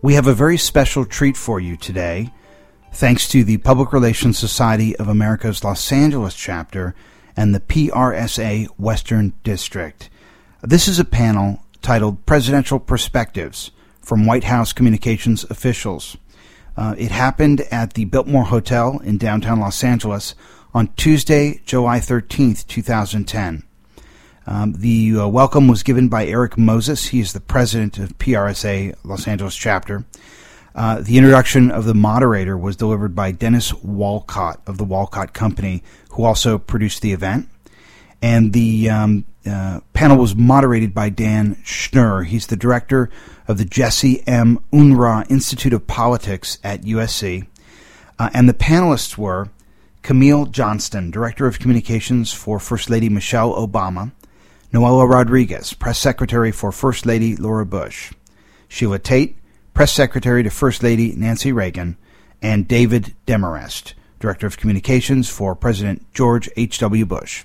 We 0.00 0.14
have 0.14 0.28
a 0.28 0.32
very 0.32 0.58
special 0.58 1.04
treat 1.04 1.36
for 1.36 1.58
you 1.58 1.76
today, 1.76 2.32
thanks 2.92 3.26
to 3.30 3.42
the 3.42 3.56
Public 3.58 3.92
Relations 3.92 4.38
Society 4.38 4.94
of 4.94 5.08
America's 5.08 5.64
Los 5.64 5.90
Angeles 5.90 6.36
chapter 6.36 6.94
and 7.36 7.52
the 7.52 7.58
PRSA 7.58 8.66
Western 8.78 9.32
District. 9.42 10.08
This 10.62 10.86
is 10.86 11.00
a 11.00 11.04
panel 11.04 11.64
titled 11.82 12.24
Presidential 12.26 12.78
Perspectives 12.78 13.72
from 14.00 14.24
White 14.24 14.44
House 14.44 14.72
Communications 14.72 15.42
Officials. 15.50 16.16
Uh, 16.76 16.94
it 16.96 17.10
happened 17.10 17.62
at 17.72 17.94
the 17.94 18.04
Biltmore 18.04 18.44
Hotel 18.44 19.00
in 19.00 19.18
downtown 19.18 19.58
Los 19.58 19.82
Angeles 19.82 20.36
on 20.72 20.92
Tuesday, 20.94 21.60
July 21.66 21.98
13th, 21.98 22.68
2010. 22.68 23.64
Um, 24.50 24.72
the 24.72 25.14
uh, 25.14 25.28
welcome 25.28 25.68
was 25.68 25.82
given 25.82 26.08
by 26.08 26.24
Eric 26.24 26.56
Moses. 26.56 27.08
He 27.08 27.20
is 27.20 27.34
the 27.34 27.40
president 27.40 27.98
of 27.98 28.16
PRSA 28.16 28.94
Los 29.04 29.28
Angeles 29.28 29.54
chapter. 29.54 30.06
Uh, 30.74 31.02
the 31.02 31.18
introduction 31.18 31.70
of 31.70 31.84
the 31.84 31.92
moderator 31.92 32.56
was 32.56 32.74
delivered 32.74 33.14
by 33.14 33.30
Dennis 33.30 33.74
Walcott 33.74 34.62
of 34.66 34.78
the 34.78 34.84
Walcott 34.84 35.34
Company, 35.34 35.82
who 36.12 36.24
also 36.24 36.56
produced 36.56 37.02
the 37.02 37.12
event. 37.12 37.46
And 38.22 38.54
the 38.54 38.88
um, 38.88 39.26
uh, 39.46 39.80
panel 39.92 40.16
was 40.16 40.34
moderated 40.34 40.94
by 40.94 41.10
Dan 41.10 41.56
Schnur. 41.56 42.24
He's 42.24 42.46
the 42.46 42.56
director 42.56 43.10
of 43.48 43.58
the 43.58 43.66
Jesse 43.66 44.26
M. 44.26 44.64
Unruh 44.72 45.30
Institute 45.30 45.74
of 45.74 45.86
Politics 45.86 46.58
at 46.64 46.84
USC. 46.84 47.46
Uh, 48.18 48.30
and 48.32 48.48
the 48.48 48.54
panelists 48.54 49.18
were 49.18 49.50
Camille 50.00 50.46
Johnston, 50.46 51.10
Director 51.10 51.46
of 51.46 51.58
Communications 51.58 52.32
for 52.32 52.58
First 52.58 52.88
Lady 52.88 53.10
Michelle 53.10 53.52
Obama, 53.54 54.12
Noelia 54.72 55.08
Rodriguez, 55.08 55.72
Press 55.72 55.98
Secretary 55.98 56.52
for 56.52 56.70
First 56.70 57.06
Lady 57.06 57.36
Laura 57.36 57.64
Bush, 57.64 58.12
Sheila 58.68 58.98
Tate, 58.98 59.36
Press 59.72 59.92
Secretary 59.92 60.42
to 60.42 60.50
First 60.50 60.82
Lady 60.82 61.14
Nancy 61.16 61.52
Reagan, 61.52 61.96
and 62.42 62.68
David 62.68 63.14
Demarest, 63.26 63.94
Director 64.20 64.46
of 64.46 64.58
Communications 64.58 65.28
for 65.28 65.54
President 65.54 66.12
George 66.12 66.50
H.W. 66.56 67.06
Bush. 67.06 67.44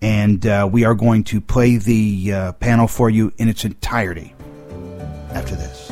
And 0.00 0.46
uh, 0.46 0.68
we 0.70 0.84
are 0.84 0.94
going 0.94 1.24
to 1.24 1.40
play 1.40 1.76
the 1.78 2.32
uh, 2.32 2.52
panel 2.52 2.86
for 2.86 3.10
you 3.10 3.32
in 3.38 3.48
its 3.48 3.64
entirety 3.64 4.34
after 5.30 5.54
this. 5.56 5.90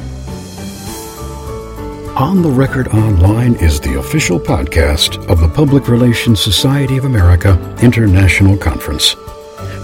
On 2.17 2.43
the 2.43 2.51
Record 2.51 2.89
Online 2.89 3.55
is 3.55 3.81
the 3.81 3.99
official 3.99 4.39
podcast 4.39 5.25
of 5.29 5.41
the 5.41 5.49
Public 5.49 5.89
Relations 5.89 6.41
Society 6.41 6.97
of 6.97 7.05
America 7.05 7.59
International 7.81 8.57
Conference. 8.57 9.17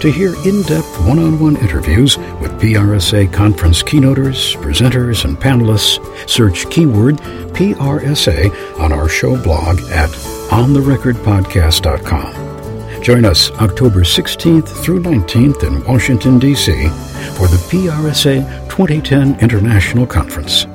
To 0.01 0.11
hear 0.11 0.35
in 0.45 0.61
depth 0.61 1.01
one 1.07 1.17
on 1.17 1.39
one 1.39 1.57
interviews 1.57 2.19
with 2.39 2.51
PRSA 2.61 3.33
conference 3.33 3.81
keynoters, 3.81 4.55
presenters, 4.57 5.25
and 5.25 5.35
panelists, 5.35 5.97
search 6.29 6.69
keyword 6.69 7.17
PRSA 7.57 8.79
on 8.79 8.93
our 8.93 9.09
show 9.09 9.41
blog 9.41 9.79
at 9.89 10.11
ontherecordpodcast.com. 10.51 13.01
Join 13.01 13.25
us 13.25 13.49
October 13.53 14.01
16th 14.01 14.67
through 14.67 15.01
19th 15.01 15.63
in 15.63 15.83
Washington, 15.85 16.37
D.C. 16.37 16.89
for 17.33 17.47
the 17.47 17.57
PRSA 17.67 18.69
2010 18.69 19.39
International 19.39 20.05
Conference. 20.05 20.67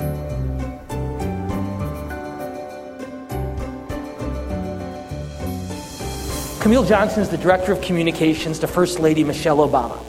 Camille 6.63 6.85
Johnston 6.85 7.25
is 7.25 7.29
the 7.29 7.39
Director 7.39 7.73
of 7.73 7.81
Communications 7.81 8.61
to 8.61 8.69
First 8.69 9.01
Lady 9.01 9.25
Michelle 9.25 9.69
Obama. 9.69 10.01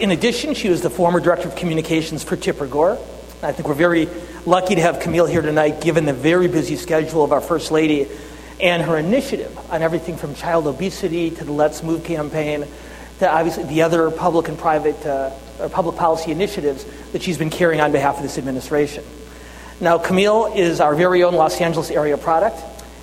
In 0.00 0.12
addition, 0.12 0.54
she 0.54 0.68
was 0.68 0.82
the 0.82 0.88
former 0.88 1.18
Director 1.18 1.48
of 1.48 1.56
Communications 1.56 2.22
for 2.22 2.36
Tipper 2.36 2.68
Gore. 2.68 2.96
I 3.42 3.50
think 3.50 3.66
we're 3.66 3.74
very 3.74 4.08
lucky 4.46 4.76
to 4.76 4.80
have 4.80 5.00
Camille 5.00 5.26
here 5.26 5.42
tonight, 5.42 5.80
given 5.80 6.04
the 6.04 6.12
very 6.12 6.46
busy 6.46 6.76
schedule 6.76 7.24
of 7.24 7.32
our 7.32 7.40
First 7.40 7.72
Lady 7.72 8.06
and 8.60 8.84
her 8.84 8.96
initiative 8.96 9.58
on 9.72 9.82
everything 9.82 10.16
from 10.16 10.36
child 10.36 10.68
obesity 10.68 11.32
to 11.32 11.42
the 11.42 11.50
Let's 11.50 11.82
Move 11.82 12.04
campaign 12.04 12.64
to 13.18 13.28
obviously 13.28 13.64
the 13.64 13.82
other 13.82 14.12
public 14.12 14.46
and 14.46 14.56
private 14.56 15.04
uh, 15.04 15.32
public 15.70 15.96
policy 15.96 16.30
initiatives 16.30 16.86
that 17.10 17.20
she's 17.20 17.36
been 17.36 17.50
carrying 17.50 17.80
on 17.80 17.90
behalf 17.90 18.16
of 18.16 18.22
this 18.22 18.38
administration. 18.38 19.02
Now, 19.80 19.98
Camille 19.98 20.52
is 20.54 20.78
our 20.78 20.94
very 20.94 21.24
own 21.24 21.34
Los 21.34 21.60
Angeles 21.60 21.90
area 21.90 22.16
product, 22.16 22.62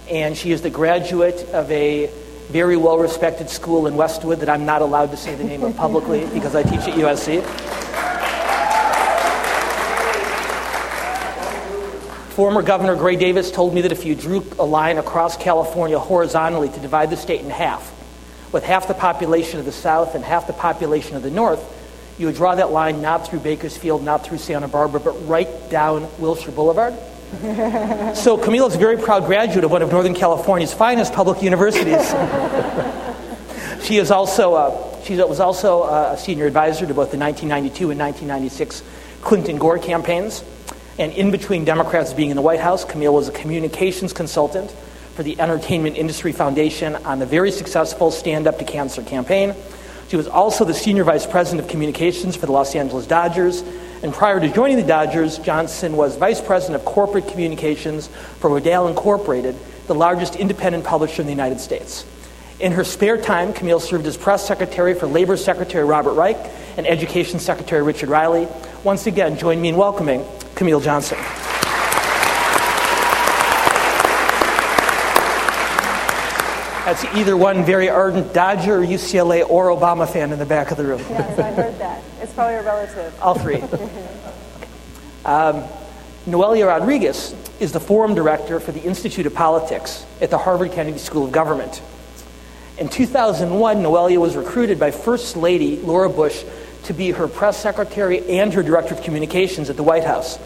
and 0.09 0.37
she 0.37 0.53
is 0.53 0.61
the 0.61 0.69
graduate 0.69 1.49
of 1.49 1.69
a 1.69 2.09
very 2.49 2.75
well 2.75 2.97
respected 2.97 3.47
school 3.47 3.85
in 3.85 3.95
Westwood 3.95 4.39
that 4.39 4.49
I'm 4.49 4.65
not 4.65 4.81
allowed 4.81 5.11
to 5.11 5.17
say 5.17 5.35
the 5.35 5.43
name 5.43 5.63
of 5.63 5.75
publicly 5.77 6.25
because 6.33 6.55
I 6.55 6.63
teach 6.63 6.81
at 6.81 6.95
USC. 6.95 7.43
Former 12.33 12.61
Governor 12.63 12.95
Gray 12.95 13.17
Davis 13.17 13.51
told 13.51 13.73
me 13.73 13.81
that 13.81 13.91
if 13.91 14.03
you 14.03 14.15
drew 14.15 14.43
a 14.57 14.65
line 14.65 14.97
across 14.97 15.37
California 15.37 15.99
horizontally 15.99 16.69
to 16.69 16.79
divide 16.79 17.11
the 17.11 17.17
state 17.17 17.41
in 17.41 17.49
half, 17.49 17.95
with 18.51 18.63
half 18.63 18.87
the 18.87 18.93
population 18.95 19.59
of 19.59 19.65
the 19.65 19.71
South 19.71 20.15
and 20.15 20.23
half 20.23 20.47
the 20.47 20.53
population 20.53 21.15
of 21.15 21.21
the 21.21 21.29
North, 21.29 21.63
you 22.17 22.25
would 22.25 22.35
draw 22.35 22.55
that 22.55 22.71
line 22.71 23.01
not 23.01 23.27
through 23.27 23.39
Bakersfield, 23.39 24.03
not 24.03 24.25
through 24.25 24.39
Santa 24.39 24.67
Barbara, 24.67 24.99
but 24.99 25.27
right 25.27 25.69
down 25.69 26.07
Wilshire 26.17 26.51
Boulevard 26.51 26.95
so 28.15 28.37
Camille 28.37 28.65
is 28.65 28.73
a 28.73 28.79
very 28.79 28.97
proud 28.97 29.27
graduate 29.27 29.63
of 29.63 29.69
one 29.69 29.83
of 29.83 29.91
Northern 29.91 30.15
California's 30.15 30.73
finest 30.73 31.13
public 31.13 31.43
universities. 31.43 32.09
she 33.85 33.97
is 33.97 34.09
also 34.09 34.55
uh, 34.55 35.03
she 35.03 35.15
was 35.15 35.39
also 35.39 35.83
uh, 35.83 36.15
a 36.15 36.17
senior 36.17 36.47
advisor 36.47 36.87
to 36.87 36.93
both 36.95 37.11
the 37.11 37.19
1992 37.19 37.91
and 37.91 37.99
1996 37.99 38.81
Clinton 39.21 39.59
Gore 39.59 39.77
campaigns. 39.77 40.43
And 40.97 41.13
in 41.13 41.29
between 41.29 41.65
Democrats 41.65 42.13
being 42.13 42.31
in 42.31 42.35
the 42.35 42.41
White 42.41 42.61
House, 42.61 42.83
Camille 42.83 43.13
was 43.13 43.27
a 43.27 43.31
communications 43.31 44.11
consultant 44.11 44.71
for 45.13 45.21
the 45.21 45.39
Entertainment 45.39 45.97
Industry 45.97 46.31
Foundation 46.31 46.95
on 46.95 47.19
the 47.19 47.27
very 47.27 47.51
successful 47.51 48.09
Stand 48.09 48.47
Up 48.47 48.57
to 48.57 48.65
Cancer 48.65 49.03
campaign. 49.03 49.53
She 50.07 50.17
was 50.17 50.27
also 50.27 50.65
the 50.65 50.73
senior 50.73 51.03
vice 51.03 51.27
president 51.27 51.61
of 51.61 51.69
communications 51.69 52.35
for 52.35 52.47
the 52.47 52.53
Los 52.53 52.73
Angeles 52.73 53.05
Dodgers 53.05 53.63
and 54.01 54.13
prior 54.13 54.39
to 54.39 54.47
joining 54.47 54.77
the 54.77 54.83
Dodgers, 54.83 55.39
Johnston 55.39 55.97
was 55.97 56.15
vice 56.15 56.39
president 56.39 56.81
of 56.81 56.85
corporate 56.85 57.27
communications 57.27 58.07
for 58.39 58.49
Rodale 58.49 58.89
Incorporated, 58.89 59.55
the 59.87 59.95
largest 59.95 60.35
independent 60.37 60.85
publisher 60.85 61.21
in 61.21 61.25
the 61.25 61.33
United 61.33 61.59
States. 61.59 62.05
In 62.59 62.71
her 62.73 62.83
spare 62.83 63.17
time, 63.17 63.53
Camille 63.53 63.79
served 63.79 64.05
as 64.05 64.15
press 64.15 64.47
secretary 64.47 64.93
for 64.93 65.07
Labor 65.07 65.35
Secretary 65.35 65.83
Robert 65.83 66.13
Reich 66.13 66.37
and 66.77 66.87
Education 66.87 67.39
Secretary 67.39 67.81
Richard 67.81 68.09
Riley. 68.09 68.47
Once 68.83 69.05
again, 69.07 69.37
join 69.37 69.61
me 69.61 69.69
in 69.69 69.75
welcoming 69.75 70.25
Camille 70.55 70.79
Johnston. 70.79 71.17
That's 76.89 77.05
either 77.15 77.37
one 77.37 77.65
very 77.65 77.87
ardent 77.87 78.33
Dodger, 78.33 78.79
UCLA, 78.79 79.47
or 79.47 79.67
Obama 79.67 80.11
fan 80.11 80.31
in 80.31 80.39
the 80.39 80.45
back 80.47 80.71
of 80.71 80.77
the 80.77 80.85
room. 80.85 80.97
Yes, 81.07 81.37
I 81.37 81.51
heard 81.51 81.77
that. 81.77 82.01
It's 82.19 82.33
probably 82.33 82.55
a 82.55 82.63
relative. 82.63 83.13
All 83.21 83.35
three. 83.35 83.61
um, 85.23 85.65
Noelia 86.25 86.65
Rodriguez 86.65 87.35
is 87.59 87.73
the 87.73 87.79
forum 87.79 88.15
director 88.15 88.59
for 88.59 88.71
the 88.71 88.81
Institute 88.81 89.27
of 89.27 89.35
Politics 89.35 90.03
at 90.19 90.31
the 90.31 90.39
Harvard 90.39 90.71
Kennedy 90.71 90.97
School 90.97 91.25
of 91.25 91.31
Government. 91.31 91.79
In 92.79 92.89
2001, 92.89 93.83
Noelia 93.83 94.17
was 94.17 94.35
recruited 94.35 94.79
by 94.79 94.89
First 94.89 95.37
Lady 95.37 95.77
Laura 95.77 96.09
Bush 96.09 96.43
to 96.85 96.93
be 96.93 97.11
her 97.11 97.27
press 97.27 97.61
secretary 97.61 98.27
and 98.39 98.51
her 98.51 98.63
director 98.63 98.95
of 98.95 99.03
communications 99.03 99.69
at 99.69 99.75
the 99.75 99.83
White 99.83 100.05
House, 100.05 100.39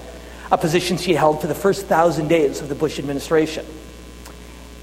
a 0.52 0.58
position 0.58 0.98
she 0.98 1.14
held 1.14 1.40
for 1.40 1.48
the 1.48 1.56
first 1.56 1.86
thousand 1.86 2.28
days 2.28 2.60
of 2.60 2.68
the 2.68 2.76
Bush 2.76 3.00
administration. 3.00 3.66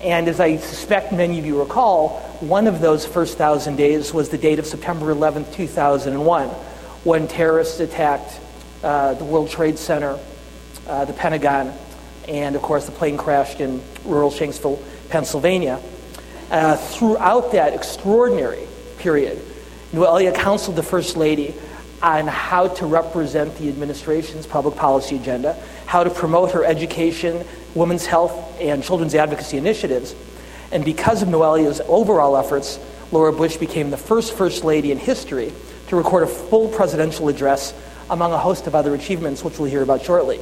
And 0.03 0.29
as 0.29 0.41
I 0.41 0.57
suspect 0.57 1.13
many 1.13 1.39
of 1.39 1.45
you 1.45 1.61
recall, 1.61 2.21
one 2.41 2.67
of 2.67 2.81
those 2.81 3.05
first 3.05 3.37
thousand 3.37 3.77
days 3.77 4.15
was 4.15 4.31
the 4.31 4.39
date 4.39 4.59
of 4.59 4.67
September 4.67 5.11
11, 5.11 5.53
2001, 5.53 6.49
when 7.05 7.29
terrorists 7.29 7.81
attacked 7.81 8.41
uh, 8.83 9.13
the 9.15 9.25
World 9.25 9.51
Trade 9.51 9.79
Center, 9.79 10.19
uh, 10.87 11.05
the 11.05 11.13
Pentagon, 11.13 11.75
and 12.29 12.57
of 12.57 12.63
course 12.63 12.87
the 12.87 12.93
plane 12.93 13.19
crashed 13.19 13.61
in 13.61 13.83
rural 14.07 14.31
Shanksville, 14.31 14.83
Pennsylvania. 15.11 15.79
Uh, 16.51 16.77
throughout 16.77 17.53
that 17.53 17.75
extraordinary 17.75 18.67
period, 18.97 19.39
Noelia 19.93 20.35
counseled 20.35 20.77
the 20.77 20.83
First 20.83 21.19
Lady 21.19 21.55
on 22.01 22.27
how 22.27 22.69
to 22.69 22.87
represent 22.87 23.55
the 23.59 23.69
administration's 23.69 24.47
public 24.47 24.77
policy 24.77 25.17
agenda, 25.17 25.63
how 25.85 26.05
to 26.05 26.11
promote 26.11 26.53
her 26.53 26.65
education, 26.65 27.45
women's 27.75 28.07
health, 28.07 28.61
and 28.61 28.83
children's 28.83 29.15
advocacy 29.15 29.57
initiatives. 29.57 30.15
And 30.73 30.85
because 30.85 31.23
of 31.23 31.29
Noelia's 31.29 31.81
overall 31.87 32.37
efforts, 32.37 32.79
Laura 33.13 33.33
Bush 33.33 33.57
became 33.57 33.91
the 33.91 33.97
first 33.97 34.35
First 34.35 34.65
Lady 34.65 34.93
in 34.93 34.99
history 34.99 35.53
to 35.89 35.97
record 35.97 36.23
a 36.23 36.27
full 36.27 36.69
presidential 36.69 37.29
address 37.29 37.75
among 38.09 38.33
a 38.33 38.39
host 38.39 38.67
of 38.67 38.75
other 38.75 38.95
achievements, 38.95 39.43
which 39.43 39.59
we'll 39.59 39.71
hear 39.71 39.83
about 39.83 40.03
shortly. 40.03 40.39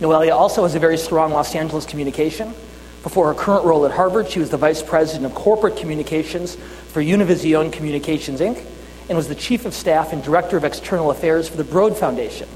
Noelia 0.00 0.34
also 0.34 0.62
has 0.62 0.74
a 0.74 0.78
very 0.78 0.96
strong 0.96 1.32
Los 1.32 1.54
Angeles 1.54 1.84
communication. 1.84 2.54
Before 3.02 3.32
her 3.32 3.34
current 3.34 3.64
role 3.64 3.84
at 3.86 3.92
Harvard, 3.92 4.28
she 4.28 4.38
was 4.38 4.50
the 4.50 4.56
Vice 4.56 4.82
President 4.82 5.26
of 5.26 5.34
Corporate 5.34 5.76
Communications 5.76 6.56
for 6.56 7.02
Univision 7.02 7.72
Communications, 7.72 8.40
Inc., 8.40 8.64
and 9.08 9.16
was 9.16 9.28
the 9.28 9.34
Chief 9.34 9.64
of 9.64 9.74
Staff 9.74 10.12
and 10.12 10.22
Director 10.22 10.56
of 10.56 10.64
External 10.64 11.10
Affairs 11.10 11.48
for 11.48 11.56
the 11.56 11.64
Broad 11.64 11.96
Foundation. 11.96 12.48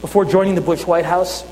Before 0.00 0.24
joining 0.24 0.54
the 0.54 0.60
Bush 0.60 0.84
White 0.84 1.06
House, 1.06 1.42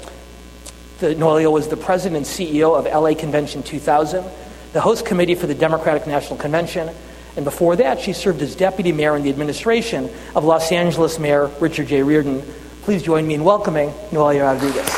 the, 0.98 1.14
Noelia 1.14 1.52
was 1.52 1.68
the 1.68 1.76
President 1.76 2.16
and 2.16 2.26
CEO 2.26 2.76
of 2.76 2.84
LA 2.84 3.14
Convention 3.18 3.62
2000, 3.62 4.24
the 4.72 4.80
host 4.80 5.06
committee 5.06 5.34
for 5.34 5.46
the 5.46 5.54
Democratic 5.54 6.06
National 6.06 6.36
Convention, 6.36 6.90
and 7.36 7.44
before 7.44 7.76
that, 7.76 8.00
she 8.00 8.12
served 8.12 8.42
as 8.42 8.56
deputy 8.56 8.90
mayor 8.90 9.16
in 9.16 9.22
the 9.22 9.30
administration 9.30 10.10
of 10.34 10.44
Los 10.44 10.72
Angeles 10.72 11.20
Mayor 11.20 11.46
Richard 11.60 11.86
J. 11.86 12.02
Riordan. 12.02 12.42
Please 12.82 13.00
join 13.00 13.28
me 13.28 13.34
in 13.34 13.44
welcoming 13.44 13.90
Noelia 14.10 14.42
Rodriguez. 14.42 14.88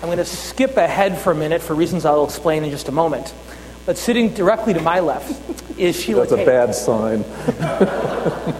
I'm 0.00 0.08
going 0.08 0.16
to 0.16 0.24
skip 0.24 0.78
ahead 0.78 1.18
for 1.18 1.32
a 1.32 1.34
minute 1.34 1.60
for 1.60 1.74
reasons 1.74 2.06
I'll 2.06 2.24
explain 2.24 2.64
in 2.64 2.70
just 2.70 2.88
a 2.88 2.92
moment. 2.92 3.34
But 3.84 3.98
sitting 3.98 4.32
directly 4.32 4.72
to 4.72 4.80
my 4.80 5.00
left 5.00 5.78
is 5.78 6.00
Sheila 6.00 6.26
That's 6.26 6.40
a 6.40 6.46
bad 6.46 6.74
sign. 6.74 7.22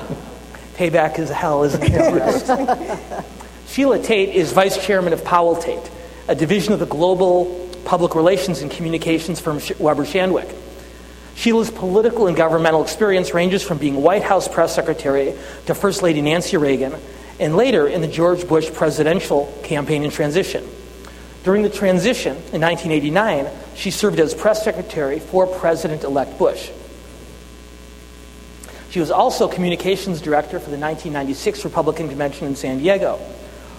Payback 0.75 1.19
is 1.19 1.31
hell, 1.31 1.63
isn't 1.65 1.83
it? 1.83 3.25
Sheila 3.69 3.99
Tate 4.01 4.31
is 4.31 4.53
vice 4.53 4.85
chairman 4.85 5.13
of 5.13 5.25
Powell 5.25 5.57
Tate, 5.57 5.91
a 6.29 6.35
division 6.35 6.73
of 6.73 6.81
the 6.81 6.87
global 6.87 7.71
public 7.85 8.15
relations 8.15 8.61
and 8.63 8.71
communications 8.71 9.41
firm 9.41 9.61
Weber 9.79 10.05
Shandwick. 10.05 10.53
Sheila's 11.37 11.71
political 11.71 12.27
and 12.27 12.37
governmental 12.37 12.83
experience 12.83 13.35
ranges 13.35 13.63
from 13.63 13.79
being 13.79 13.97
White 13.97 14.23
House 14.23 14.47
press 14.47 14.75
secretary 14.75 15.35
to 15.67 15.75
First 15.75 16.03
Lady 16.03 16.23
Nancy 16.23 16.57
Reagan, 16.57 16.95
and 17.41 17.57
later 17.57 17.87
in 17.87 18.01
the 18.01 18.07
George 18.07 18.47
Bush 18.47 18.73
presidential 18.73 19.53
campaign 19.65 20.05
in 20.05 20.11
transition. 20.11 20.65
During 21.43 21.63
the 21.63 21.71
transition 21.71 22.37
in 22.53 22.61
1989, 22.61 23.49
she 23.75 23.91
served 23.91 24.19
as 24.21 24.35
press 24.35 24.65
secretary 24.65 25.19
for 25.19 25.47
President 25.47 26.05
elect 26.05 26.39
Bush. 26.39 26.71
She 28.95 29.01
was 29.01 29.11
also 29.11 29.49
communications 29.49 30.21
director 30.21 30.61
for 30.61 30.71
the 30.71 30.79
1996 30.79 31.65
Republican 31.65 32.09
Convention 32.09 32.47
in 32.47 32.55
San 32.55 32.79
Diego. 32.79 33.19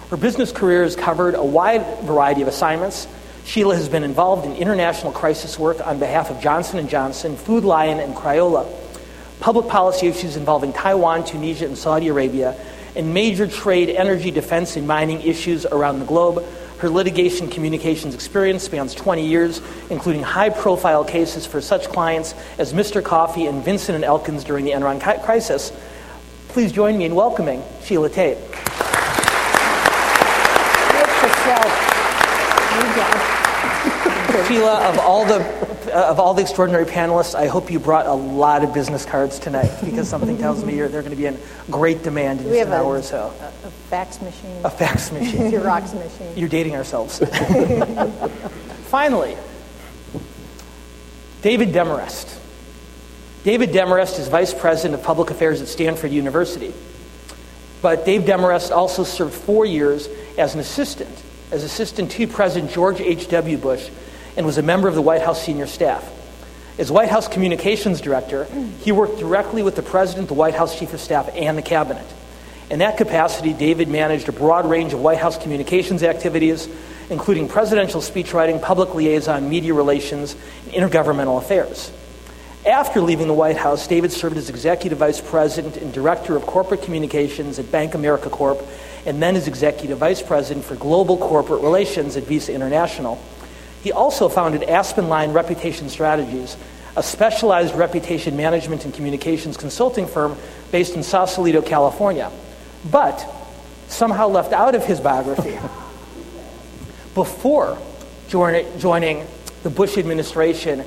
Her 0.09 0.17
business 0.17 0.51
career 0.51 0.83
has 0.83 0.97
covered 0.97 1.35
a 1.35 1.41
wide 1.41 2.01
variety 2.01 2.41
of 2.41 2.49
assignments. 2.49 3.07
Sheila 3.45 3.77
has 3.77 3.87
been 3.87 4.03
involved 4.03 4.45
in 4.45 4.57
international 4.57 5.13
crisis 5.13 5.57
work 5.57 5.79
on 5.87 5.99
behalf 5.99 6.31
of 6.31 6.41
Johnson 6.41 6.85
& 6.87 6.89
Johnson, 6.89 7.37
Food 7.37 7.63
Lion, 7.63 8.01
and 8.01 8.13
Crayola, 8.13 8.69
public 9.39 9.69
policy 9.69 10.07
issues 10.07 10.35
involving 10.35 10.73
Taiwan, 10.73 11.23
Tunisia, 11.23 11.65
and 11.65 11.77
Saudi 11.77 12.09
Arabia, 12.09 12.53
and 12.93 13.13
major 13.13 13.47
trade, 13.47 13.87
energy, 13.87 14.31
defense, 14.31 14.75
and 14.75 14.85
mining 14.85 15.21
issues 15.21 15.65
around 15.65 15.99
the 15.99 16.05
globe. 16.05 16.43
Her 16.85 16.91
litigation 16.91 17.49
communications 17.49 18.13
experience 18.13 18.61
spans 18.61 18.93
20 18.93 19.25
years, 19.25 19.59
including 19.89 20.21
high 20.21 20.51
profile 20.51 21.03
cases 21.03 21.43
for 21.43 21.59
such 21.59 21.89
clients 21.89 22.35
as 22.59 22.73
Mr. 22.73 23.03
Coffee 23.03 23.47
and 23.47 23.65
Vinson 23.65 23.95
and 23.95 24.03
Elkins 24.03 24.43
during 24.43 24.65
the 24.65 24.71
Enron 24.71 25.01
crisis. 25.23 25.71
Please 26.49 26.71
join 26.71 26.95
me 26.95 27.05
in 27.05 27.15
welcoming 27.15 27.63
Sheila 27.81 28.09
Tate. 28.09 28.37
Sheila, 34.47 34.87
of 34.87 34.99
all 34.99 35.25
the 35.25 35.64
Uh, 35.95 36.09
of 36.09 36.19
all 36.19 36.33
the 36.33 36.41
extraordinary 36.41 36.83
panelists, 36.83 37.35
I 37.35 37.47
hope 37.47 37.71
you 37.71 37.79
brought 37.79 38.05
a 38.05 38.11
lot 38.13 38.65
of 38.65 38.73
business 38.73 39.05
cards 39.05 39.39
tonight 39.39 39.71
because 39.81 40.09
something 40.09 40.37
tells 40.37 40.61
me 40.65 40.75
you're, 40.75 40.89
they're 40.89 41.01
going 41.01 41.11
to 41.11 41.15
be 41.15 41.25
in 41.25 41.39
great 41.71 42.03
demand 42.03 42.41
in 42.41 42.47
We 42.47 42.57
just 42.57 42.67
an 42.67 42.73
a, 42.73 42.75
hour 42.75 42.97
or 42.97 43.01
so. 43.01 43.33
a, 43.39 43.67
a 43.67 43.71
fax 43.71 44.21
machine, 44.21 44.59
A 44.65 44.69
fax 44.69 45.09
machine. 45.13 45.53
Xerox 45.53 45.93
machine. 45.93 46.37
You're 46.37 46.49
dating 46.49 46.75
ourselves. 46.75 47.19
Finally, 48.89 49.37
David 51.41 51.71
Demarest. 51.71 52.41
David 53.45 53.71
Demarest 53.71 54.19
is 54.19 54.27
Vice 54.27 54.53
President 54.53 54.99
of 54.99 55.05
Public 55.05 55.29
Affairs 55.29 55.61
at 55.61 55.69
Stanford 55.69 56.11
University. 56.11 56.73
But 57.81 58.03
Dave 58.03 58.25
Demarest 58.25 58.69
also 58.69 59.05
served 59.05 59.33
four 59.33 59.65
years 59.65 60.09
as 60.37 60.55
an 60.55 60.59
assistant, 60.59 61.23
as 61.51 61.63
assistant 61.63 62.11
to 62.11 62.27
President 62.27 62.69
George 62.69 62.99
H.W. 62.99 63.57
Bush, 63.59 63.89
and 64.37 64.45
was 64.45 64.57
a 64.57 64.63
member 64.63 64.87
of 64.87 64.95
the 64.95 65.01
White 65.01 65.21
House 65.21 65.43
senior 65.43 65.67
staff. 65.67 66.11
As 66.77 66.91
White 66.91 67.09
House 67.09 67.27
Communications 67.27 68.01
Director, 68.01 68.45
he 68.81 68.91
worked 68.91 69.19
directly 69.19 69.63
with 69.63 69.75
the 69.75 69.81
President, 69.81 70.27
the 70.27 70.33
White 70.33 70.55
House 70.55 70.77
Chief 70.77 70.93
of 70.93 70.99
Staff, 70.99 71.29
and 71.33 71.57
the 71.57 71.61
Cabinet. 71.61 72.05
In 72.69 72.79
that 72.79 72.97
capacity, 72.97 73.53
David 73.53 73.87
managed 73.87 74.27
a 74.27 74.33
broad 74.33 74.69
range 74.69 74.91
of 74.91 74.99
White 74.99 75.19
House 75.19 75.37
communications 75.37 76.03
activities, 76.03 76.67
including 77.09 77.47
presidential 77.47 78.01
speechwriting, 78.01 78.61
public 78.61 78.93
liaison, 78.93 79.47
media 79.47 79.73
relations, 79.73 80.35
and 80.65 80.73
intergovernmental 80.73 81.37
affairs. 81.37 81.91
After 82.65 82.99
leaving 82.99 83.27
the 83.27 83.33
White 83.33 83.57
House, 83.57 83.87
David 83.87 84.11
served 84.11 84.37
as 84.37 84.49
Executive 84.49 84.97
Vice 84.97 85.21
President 85.21 85.77
and 85.77 85.93
Director 85.93 86.35
of 86.35 86.47
Corporate 86.47 86.81
Communications 86.81 87.59
at 87.59 87.71
Bank 87.71 87.93
America 87.93 88.29
Corp, 88.29 88.59
and 89.05 89.21
then 89.21 89.35
as 89.35 89.47
Executive 89.47 89.99
Vice 89.99 90.23
President 90.23 90.65
for 90.65 90.75
Global 90.75 91.17
Corporate 91.17 91.61
Relations 91.61 92.17
at 92.17 92.23
Visa 92.23 92.51
International. 92.51 93.21
He 93.85 93.91
also 93.91 94.29
founded 94.29 94.63
Aspen 94.63 95.09
Line 95.09 95.31
Reputation 95.31 95.89
Strategies, 95.89 96.57
a 96.97 97.03
specialized 97.03 97.75
reputation 97.75 98.35
management 98.35 98.83
and 98.83 98.91
communications 98.91 99.57
consulting 99.57 100.07
firm 100.07 100.35
based 100.71 100.95
in 100.95 101.03
Sausalito, 101.03 101.61
California. 101.61 102.31
But 102.89 103.23
somehow 103.87 104.27
left 104.27 104.53
out 104.53 104.73
of 104.73 104.83
his 104.83 104.99
biography 104.99 105.59
before 107.13 107.77
joining 108.27 109.27
the 109.61 109.69
Bush 109.69 109.99
administration 109.99 110.83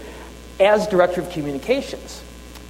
as 0.58 0.88
Director 0.88 1.20
of 1.20 1.30
Communications. 1.30 2.20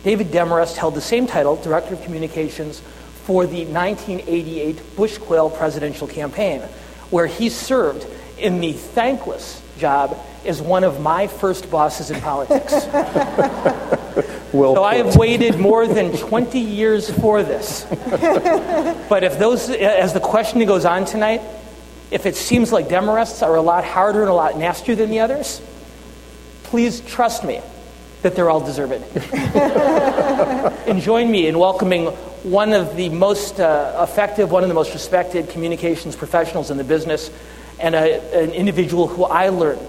David 0.04 0.30
Demarest 0.30 0.76
held 0.76 0.94
the 0.94 1.00
same 1.00 1.26
title, 1.26 1.56
Director 1.56 1.94
of 1.94 2.02
Communications, 2.02 2.80
for 3.25 3.47
the 3.47 3.64
1988 3.64 4.94
Bush 4.94 5.16
Quayle 5.16 5.49
presidential 5.49 6.06
campaign, 6.06 6.61
where 7.08 7.26
he 7.26 7.49
served 7.49 8.06
in 8.37 8.61
the 8.61 8.75
thankless 8.75 9.62
job 9.78 10.18
as 10.44 10.61
one 10.61 10.85
of 10.85 11.00
my 11.00 11.26
first 11.26 11.70
bosses 11.70 12.11
in 12.11 12.20
politics. 12.20 12.73
Well 14.52 14.76
So 14.76 14.82
I 14.82 14.94
have 14.97 15.16
waited 15.16 15.58
more 15.58 15.87
than 15.87 16.16
20 16.16 16.58
years 16.58 17.11
for 17.11 17.42
this. 17.42 17.87
But 19.08 19.23
if 19.23 19.38
those, 19.38 19.68
as 19.68 20.14
the 20.14 20.20
questioning 20.20 20.66
goes 20.66 20.87
on 20.87 21.04
tonight, 21.04 21.42
if 22.11 22.25
it 22.25 22.35
seems 22.35 22.73
like 22.73 22.88
Demarest's 22.88 23.42
are 23.42 23.56
a 23.56 23.61
lot 23.61 23.85
harder 23.85 24.23
and 24.23 24.30
a 24.30 24.35
lot 24.35 24.56
nastier 24.56 24.97
than 24.97 25.11
the 25.11 25.20
others, 25.20 25.61
please 26.62 27.00
trust 27.02 27.44
me 27.44 27.61
that 28.23 28.35
they're 28.35 28.49
all 28.49 28.64
deserved. 28.64 29.04
and 29.35 31.02
join 31.02 31.30
me 31.30 31.47
in 31.47 31.58
welcoming 31.58 32.06
one 32.42 32.73
of 32.73 32.97
the 32.97 33.11
most 33.11 33.61
uh, 33.61 34.06
effective, 34.08 34.50
one 34.50 34.62
of 34.62 34.68
the 34.68 34.75
most 34.75 34.94
respected 34.94 35.50
communications 35.50 36.16
professionals 36.16 36.70
in 36.70 36.78
the 36.78 36.85
business, 36.85 37.30
and 37.80 37.94
a, 37.94 38.42
an 38.44 38.50
individual 38.50 39.06
who 39.06 39.25
I 39.25 39.49
learned 39.49 39.87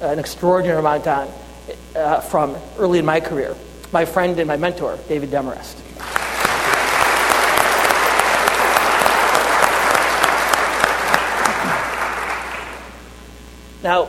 an 0.00 0.18
extraordinary 0.18 0.78
amount 0.78 1.06
on 1.06 1.28
uh, 1.96 2.20
from 2.20 2.56
early 2.78 2.98
in 2.98 3.04
my 3.04 3.20
career, 3.20 3.54
my 3.92 4.04
friend 4.04 4.38
and 4.38 4.48
my 4.48 4.56
mentor, 4.56 4.98
David 5.08 5.30
Demarest. 5.30 5.76
Now, 13.82 14.06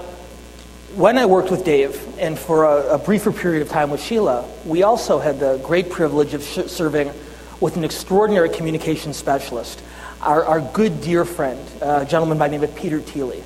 when 0.96 1.18
I 1.20 1.28
worked 1.28 1.52
with 1.52 1.64
Dave, 1.64 2.18
and 2.18 2.38
for 2.38 2.66
a, 2.66 2.96
a 2.96 2.98
briefer 2.98 3.32
period 3.32 3.62
of 3.62 3.70
time 3.70 3.92
with 3.92 4.02
Sheila, 4.02 4.44
we 4.66 4.82
also 4.82 5.20
had 5.20 5.40
the 5.40 5.58
great 5.64 5.92
privilege 5.92 6.34
of 6.34 6.44
sh- 6.44 6.66
serving 6.66 7.12
with 7.62 7.78
an 7.78 7.84
extraordinary 7.84 8.50
communication 8.50 9.14
specialist, 9.14 9.82
our, 10.22 10.46
our 10.46 10.62
good 10.62 11.02
dear 11.02 11.26
friend, 11.26 11.60
a 11.82 12.06
gentleman 12.06 12.38
by 12.38 12.48
the 12.48 12.58
name 12.58 12.64
of 12.64 12.76
Peter 12.76 13.00
Teeley. 13.00 13.44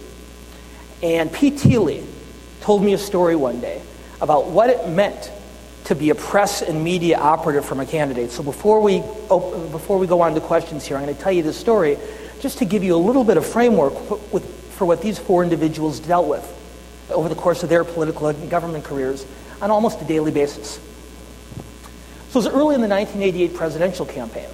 And 1.01 1.31
Pete 1.31 1.55
Teeley 1.55 2.05
told 2.61 2.83
me 2.83 2.93
a 2.93 2.97
story 2.97 3.35
one 3.35 3.59
day 3.59 3.81
about 4.21 4.47
what 4.47 4.69
it 4.69 4.87
meant 4.89 5.31
to 5.85 5.95
be 5.95 6.09
a 6.09 6.15
press 6.15 6.61
and 6.61 6.83
media 6.83 7.17
operative 7.17 7.65
from 7.65 7.79
a 7.79 7.85
candidate. 7.85 8.31
So 8.31 8.41
before 8.41 8.79
we, 8.79 8.99
op- 9.29 9.71
before 9.71 9.99
we 9.99 10.07
go 10.07 10.21
on 10.21 10.33
to 10.33 10.41
questions 10.41 10.85
here, 10.85 10.95
I'm 10.95 11.03
going 11.03 11.15
to 11.15 11.21
tell 11.21 11.31
you 11.31 11.43
this 11.43 11.57
story 11.57 11.97
just 12.39 12.59
to 12.59 12.65
give 12.65 12.83
you 12.83 12.95
a 12.95 12.97
little 12.97 13.23
bit 13.23 13.37
of 13.37 13.45
framework 13.45 14.31
with, 14.31 14.45
for 14.73 14.85
what 14.85 15.01
these 15.01 15.19
four 15.19 15.43
individuals 15.43 15.99
dealt 15.99 16.27
with 16.27 16.49
over 17.09 17.27
the 17.27 17.35
course 17.35 17.63
of 17.63 17.69
their 17.69 17.83
political 17.83 18.27
and 18.27 18.49
government 18.49 18.85
careers 18.85 19.25
on 19.61 19.71
almost 19.71 20.01
a 20.01 20.05
daily 20.05 20.31
basis. 20.31 20.79
So 22.29 22.39
it 22.39 22.45
was 22.45 22.47
early 22.47 22.75
in 22.75 22.81
the 22.81 22.87
1988 22.87 23.53
presidential 23.53 24.05
campaign, 24.05 24.47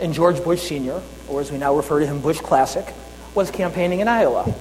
and 0.00 0.14
George 0.14 0.42
Bush 0.42 0.62
Sr., 0.62 1.00
or 1.28 1.40
as 1.40 1.52
we 1.52 1.58
now 1.58 1.74
refer 1.74 2.00
to 2.00 2.06
him, 2.06 2.20
Bush 2.20 2.40
Classic, 2.40 2.86
was 3.34 3.50
campaigning 3.50 4.00
in 4.00 4.08
Iowa. 4.08 4.52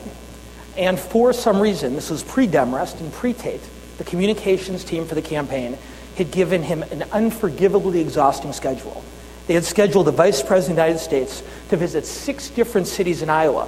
And 0.78 1.00
for 1.00 1.34
some 1.34 1.60
reason, 1.60 1.94
this 1.94 2.10
was 2.10 2.24
pre-Demarest 2.24 3.00
and 3.00 3.12
pre-Tate, 3.12 3.62
the 3.98 4.04
communications 4.04 4.84
team 4.84 5.06
for 5.06 5.16
the 5.16 5.22
campaign 5.22 5.78
had 6.16 6.32
given 6.32 6.64
him 6.64 6.84
an 6.84 7.04
unforgivably 7.12 8.00
exhausting 8.02 8.54
schedule. 8.54 9.04
They 9.48 9.54
had 9.56 9.66
scheduled 9.66 10.08
the 10.08 10.12
Vice 10.12 10.44
President 10.44 10.78
of 10.80 10.86
the 10.86 10.92
United 10.92 11.04
States 11.04 11.44
to 11.70 11.78
visit 11.78 12.06
six 12.06 12.50
different 12.50 12.88
cities 12.88 13.22
in 13.22 13.30
Iowa, 13.30 13.68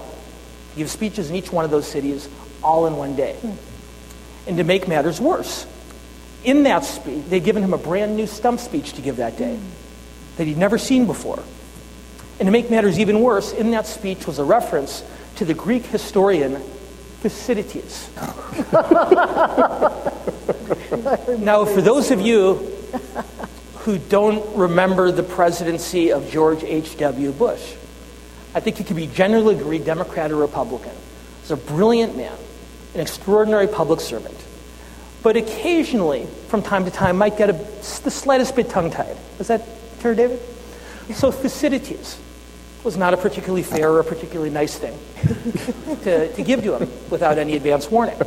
give 0.75 0.89
speeches 0.89 1.29
in 1.29 1.35
each 1.35 1.51
one 1.51 1.65
of 1.65 1.71
those 1.71 1.87
cities 1.87 2.29
all 2.61 2.85
in 2.85 2.95
one 2.97 3.15
day. 3.15 3.35
And 4.47 4.57
to 4.57 4.63
make 4.63 4.87
matters 4.87 5.19
worse, 5.19 5.65
in 6.43 6.63
that 6.63 6.83
speech, 6.83 7.25
they'd 7.25 7.43
given 7.43 7.63
him 7.63 7.73
a 7.73 7.77
brand 7.77 8.15
new 8.15 8.27
stump 8.27 8.59
speech 8.59 8.93
to 8.93 9.01
give 9.01 9.17
that 9.17 9.37
day 9.37 9.59
that 10.37 10.47
he'd 10.47 10.57
never 10.57 10.77
seen 10.77 11.05
before. 11.05 11.43
And 12.41 12.47
to 12.47 12.51
make 12.51 12.71
matters 12.71 12.97
even 12.97 13.21
worse, 13.21 13.53
in 13.53 13.69
that 13.69 13.85
speech 13.85 14.25
was 14.25 14.39
a 14.39 14.43
reference 14.43 15.03
to 15.35 15.45
the 15.45 15.53
Greek 15.53 15.85
historian 15.85 16.55
Thucydides. 17.19 18.09
now, 21.39 21.65
for 21.65 21.83
those 21.83 22.09
of 22.09 22.19
you 22.19 22.55
who 23.75 23.99
don't 23.99 24.55
remember 24.55 25.11
the 25.11 25.21
presidency 25.21 26.11
of 26.11 26.31
George 26.31 26.63
H.W. 26.63 27.31
Bush, 27.33 27.75
I 28.55 28.59
think 28.59 28.77
he 28.77 28.85
could 28.85 28.95
be 28.95 29.05
generally 29.05 29.53
agreed 29.53 29.85
Democrat 29.85 30.31
or 30.31 30.37
Republican. 30.37 30.95
He's 31.41 31.51
a 31.51 31.57
brilliant 31.57 32.17
man, 32.17 32.35
an 32.95 33.01
extraordinary 33.01 33.67
public 33.67 33.99
servant, 33.99 34.43
but 35.21 35.37
occasionally, 35.37 36.25
from 36.47 36.63
time 36.63 36.85
to 36.85 36.91
time, 36.91 37.19
might 37.19 37.37
get 37.37 37.51
a, 37.51 37.53
the 37.53 38.09
slightest 38.09 38.55
bit 38.55 38.67
tongue 38.67 38.89
tied. 38.89 39.15
Is 39.37 39.49
that 39.49 39.67
fair, 39.99 40.15
David? 40.15 40.39
So 41.13 41.29
Thucydides 41.29 42.17
was 42.83 42.97
not 42.97 43.13
a 43.13 43.17
particularly 43.17 43.63
fair 43.63 43.91
or 43.91 43.99
a 43.99 44.03
particularly 44.03 44.49
nice 44.49 44.77
thing 44.77 44.97
to, 46.03 46.33
to 46.33 46.43
give 46.43 46.63
to 46.63 46.77
him 46.77 46.89
without 47.09 47.37
any 47.37 47.55
advance 47.55 47.89
warning. 47.89 48.19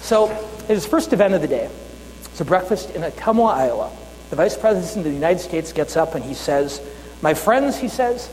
So, 0.00 0.30
at 0.30 0.68
his 0.68 0.86
first 0.86 1.12
event 1.12 1.34
of 1.34 1.42
the 1.42 1.48
day, 1.48 1.68
it's 2.24 2.40
a 2.40 2.44
breakfast 2.44 2.90
in 2.90 3.02
Ottumwa, 3.02 3.54
Iowa. 3.54 3.90
The 4.30 4.36
Vice 4.36 4.56
President 4.56 4.98
of 4.98 5.04
the 5.04 5.10
United 5.10 5.40
States 5.40 5.72
gets 5.72 5.96
up 5.96 6.14
and 6.14 6.24
he 6.24 6.34
says, 6.34 6.80
My 7.22 7.34
friends, 7.34 7.76
he 7.76 7.88
says, 7.88 8.30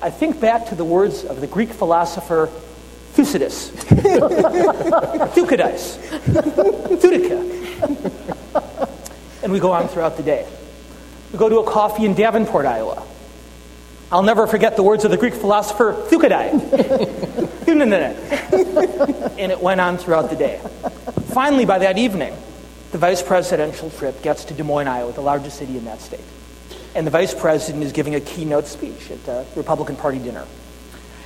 I 0.00 0.10
think 0.10 0.40
back 0.40 0.66
to 0.66 0.74
the 0.74 0.84
words 0.84 1.24
of 1.24 1.40
the 1.40 1.46
Greek 1.46 1.70
philosopher 1.70 2.50
Thucydides, 3.12 3.68
Thucydides, 5.34 5.98
Thutica. 6.98 7.38
And 9.42 9.52
we 9.52 9.60
go 9.60 9.72
on 9.72 9.88
throughout 9.88 10.16
the 10.16 10.22
day. 10.22 10.46
We 11.30 11.38
go 11.38 11.48
to 11.48 11.58
a 11.58 11.64
coffee 11.64 12.04
in 12.04 12.14
Davenport, 12.14 12.64
Iowa. 12.64 13.06
I'll 14.12 14.22
never 14.22 14.46
forget 14.46 14.76
the 14.76 14.82
words 14.82 15.06
of 15.06 15.10
the 15.10 15.16
Greek 15.16 15.32
philosopher 15.32 15.94
Thucydides. 15.94 16.62
and 19.38 19.50
it 19.50 19.58
went 19.58 19.80
on 19.80 19.96
throughout 19.96 20.28
the 20.28 20.36
day. 20.36 20.60
Finally, 21.28 21.64
by 21.64 21.78
that 21.78 21.96
evening, 21.96 22.36
the 22.90 22.98
vice 22.98 23.22
presidential 23.22 23.88
trip 23.88 24.22
gets 24.22 24.44
to 24.44 24.54
Des 24.54 24.64
Moines, 24.64 24.86
Iowa, 24.86 25.12
the 25.12 25.22
largest 25.22 25.56
city 25.56 25.78
in 25.78 25.86
that 25.86 26.02
state. 26.02 26.20
And 26.94 27.06
the 27.06 27.10
vice 27.10 27.32
president 27.32 27.84
is 27.84 27.92
giving 27.92 28.14
a 28.14 28.20
keynote 28.20 28.66
speech 28.66 29.10
at 29.10 29.24
the 29.24 29.46
Republican 29.56 29.96
Party 29.96 30.18
dinner. 30.18 30.46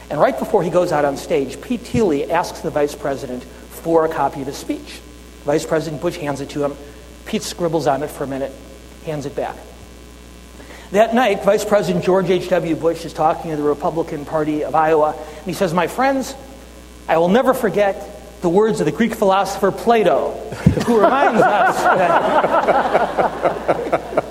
And 0.08 0.20
right 0.20 0.38
before 0.38 0.62
he 0.62 0.70
goes 0.70 0.92
out 0.92 1.04
on 1.04 1.16
stage, 1.16 1.60
Pete 1.60 1.82
Teeley 1.82 2.30
asks 2.30 2.60
the 2.60 2.70
vice 2.70 2.94
president 2.94 3.42
for 3.42 4.04
a 4.04 4.08
copy 4.08 4.42
of 4.42 4.46
his 4.46 4.56
speech. 4.58 5.00
Vice 5.42 5.66
President 5.66 6.00
Bush 6.00 6.18
hands 6.18 6.40
it 6.40 6.50
to 6.50 6.62
him. 6.62 6.76
Pete 7.24 7.42
scribbles 7.42 7.88
on 7.88 8.04
it 8.04 8.10
for 8.10 8.22
a 8.22 8.28
minute, 8.28 8.52
hands 9.04 9.26
it 9.26 9.34
back. 9.34 9.56
That 10.92 11.14
night, 11.14 11.42
Vice 11.42 11.64
President 11.64 12.04
George 12.04 12.30
H.W. 12.30 12.76
Bush 12.76 13.04
is 13.04 13.12
talking 13.12 13.50
to 13.50 13.56
the 13.56 13.62
Republican 13.62 14.24
Party 14.24 14.62
of 14.62 14.76
Iowa, 14.76 15.16
and 15.16 15.46
he 15.46 15.52
says, 15.52 15.74
My 15.74 15.88
friends, 15.88 16.34
I 17.08 17.18
will 17.18 17.28
never 17.28 17.54
forget 17.54 18.40
the 18.40 18.48
words 18.48 18.78
of 18.80 18.86
the 18.86 18.92
Greek 18.92 19.14
philosopher 19.14 19.72
Plato, 19.72 20.30
who 20.86 21.00
reminds 21.00 21.42
us 21.42 21.76
that. 21.82 23.02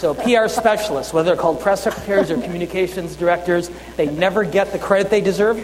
So, 0.00 0.14
PR 0.14 0.48
specialists, 0.48 1.12
whether 1.12 1.26
they're 1.26 1.36
called 1.36 1.60
press 1.60 1.82
secretaries 1.82 2.30
or 2.30 2.40
communications 2.40 3.16
directors, 3.16 3.70
they 3.98 4.06
never 4.06 4.44
get 4.44 4.72
the 4.72 4.78
credit 4.78 5.10
they 5.10 5.20
deserve, 5.20 5.62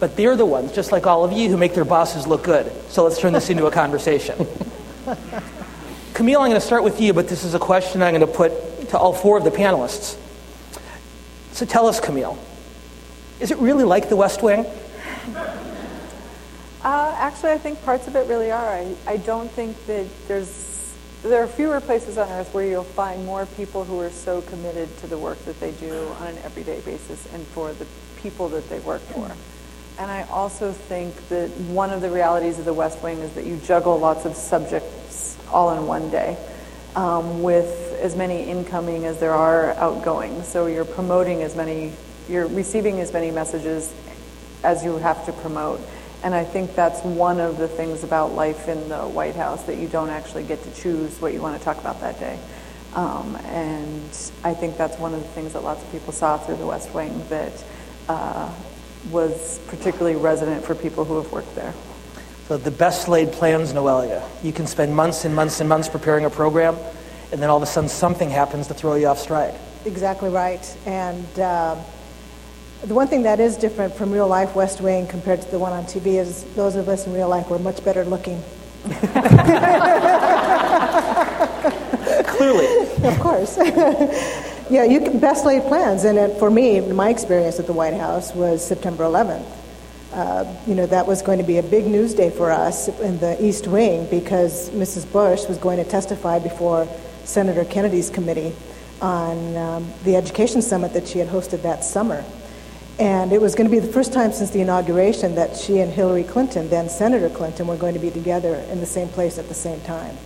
but 0.00 0.16
they're 0.16 0.34
the 0.34 0.44
ones, 0.44 0.72
just 0.72 0.90
like 0.90 1.06
all 1.06 1.22
of 1.22 1.30
you, 1.30 1.48
who 1.48 1.56
make 1.56 1.74
their 1.74 1.84
bosses 1.84 2.26
look 2.26 2.42
good. 2.42 2.72
So, 2.88 3.04
let's 3.04 3.20
turn 3.20 3.32
this 3.32 3.50
into 3.50 3.66
a 3.66 3.70
conversation. 3.70 4.48
Camille, 6.14 6.40
I'm 6.40 6.50
going 6.50 6.60
to 6.60 6.66
start 6.66 6.82
with 6.82 7.00
you, 7.00 7.12
but 7.12 7.28
this 7.28 7.44
is 7.44 7.54
a 7.54 7.60
question 7.60 8.02
I'm 8.02 8.12
going 8.12 8.26
to 8.26 8.26
put 8.26 8.50
to 8.90 8.98
all 8.98 9.12
four 9.12 9.38
of 9.38 9.44
the 9.44 9.50
panelists. 9.50 10.16
So, 11.52 11.66
tell 11.66 11.86
us, 11.86 12.00
Camille, 12.00 12.38
is 13.40 13.50
it 13.50 13.58
really 13.58 13.84
like 13.84 14.08
the 14.08 14.16
West 14.16 14.42
Wing? 14.42 14.66
Uh, 16.82 17.12
actually, 17.18 17.50
I 17.50 17.58
think 17.58 17.82
parts 17.84 18.06
of 18.06 18.16
it 18.16 18.28
really 18.28 18.50
are. 18.50 18.68
I, 18.68 18.94
I 19.06 19.16
don't 19.16 19.50
think 19.50 19.84
that 19.86 20.06
there's 20.28 20.68
there 21.22 21.42
are 21.42 21.48
fewer 21.48 21.80
places 21.80 22.16
on 22.16 22.28
earth 22.28 22.54
where 22.54 22.64
you'll 22.64 22.84
find 22.84 23.26
more 23.26 23.44
people 23.46 23.84
who 23.84 23.98
are 24.00 24.10
so 24.10 24.40
committed 24.42 24.96
to 24.98 25.08
the 25.08 25.18
work 25.18 25.38
that 25.46 25.58
they 25.58 25.72
do 25.72 26.08
on 26.20 26.28
an 26.28 26.38
everyday 26.44 26.80
basis 26.80 27.26
and 27.34 27.44
for 27.48 27.72
the 27.72 27.86
people 28.18 28.48
that 28.50 28.68
they 28.68 28.78
work 28.80 29.00
for. 29.00 29.28
And 29.98 30.10
I 30.10 30.22
also 30.28 30.70
think 30.70 31.28
that 31.28 31.50
one 31.50 31.90
of 31.90 32.02
the 32.02 32.10
realities 32.10 32.60
of 32.60 32.64
the 32.64 32.72
West 32.72 33.02
Wing 33.02 33.18
is 33.18 33.32
that 33.32 33.44
you 33.44 33.56
juggle 33.56 33.98
lots 33.98 34.26
of 34.26 34.36
subjects 34.36 35.36
all 35.50 35.76
in 35.76 35.88
one 35.88 36.08
day 36.10 36.36
um, 36.98 37.44
with 37.44 37.96
as 38.02 38.16
many 38.16 38.42
incoming 38.42 39.04
as 39.04 39.20
there 39.20 39.32
are 39.32 39.70
outgoing. 39.74 40.42
So 40.42 40.66
you're 40.66 40.84
promoting 40.84 41.42
as 41.42 41.54
many, 41.54 41.92
you're 42.28 42.48
receiving 42.48 42.98
as 42.98 43.12
many 43.12 43.30
messages 43.30 43.94
as 44.64 44.84
you 44.84 44.96
have 44.96 45.24
to 45.26 45.32
promote. 45.32 45.80
And 46.24 46.34
I 46.34 46.42
think 46.42 46.74
that's 46.74 47.00
one 47.04 47.38
of 47.38 47.56
the 47.56 47.68
things 47.68 48.02
about 48.02 48.32
life 48.32 48.66
in 48.66 48.88
the 48.88 49.02
White 49.02 49.36
House 49.36 49.62
that 49.66 49.76
you 49.76 49.86
don't 49.86 50.10
actually 50.10 50.42
get 50.42 50.60
to 50.64 50.74
choose 50.74 51.20
what 51.20 51.32
you 51.32 51.40
want 51.40 51.56
to 51.56 51.64
talk 51.64 51.78
about 51.78 52.00
that 52.00 52.18
day. 52.18 52.36
Um, 52.94 53.36
and 53.44 54.02
I 54.42 54.54
think 54.54 54.76
that's 54.76 54.98
one 54.98 55.14
of 55.14 55.20
the 55.20 55.28
things 55.28 55.52
that 55.52 55.62
lots 55.62 55.80
of 55.84 55.92
people 55.92 56.12
saw 56.12 56.36
through 56.36 56.56
the 56.56 56.66
West 56.66 56.92
Wing 56.92 57.22
that 57.28 57.64
uh, 58.08 58.52
was 59.12 59.60
particularly 59.68 60.16
resonant 60.16 60.64
for 60.64 60.74
people 60.74 61.04
who 61.04 61.22
have 61.22 61.30
worked 61.30 61.54
there. 61.54 61.74
So 62.48 62.56
the 62.56 62.70
best 62.70 63.08
laid 63.08 63.30
plans, 63.32 63.74
Noelia. 63.74 64.26
You 64.42 64.54
can 64.54 64.66
spend 64.66 64.96
months 64.96 65.26
and 65.26 65.36
months 65.36 65.60
and 65.60 65.68
months 65.68 65.86
preparing 65.90 66.24
a 66.24 66.30
program, 66.30 66.78
and 67.30 67.42
then 67.42 67.50
all 67.50 67.58
of 67.58 67.62
a 67.62 67.66
sudden 67.66 67.90
something 67.90 68.30
happens 68.30 68.68
to 68.68 68.74
throw 68.74 68.94
you 68.94 69.06
off 69.06 69.18
stride. 69.18 69.54
Exactly 69.84 70.30
right. 70.30 70.76
And 70.86 71.26
uh, 71.38 71.76
the 72.84 72.94
one 72.94 73.06
thing 73.06 73.24
that 73.24 73.38
is 73.38 73.58
different 73.58 73.92
from 73.92 74.10
real 74.12 74.26
life 74.26 74.56
West 74.56 74.80
Wing 74.80 75.06
compared 75.06 75.42
to 75.42 75.50
the 75.50 75.58
one 75.58 75.74
on 75.74 75.84
TV 75.84 76.18
is 76.18 76.44
those 76.54 76.74
of 76.74 76.88
us 76.88 77.06
in 77.06 77.12
real 77.12 77.28
life 77.28 77.50
were 77.50 77.58
much 77.58 77.84
better 77.84 78.06
looking. 78.06 78.42
Clearly. 82.28 82.86
of 83.04 83.20
course. 83.20 83.58
yeah, 84.70 84.84
you 84.84 85.00
can 85.00 85.18
best 85.18 85.44
laid 85.44 85.64
plans. 85.64 86.04
And 86.04 86.16
it, 86.16 86.38
for 86.38 86.50
me, 86.50 86.80
my 86.80 87.10
experience 87.10 87.60
at 87.60 87.66
the 87.66 87.74
White 87.74 87.92
House 87.92 88.34
was 88.34 88.66
September 88.66 89.04
11th. 89.04 89.57
Uh, 90.12 90.44
you 90.66 90.74
know, 90.74 90.86
that 90.86 91.06
was 91.06 91.20
going 91.20 91.38
to 91.38 91.44
be 91.44 91.58
a 91.58 91.62
big 91.62 91.86
news 91.86 92.14
day 92.14 92.30
for 92.30 92.50
us 92.50 92.88
in 93.00 93.18
the 93.18 93.42
East 93.44 93.66
Wing 93.66 94.06
because 94.10 94.70
Mrs. 94.70 95.10
Bush 95.12 95.46
was 95.46 95.58
going 95.58 95.76
to 95.76 95.84
testify 95.84 96.38
before 96.38 96.88
Senator 97.24 97.64
Kennedy's 97.64 98.08
committee 98.08 98.54
on 99.02 99.56
um, 99.56 99.92
the 100.04 100.16
education 100.16 100.62
summit 100.62 100.94
that 100.94 101.06
she 101.06 101.18
had 101.18 101.28
hosted 101.28 101.62
that 101.62 101.84
summer. 101.84 102.24
And 102.98 103.32
it 103.32 103.40
was 103.40 103.54
going 103.54 103.68
to 103.68 103.70
be 103.70 103.78
the 103.78 103.92
first 103.92 104.12
time 104.12 104.32
since 104.32 104.50
the 104.50 104.60
inauguration 104.60 105.34
that 105.36 105.56
she 105.56 105.78
and 105.80 105.92
Hillary 105.92 106.24
Clinton, 106.24 106.68
then 106.68 106.88
Senator 106.88 107.28
Clinton, 107.28 107.66
were 107.66 107.76
going 107.76 107.94
to 107.94 108.00
be 108.00 108.10
together 108.10 108.56
in 108.70 108.80
the 108.80 108.86
same 108.86 109.08
place 109.08 109.38
at 109.38 109.46
the 109.48 109.54
same 109.54 109.80
time. 109.82 110.16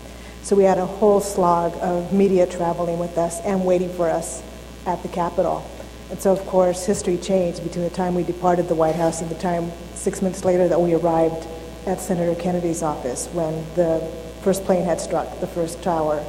So 0.43 0.57
we 0.57 0.65
had 0.65 0.79
a 0.79 0.87
whole 0.87 1.21
slog 1.21 1.77
of 1.81 2.13
media 2.13 2.47
traveling 2.47 2.99
with 2.99 3.19
us 3.19 3.41
and 3.41 3.65
waiting 3.65 3.91
for 3.91 4.09
us 4.09 4.43
at 4.87 5.03
the 5.03 5.09
Capitol. 5.09 5.69
And 6.13 6.21
so, 6.21 6.31
of 6.31 6.47
course, 6.47 6.87
history 6.87 7.17
changed 7.17 7.65
between 7.65 7.83
the 7.83 7.91
time 7.91 8.15
we 8.15 8.23
departed 8.23 8.69
the 8.69 8.77
White 8.77 8.95
House 8.95 9.21
and 9.21 9.31
the 9.31 9.35
time 9.35 9.73
six 9.95 10.23
months 10.23 10.45
later 10.45 10.69
that 10.69 10.81
we 10.81 10.95
arrived 10.95 11.49
at 11.87 12.01
Senator 12.01 12.41
Kennedy's 12.41 12.85
office 12.85 13.27
when 13.33 13.65
the 13.75 13.99
first 14.43 14.65
plane 14.65 14.85
had 14.85 15.01
struck 15.01 15.41
the 15.41 15.47
first 15.49 15.83
tower 15.83 16.25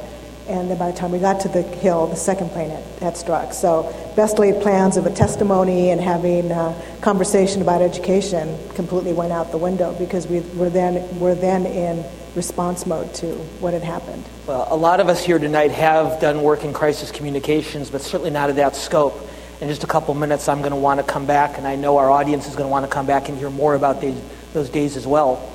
and 0.48 0.70
then 0.70 0.76
by 0.76 0.90
the 0.90 0.96
time 0.96 1.10
we 1.10 1.18
got 1.18 1.40
to 1.40 1.48
the 1.48 1.62
hill, 1.62 2.06
the 2.06 2.16
second 2.16 2.50
plane 2.50 2.68
had, 2.68 2.82
had 3.00 3.16
struck. 3.16 3.54
So 3.54 3.94
best 4.14 4.38
laid 4.38 4.60
plans 4.60 4.96
of 4.98 5.06
a 5.06 5.10
testimony 5.10 5.90
and 5.90 6.00
having 6.00 6.50
a 6.50 6.74
conversation 7.00 7.62
about 7.62 7.80
education 7.80 8.58
completely 8.74 9.14
went 9.14 9.32
out 9.32 9.52
the 9.52 9.58
window 9.58 9.94
because 9.98 10.26
we 10.26 10.40
were 10.40 10.68
then, 10.68 11.18
were 11.18 11.34
then 11.34 11.64
in 11.64 12.04
response 12.34 12.84
mode 12.84 13.14
to 13.14 13.26
what 13.60 13.72
had 13.72 13.82
happened. 13.82 14.22
Well, 14.46 14.66
a 14.70 14.76
lot 14.76 15.00
of 15.00 15.08
us 15.08 15.24
here 15.24 15.38
tonight 15.38 15.70
have 15.70 16.20
done 16.20 16.42
work 16.42 16.64
in 16.64 16.74
crisis 16.74 17.10
communications, 17.10 17.88
but 17.88 18.02
certainly 18.02 18.30
not 18.30 18.50
of 18.50 18.56
that 18.56 18.76
scope. 18.76 19.14
In 19.60 19.68
just 19.68 19.84
a 19.84 19.86
couple 19.86 20.14
minutes, 20.14 20.48
I'm 20.48 20.58
going 20.58 20.72
to 20.72 20.76
want 20.76 20.98
to 20.98 21.06
come 21.06 21.26
back, 21.26 21.58
and 21.58 21.66
I 21.66 21.76
know 21.76 21.96
our 21.98 22.10
audience 22.10 22.48
is 22.48 22.56
going 22.56 22.66
to 22.66 22.70
want 22.70 22.84
to 22.84 22.90
come 22.90 23.06
back 23.06 23.28
and 23.28 23.38
hear 23.38 23.50
more 23.50 23.74
about 23.74 24.00
these, 24.00 24.20
those 24.52 24.68
days 24.68 24.96
as 24.96 25.06
well. 25.06 25.50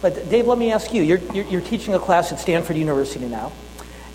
But 0.00 0.28
Dave, 0.28 0.46
let 0.46 0.58
me 0.58 0.70
ask 0.72 0.92
you. 0.92 1.02
You're, 1.02 1.18
you're, 1.32 1.44
you're 1.46 1.60
teaching 1.60 1.94
a 1.94 1.98
class 1.98 2.30
at 2.30 2.38
Stanford 2.38 2.76
University 2.76 3.26
now, 3.26 3.52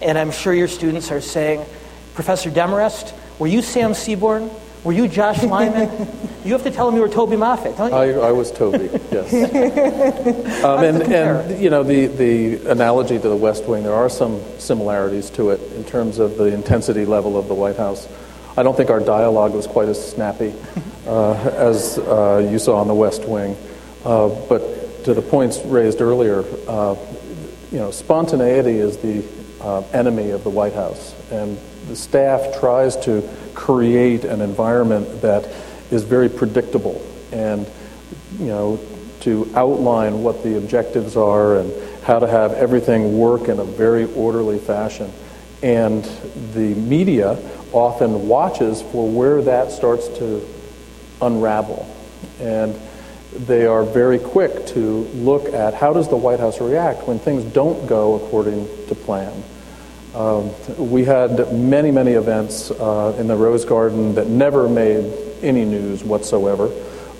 and 0.02 0.18
I'm 0.18 0.32
sure 0.32 0.54
your 0.54 0.68
students 0.68 1.12
are 1.12 1.22
saying, 1.22 1.66
Professor 2.14 2.50
Demarest, 2.50 3.14
were 3.40 3.48
you 3.48 3.62
Sam 3.62 3.94
Seaborn? 3.94 4.50
Were 4.84 4.94
you 4.94 5.10
Josh 5.10 5.44
Lyman? 5.44 6.08
you 6.46 6.54
have 6.54 6.64
to 6.64 6.72
tell 6.72 6.86
them 6.86 6.96
you 6.96 7.02
were 7.02 7.10
Toby 7.10 7.36
Moffett, 7.36 7.78
don't 7.78 7.90
you? 7.90 8.22
I, 8.22 8.30
I 8.30 8.32
was 8.32 8.52
Toby, 8.52 8.90
yes. 9.12 9.34
um, 10.64 10.84
and, 10.84 11.04
and, 11.04 11.62
you 11.62 11.70
know, 11.70 11.84
the, 11.84 12.08
the 12.08 12.72
analogy 12.72 13.20
to 13.20 13.28
the 13.28 13.36
West 13.36 13.66
Wing, 13.66 13.84
there 13.84 13.94
are 13.94 14.10
some 14.10 14.42
similarities 14.58 15.30
to 15.32 15.50
it 15.50 15.60
in 15.74 15.84
terms 15.84 16.20
of 16.20 16.38
the 16.38 16.46
intensity 16.46 17.06
level 17.06 17.38
of 17.38 17.50
the 17.50 17.56
White 17.56 17.76
House. 17.76 18.08
I 18.60 18.64
don't 18.64 18.76
think 18.76 18.90
our 18.90 19.00
dialogue 19.00 19.54
was 19.54 19.68
quite 19.68 19.88
as 19.88 20.12
snappy 20.12 20.54
uh, 21.08 21.32
as 21.32 21.98
uh, 21.98 22.46
you 22.52 22.60
saw 22.60 22.82
on 22.82 22.90
the 22.90 22.94
West 22.94 23.24
Wing. 23.24 23.56
Uh, 24.04 24.28
but 24.50 25.06
to 25.06 25.14
the 25.14 25.22
points 25.22 25.60
raised 25.64 26.02
earlier, 26.02 26.44
uh, 26.68 26.98
you 27.72 27.78
know, 27.78 27.92
spontaneity 27.92 28.78
is 28.80 28.98
the 28.98 29.24
uh, 29.62 29.80
enemy 29.94 30.32
of 30.32 30.44
the 30.44 30.50
White 30.50 30.74
House. 30.74 31.16
And 31.32 31.58
the 31.88 31.96
staff 31.96 32.60
tries 32.60 32.98
to 33.06 33.24
create 33.54 34.26
an 34.26 34.42
environment 34.42 35.22
that 35.22 35.46
is 35.90 36.04
very 36.04 36.28
predictable 36.28 37.02
and 37.32 37.66
you 38.40 38.48
know 38.48 38.78
to 39.22 39.50
outline 39.56 40.22
what 40.22 40.44
the 40.44 40.58
objectives 40.58 41.16
are 41.16 41.58
and 41.58 42.04
how 42.04 42.20
to 42.20 42.28
have 42.28 42.52
everything 42.54 43.18
work 43.18 43.48
in 43.48 43.60
a 43.60 43.64
very 43.64 44.04
orderly 44.16 44.60
fashion 44.60 45.12
and 45.62 46.04
the 46.54 46.74
media 46.76 47.38
often 47.72 48.28
watches 48.28 48.82
for 48.82 49.10
where 49.10 49.42
that 49.42 49.72
starts 49.72 50.08
to 50.20 50.46
unravel 51.22 51.88
and 52.40 52.80
they 53.32 53.66
are 53.66 53.84
very 53.84 54.18
quick 54.18 54.66
to 54.66 54.82
look 55.14 55.54
at 55.54 55.74
how 55.74 55.94
does 55.94 56.10
the 56.10 56.18
white 56.18 56.40
house 56.40 56.60
react 56.60 57.08
when 57.08 57.20
things 57.20 57.44
don't 57.44 57.88
go 57.88 58.16
according 58.16 58.68
to 58.88 58.96
plan 58.96 59.44
um, 60.16 60.52
we 60.78 61.04
had 61.04 61.54
many, 61.54 61.92
many 61.92 62.14
events 62.14 62.72
uh, 62.72 63.16
in 63.20 63.28
the 63.28 63.36
Rose 63.36 63.64
Garden 63.64 64.16
that 64.16 64.28
never 64.28 64.68
made 64.68 65.14
any 65.44 65.66
news 65.66 66.04
whatsoever. 66.04 66.66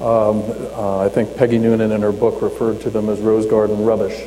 Um, 0.02 0.44
uh, 0.74 1.06
I 1.06 1.10
think 1.10 1.36
Peggy 1.38 1.60
Noonan 1.60 1.92
in 1.92 2.02
her 2.02 2.12
book 2.12 2.42
referred 2.42 2.82
to 2.82 2.90
them 2.90 3.10
as 3.10 3.20
Rose 3.20 3.46
Garden 3.46 3.86
rubbish. 3.86 4.20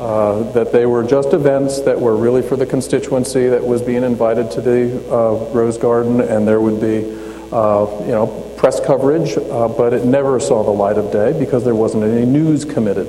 Uh, 0.00 0.42
that 0.52 0.72
they 0.72 0.86
were 0.86 1.04
just 1.04 1.32
events 1.32 1.82
that 1.82 2.00
were 2.00 2.16
really 2.16 2.42
for 2.42 2.56
the 2.56 2.66
constituency 2.66 3.46
that 3.46 3.64
was 3.64 3.80
being 3.80 4.02
invited 4.02 4.50
to 4.50 4.60
the 4.60 4.96
uh, 5.08 5.34
Rose 5.52 5.78
Garden, 5.78 6.20
and 6.20 6.48
there 6.48 6.60
would 6.60 6.80
be, 6.80 7.04
uh, 7.52 7.86
you 8.00 8.10
know, 8.10 8.26
press 8.56 8.80
coverage, 8.80 9.36
uh, 9.36 9.68
but 9.68 9.92
it 9.92 10.04
never 10.04 10.40
saw 10.40 10.64
the 10.64 10.72
light 10.72 10.98
of 10.98 11.12
day 11.12 11.38
because 11.38 11.64
there 11.64 11.76
wasn't 11.76 12.02
any 12.02 12.26
news 12.26 12.64
committed. 12.64 13.08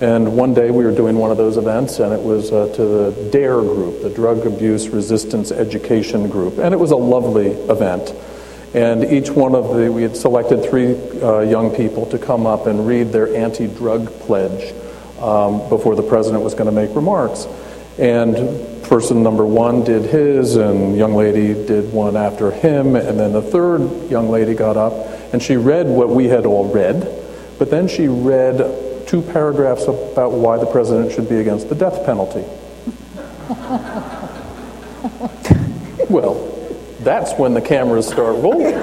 And 0.00 0.36
one 0.36 0.54
day 0.54 0.70
we 0.70 0.84
were 0.84 0.94
doing 0.94 1.16
one 1.16 1.32
of 1.32 1.36
those 1.36 1.56
events, 1.56 1.98
and 1.98 2.12
it 2.12 2.22
was 2.22 2.52
uh, 2.52 2.72
to 2.76 2.84
the 2.84 3.30
DARE 3.32 3.60
group, 3.60 4.00
the 4.02 4.10
Drug 4.10 4.46
Abuse 4.46 4.88
Resistance 4.90 5.50
Education 5.50 6.28
Group. 6.28 6.58
And 6.58 6.72
it 6.72 6.78
was 6.78 6.92
a 6.92 6.96
lovely 6.96 7.48
event. 7.48 8.14
And 8.72 9.02
each 9.04 9.30
one 9.30 9.56
of 9.56 9.74
the, 9.74 9.90
we 9.90 10.02
had 10.02 10.16
selected 10.16 10.62
three 10.62 10.94
uh, 11.20 11.40
young 11.40 11.74
people 11.74 12.06
to 12.06 12.18
come 12.18 12.46
up 12.46 12.68
and 12.68 12.86
read 12.86 13.10
their 13.10 13.34
anti 13.34 13.66
drug 13.66 14.12
pledge 14.20 14.72
um, 15.20 15.68
before 15.68 15.94
the 15.94 16.02
president 16.02 16.42
was 16.42 16.54
going 16.54 16.66
to 16.66 16.72
make 16.72 16.94
remarks. 16.94 17.46
And 17.98 18.82
person 18.84 19.22
number 19.22 19.44
one 19.44 19.84
did 19.84 20.04
his, 20.04 20.56
and 20.56 20.96
young 20.96 21.14
lady 21.14 21.52
did 21.52 21.92
one 21.92 22.16
after 22.16 22.50
him, 22.50 22.96
and 22.96 23.20
then 23.20 23.32
the 23.32 23.42
third 23.42 24.10
young 24.10 24.30
lady 24.30 24.54
got 24.54 24.76
up 24.76 24.92
and 25.32 25.42
she 25.42 25.56
read 25.56 25.86
what 25.86 26.08
we 26.08 26.26
had 26.26 26.46
all 26.46 26.72
read, 26.72 27.02
but 27.58 27.70
then 27.70 27.86
she 27.86 28.08
read 28.08 29.06
two 29.06 29.20
paragraphs 29.20 29.84
about 29.84 30.32
why 30.32 30.56
the 30.56 30.66
president 30.66 31.12
should 31.12 31.28
be 31.28 31.36
against 31.36 31.68
the 31.68 31.74
death 31.74 32.06
penalty. 32.06 32.40
well, 36.08 36.44
that's 37.00 37.32
when 37.34 37.54
the 37.54 37.60
cameras 37.60 38.06
start 38.06 38.36
rolling. 38.36 38.74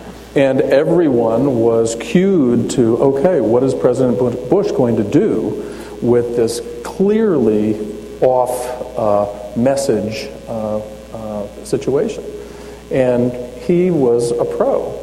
and 0.36 0.60
everyone 0.60 1.56
was 1.56 1.96
cued 1.96 2.70
to 2.72 2.98
okay, 2.98 3.40
what 3.40 3.62
is 3.62 3.74
President 3.74 4.18
Bush 4.50 4.70
going 4.72 4.96
to 4.96 5.04
do 5.04 5.74
with 6.02 6.36
this 6.36 6.60
clearly 6.84 7.74
off 8.20 8.98
uh, 8.98 9.58
message 9.58 10.30
uh, 10.46 10.78
uh, 10.78 11.64
situation? 11.64 12.22
And 12.90 13.32
he 13.62 13.90
was 13.90 14.30
a 14.30 14.44
pro. 14.44 15.02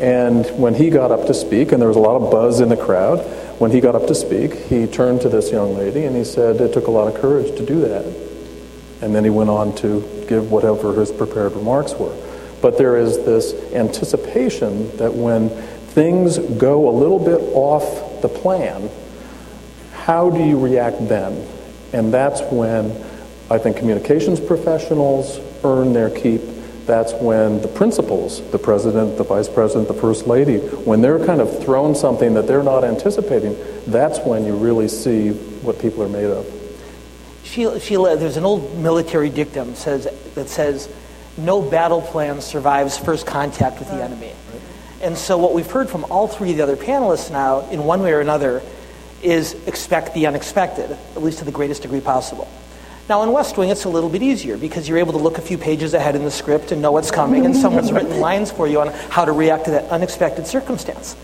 And 0.00 0.46
when 0.56 0.74
he 0.74 0.90
got 0.90 1.10
up 1.10 1.26
to 1.26 1.34
speak, 1.34 1.72
and 1.72 1.82
there 1.82 1.88
was 1.88 1.96
a 1.96 2.00
lot 2.00 2.22
of 2.22 2.30
buzz 2.30 2.60
in 2.60 2.68
the 2.68 2.76
crowd, 2.76 3.18
when 3.60 3.72
he 3.72 3.80
got 3.80 3.96
up 3.96 4.06
to 4.06 4.14
speak, 4.14 4.54
he 4.54 4.86
turned 4.86 5.22
to 5.22 5.28
this 5.28 5.50
young 5.50 5.76
lady 5.76 6.04
and 6.04 6.14
he 6.14 6.22
said, 6.22 6.60
It 6.60 6.72
took 6.72 6.86
a 6.86 6.92
lot 6.92 7.12
of 7.12 7.20
courage 7.20 7.56
to 7.56 7.66
do 7.66 7.80
that. 7.80 8.04
And 9.02 9.12
then 9.12 9.24
he 9.24 9.30
went 9.30 9.50
on 9.50 9.74
to 9.76 10.24
give 10.28 10.52
whatever 10.52 10.94
his 10.94 11.10
prepared 11.10 11.54
remarks 11.54 11.94
were. 11.94 12.14
But 12.60 12.78
there 12.78 12.96
is 12.96 13.18
this 13.18 13.54
anticipation 13.72 14.96
that 14.96 15.14
when 15.14 15.50
things 15.50 16.38
go 16.38 16.88
a 16.88 16.94
little 16.96 17.18
bit 17.18 17.40
off 17.54 18.22
the 18.22 18.28
plan, 18.28 18.90
how 19.92 20.30
do 20.30 20.42
you 20.44 20.58
react 20.58 21.08
then? 21.08 21.46
And 21.92 22.12
that's 22.12 22.40
when 22.52 22.90
I 23.50 23.58
think 23.58 23.76
communications 23.76 24.40
professionals 24.40 25.40
earn 25.64 25.92
their 25.92 26.10
keep 26.10 26.42
that's 26.88 27.12
when 27.12 27.60
the 27.60 27.68
principals, 27.68 28.40
the 28.50 28.58
president, 28.58 29.18
the 29.18 29.22
vice 29.22 29.46
president, 29.46 29.88
the 29.88 30.00
first 30.00 30.26
lady, 30.26 30.56
when 30.56 31.02
they're 31.02 31.22
kind 31.22 31.42
of 31.42 31.62
thrown 31.62 31.94
something 31.94 32.32
that 32.32 32.46
they're 32.46 32.62
not 32.62 32.82
anticipating, 32.82 33.54
that's 33.86 34.18
when 34.20 34.46
you 34.46 34.56
really 34.56 34.88
see 34.88 35.32
what 35.60 35.78
people 35.78 36.02
are 36.02 36.08
made 36.08 36.24
of. 36.24 36.46
Sheila, 37.44 38.16
there's 38.16 38.38
an 38.38 38.46
old 38.46 38.78
military 38.78 39.28
dictum 39.28 39.74
says, 39.74 40.08
that 40.34 40.48
says, 40.48 40.88
no 41.38 41.62
battle 41.62 42.02
plan 42.02 42.40
survives 42.40 42.98
first 42.98 43.26
contact 43.26 43.78
with 43.78 43.88
the 43.88 44.02
enemy. 44.02 44.32
And 45.00 45.16
so 45.16 45.38
what 45.38 45.54
we've 45.54 45.70
heard 45.70 45.88
from 45.88 46.04
all 46.10 46.26
three 46.26 46.50
of 46.50 46.56
the 46.56 46.62
other 46.62 46.76
panelists 46.76 47.30
now, 47.30 47.68
in 47.70 47.84
one 47.84 48.02
way 48.02 48.12
or 48.12 48.20
another, 48.20 48.62
is 49.22 49.54
expect 49.66 50.14
the 50.14 50.26
unexpected, 50.26 50.90
at 50.90 51.22
least 51.22 51.38
to 51.38 51.44
the 51.44 51.52
greatest 51.52 51.82
degree 51.82 52.00
possible. 52.00 52.48
Now, 53.08 53.22
in 53.22 53.32
West 53.32 53.56
Wing, 53.56 53.70
it's 53.70 53.84
a 53.84 53.88
little 53.88 54.10
bit 54.10 54.22
easier 54.22 54.58
because 54.58 54.86
you're 54.86 54.98
able 54.98 55.12
to 55.12 55.18
look 55.18 55.38
a 55.38 55.40
few 55.40 55.56
pages 55.56 55.94
ahead 55.94 56.14
in 56.14 56.24
the 56.24 56.30
script 56.30 56.72
and 56.72 56.82
know 56.82 56.92
what's 56.92 57.10
coming, 57.10 57.46
and 57.46 57.56
someone's 57.56 57.90
written 57.90 58.20
lines 58.28 58.50
for 58.52 58.66
you 58.66 58.80
on 58.80 58.88
how 58.88 59.24
to 59.24 59.32
react 59.32 59.64
to 59.64 59.70
that 59.70 59.88
unexpected 59.90 60.46
circumstance. 60.46 61.16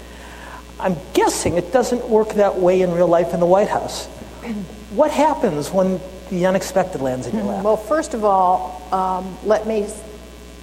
I'm 0.81 0.96
guessing 1.12 1.57
it 1.57 1.72
doesn't 1.72 2.09
work 2.09 2.35
that 2.35 2.57
way 2.57 2.81
in 2.81 2.92
real 2.92 3.07
life 3.07 3.35
in 3.35 3.40
the 3.40 3.46
White 3.46 3.68
House. 3.68 4.07
What 4.94 5.11
happens 5.11 5.70
when 5.70 6.00
the 6.35 6.47
unexpected 6.47 7.01
lands 7.01 7.27
in 7.27 7.37
your 7.37 7.44
lap? 7.44 7.64
Well, 7.64 7.77
first 7.77 8.14
of 8.14 8.25
all, 8.25 8.83
um, 8.92 9.37
let 9.47 9.66
me 9.66 9.87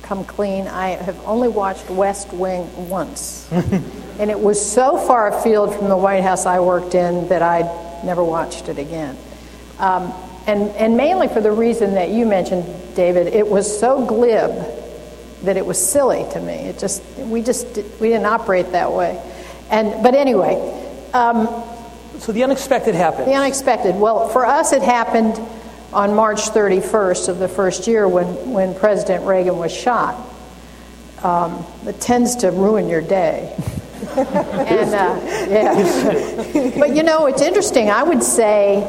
come 0.04 0.26
clean. 0.26 0.68
I 0.68 0.90
have 0.90 1.20
only 1.26 1.48
watched 1.48 1.90
West 1.90 2.34
Wing 2.34 2.90
once. 2.90 3.50
and 4.20 4.30
it 4.30 4.40
was 4.40 4.64
so 4.64 4.98
far 4.98 5.28
afield 5.28 5.74
from 5.76 5.88
the 5.88 5.98
White 5.98 6.24
House 6.24 6.46
I 6.46 6.60
worked 6.60 6.96
in 6.96 7.30
that 7.30 7.42
I 7.42 7.62
never 8.04 8.24
watched 8.24 8.68
it 8.68 8.78
again. 8.78 9.18
Um, 9.80 10.14
and, 10.48 10.70
and 10.72 10.98
mainly 10.98 11.28
for 11.28 11.40
the 11.40 11.52
reason 11.52 11.94
that 11.94 12.10
you 12.10 12.26
mentioned, 12.26 12.66
David, 12.96 13.28
it 13.28 13.48
was 13.48 13.80
so 13.80 14.06
glib 14.06 14.52
that 15.44 15.56
it 15.56 15.66
was 15.66 15.80
silly 15.80 16.26
to 16.34 16.42
me. 16.42 16.54
It 16.54 16.78
just, 16.78 17.04
we 17.18 17.42
just, 17.42 17.66
we 18.00 18.10
didn't 18.10 18.26
operate 18.26 18.72
that 18.74 18.92
way. 18.92 19.22
And, 19.70 20.04
but 20.04 20.14
anyway. 20.14 20.56
Um, 21.14 21.48
so 22.20 22.32
the 22.32 22.44
unexpected 22.44 22.96
happened. 22.96 23.28
The 23.28 23.34
unexpected. 23.34 23.96
Well, 23.96 24.30
for 24.30 24.46
us, 24.46 24.74
it 24.74 24.82
happened 24.82 25.40
on 25.94 26.14
March 26.14 26.42
31st 26.50 27.30
of 27.30 27.40
the 27.40 27.48
first 27.48 27.88
year 27.88 28.08
when, 28.08 28.52
when 28.52 28.74
President 28.76 29.26
Reagan 29.26 29.58
was 29.58 29.72
shot. 29.74 30.16
Um, 31.24 31.66
it 31.86 32.00
tends 32.00 32.38
to 32.38 32.52
ruin 32.52 32.88
your 32.88 33.02
day. 33.02 33.54
and, 34.18 34.96
uh, 34.96 35.20
yeah. 35.50 36.80
but 36.80 36.96
you 36.96 37.04
know, 37.04 37.28
it's 37.28 37.42
interesting. 37.42 37.90
I 37.90 38.04
would 38.04 38.24
say 38.24 38.84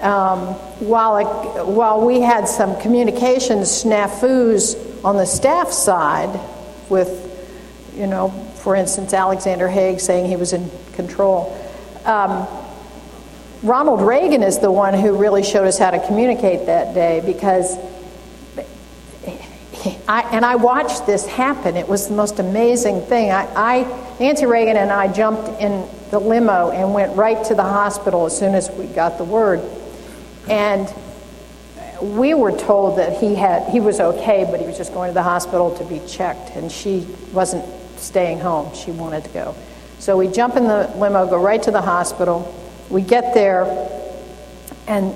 um, 0.00 0.40
while, 0.80 1.16
it, 1.16 1.66
while 1.66 2.04
we 2.04 2.20
had 2.20 2.46
some 2.46 2.80
communications 2.80 3.68
snafus 3.68 5.04
on 5.04 5.16
the 5.16 5.26
staff 5.26 5.72
side 5.72 6.40
with, 6.88 7.90
you 7.96 8.06
know, 8.06 8.30
for 8.62 8.76
instance, 8.76 9.12
Alexander 9.12 9.68
Haig 9.68 10.00
saying 10.00 10.26
he 10.26 10.36
was 10.36 10.52
in 10.52 10.70
control. 10.94 11.54
Um, 12.04 12.46
Ronald 13.64 14.02
Reagan 14.02 14.42
is 14.42 14.58
the 14.58 14.70
one 14.70 14.92
who 14.92 15.16
really 15.16 15.42
showed 15.42 15.66
us 15.66 15.78
how 15.78 15.90
to 15.90 16.06
communicate 16.06 16.66
that 16.66 16.92
day 16.92 17.22
because 17.24 17.78
I, 20.06 20.20
and 20.32 20.44
I 20.44 20.56
watched 20.56 21.06
this 21.06 21.24
happen. 21.24 21.78
It 21.78 21.88
was 21.88 22.08
the 22.08 22.14
most 22.14 22.40
amazing 22.40 23.00
thing. 23.06 23.30
I, 23.30 23.46
I, 23.56 24.16
Nancy 24.20 24.44
Reagan 24.44 24.76
and 24.76 24.90
I 24.90 25.10
jumped 25.10 25.62
in 25.62 25.88
the 26.10 26.18
limo 26.18 26.72
and 26.72 26.92
went 26.92 27.16
right 27.16 27.42
to 27.46 27.54
the 27.54 27.62
hospital 27.62 28.26
as 28.26 28.38
soon 28.38 28.54
as 28.54 28.70
we 28.70 28.84
got 28.84 29.16
the 29.16 29.24
word. 29.24 29.62
And 30.50 30.92
we 32.02 32.34
were 32.34 32.52
told 32.52 32.98
that 32.98 33.16
he 33.16 33.34
had 33.34 33.70
he 33.70 33.80
was 33.80 33.98
okay, 33.98 34.46
but 34.50 34.60
he 34.60 34.66
was 34.66 34.76
just 34.76 34.92
going 34.92 35.08
to 35.08 35.14
the 35.14 35.22
hospital 35.22 35.74
to 35.78 35.84
be 35.84 36.02
checked, 36.06 36.50
and 36.54 36.70
she 36.70 37.06
wasn't 37.32 37.64
staying 37.98 38.40
home. 38.40 38.74
She 38.74 38.90
wanted 38.90 39.24
to 39.24 39.30
go. 39.30 39.56
So 40.00 40.18
we 40.18 40.28
jump 40.28 40.56
in 40.56 40.64
the 40.64 40.92
limo, 40.96 41.26
go 41.26 41.40
right 41.40 41.62
to 41.62 41.70
the 41.70 41.80
hospital. 41.80 42.60
We 42.90 43.02
get 43.02 43.34
there, 43.34 43.88
and 44.86 45.14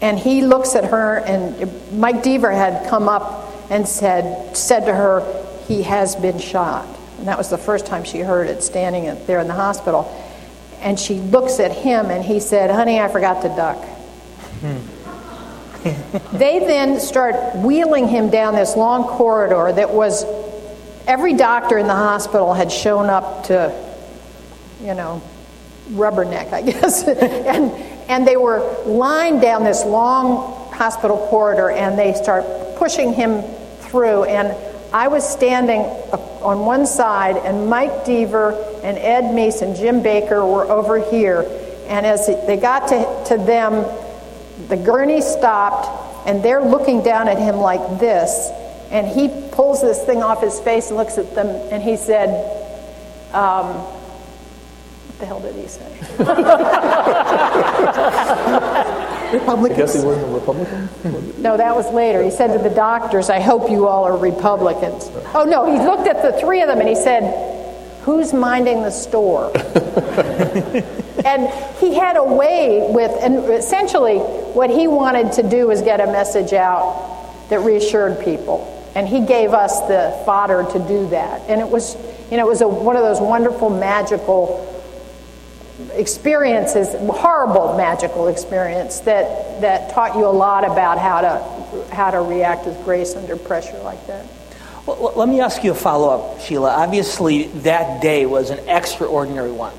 and 0.00 0.18
he 0.18 0.42
looks 0.42 0.74
at 0.76 0.84
her, 0.84 1.18
and 1.18 1.98
Mike 1.98 2.22
Deaver 2.22 2.54
had 2.54 2.88
come 2.88 3.08
up 3.08 3.52
and 3.70 3.86
said 3.88 4.56
said 4.56 4.86
to 4.86 4.94
her, 4.94 5.22
"He 5.66 5.82
has 5.82 6.16
been 6.16 6.38
shot." 6.38 6.86
And 7.18 7.26
that 7.26 7.36
was 7.36 7.48
the 7.48 7.58
first 7.58 7.86
time 7.86 8.04
she 8.04 8.20
heard 8.20 8.48
it, 8.48 8.62
standing 8.62 9.04
there 9.26 9.40
in 9.40 9.48
the 9.48 9.54
hospital. 9.54 10.14
And 10.80 10.98
she 10.98 11.14
looks 11.14 11.58
at 11.58 11.72
him, 11.72 12.10
and 12.10 12.24
he 12.24 12.38
said, 12.38 12.70
"Honey, 12.70 13.00
I 13.00 13.08
forgot 13.08 13.42
to 13.42 13.48
duck." 13.48 13.84
they 16.32 16.58
then 16.60 17.00
start 17.00 17.56
wheeling 17.56 18.08
him 18.08 18.30
down 18.30 18.54
this 18.54 18.76
long 18.76 19.04
corridor 19.04 19.72
that 19.72 19.90
was 19.90 20.24
every 21.06 21.34
doctor 21.34 21.78
in 21.78 21.86
the 21.86 21.94
hospital 21.94 22.52
had 22.52 22.70
shown 22.70 23.06
up 23.06 23.44
to, 23.44 23.72
you 24.82 24.94
know, 24.94 25.22
rubberneck, 25.90 26.52
I 26.52 26.62
guess. 26.62 27.02
and, 27.08 27.72
and 28.08 28.26
they 28.26 28.36
were 28.36 28.60
lined 28.84 29.40
down 29.40 29.64
this 29.64 29.84
long 29.84 30.72
hospital 30.72 31.26
corridor 31.28 31.70
and 31.70 31.98
they 31.98 32.14
start 32.14 32.44
pushing 32.76 33.12
him 33.12 33.42
through. 33.80 34.24
And 34.24 34.56
I 34.92 35.08
was 35.08 35.28
standing 35.28 35.80
on 36.40 36.60
one 36.60 36.86
side, 36.86 37.36
and 37.36 37.68
Mike 37.68 38.06
Deaver 38.06 38.82
and 38.82 38.96
Ed 38.96 39.34
Meese 39.34 39.60
and 39.60 39.76
Jim 39.76 40.02
Baker 40.02 40.46
were 40.46 40.64
over 40.64 40.98
here. 41.10 41.42
And 41.88 42.06
as 42.06 42.26
they 42.26 42.56
got 42.56 42.88
to, 42.88 43.24
to 43.28 43.44
them, 43.44 43.84
the 44.68 44.76
gurney 44.76 45.20
stopped, 45.20 46.26
and 46.26 46.42
they're 46.42 46.62
looking 46.62 47.02
down 47.02 47.28
at 47.28 47.38
him 47.38 47.56
like 47.56 48.00
this. 48.00 48.50
And 48.90 49.06
he 49.06 49.28
pulls 49.52 49.82
this 49.82 50.02
thing 50.04 50.22
off 50.22 50.42
his 50.42 50.58
face 50.60 50.88
and 50.88 50.96
looks 50.96 51.18
at 51.18 51.34
them, 51.34 51.48
and 51.70 51.82
he 51.82 51.96
said, 51.96 52.30
um, 53.34 53.84
What 55.08 55.18
the 55.18 55.26
hell 55.26 55.40
did 55.40 55.54
he 55.56 55.66
say? 55.66 55.84
I 59.30 59.68
guess 59.76 59.94
he 59.94 60.00
wasn't 60.04 60.26
a 60.26 60.34
Republican? 60.34 60.88
no, 61.42 61.56
that 61.56 61.74
was 61.74 61.90
later. 61.92 62.22
He 62.22 62.30
said 62.30 62.56
to 62.56 62.62
the 62.62 62.74
doctors, 62.74 63.30
I 63.30 63.40
hope 63.40 63.70
you 63.70 63.88
all 63.88 64.04
are 64.04 64.16
Republicans. 64.16 65.10
Oh, 65.34 65.44
no, 65.44 65.64
he 65.70 65.78
looked 65.78 66.06
at 66.06 66.22
the 66.22 66.38
three 66.40 66.62
of 66.62 66.68
them 66.68 66.78
and 66.78 66.88
he 66.88 66.94
said, 66.94 67.56
Who's 68.02 68.32
minding 68.32 68.82
the 68.82 68.90
store? 68.90 69.50
and 71.24 71.48
he 71.78 71.94
had 71.94 72.16
a 72.16 72.24
way 72.24 72.86
with, 72.90 73.10
and 73.22 73.36
essentially, 73.52 74.18
what 74.18 74.70
he 74.70 74.88
wanted 74.88 75.32
to 75.32 75.42
do 75.42 75.66
was 75.66 75.82
get 75.82 76.00
a 76.00 76.06
message 76.06 76.52
out 76.52 77.48
that 77.50 77.60
reassured 77.60 78.24
people. 78.24 78.74
And 78.94 79.06
he 79.06 79.20
gave 79.26 79.52
us 79.52 79.80
the 79.82 80.22
fodder 80.24 80.66
to 80.72 80.78
do 80.88 81.08
that. 81.10 81.42
And 81.48 81.60
it 81.60 81.68
was, 81.68 81.96
you 82.30 82.36
know, 82.36 82.46
it 82.46 82.50
was 82.50 82.62
a, 82.62 82.68
one 82.68 82.96
of 82.96 83.02
those 83.02 83.20
wonderful, 83.20 83.68
magical 83.68 84.77
experiences, 85.92 86.88
horrible 86.94 87.76
magical 87.76 88.28
experience 88.28 89.00
that, 89.00 89.60
that 89.60 89.90
taught 89.92 90.16
you 90.16 90.26
a 90.26 90.30
lot 90.30 90.64
about 90.64 90.98
how 90.98 91.20
to, 91.20 91.94
how 91.94 92.10
to 92.10 92.20
react 92.20 92.66
with 92.66 92.82
grace 92.84 93.14
under 93.14 93.36
pressure 93.36 93.78
like 93.78 94.04
that. 94.06 94.26
Well, 94.86 95.12
let 95.16 95.28
me 95.28 95.40
ask 95.40 95.62
you 95.62 95.72
a 95.72 95.74
follow 95.74 96.08
up, 96.08 96.40
Sheila. 96.40 96.70
Obviously, 96.70 97.44
that 97.48 98.00
day 98.00 98.26
was 98.26 98.50
an 98.50 98.68
extraordinary 98.68 99.52
one. 99.52 99.74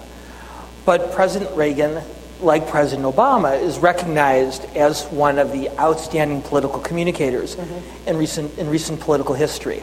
But 0.86 1.12
President 1.12 1.56
Reagan, 1.56 2.02
like 2.42 2.70
President 2.70 3.08
Obama, 3.08 3.62
is 3.62 3.80
recognized 3.80 4.64
as 4.76 5.04
one 5.08 5.40
of 5.40 5.52
the 5.52 5.70
outstanding 5.80 6.42
political 6.42 6.80
communicators 6.80 7.56
mm-hmm. 7.56 8.08
in, 8.08 8.18
recent, 8.18 8.58
in 8.58 8.70
recent 8.70 9.00
political 9.00 9.36
history. 9.36 9.80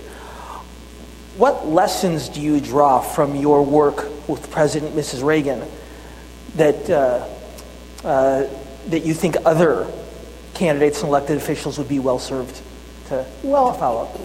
What 1.37 1.67
lessons 1.67 2.31
do 2.31 2.41
you 2.41 2.61
draw 2.61 3.01
from 3.01 3.37
your 3.37 3.63
work 3.63 4.09
with 4.29 4.51
President 4.51 4.95
Mrs. 4.95 5.23
Reagan 5.23 5.63
that, 6.57 6.91
uh, 6.91 7.27
uh, 8.07 8.47
that 8.89 9.01
you 9.01 9.15
think 9.15 9.37
other 9.45 9.91
candidates 10.55 11.01
and 11.01 11.09
elected 11.09 11.37
officials 11.37 11.79
would 11.79 11.89
be 11.89 11.99
well 11.99 12.19
served 12.19 12.61
to, 13.09 13.25
well, 13.43 13.73
to 13.73 13.79
follow? 13.79 14.21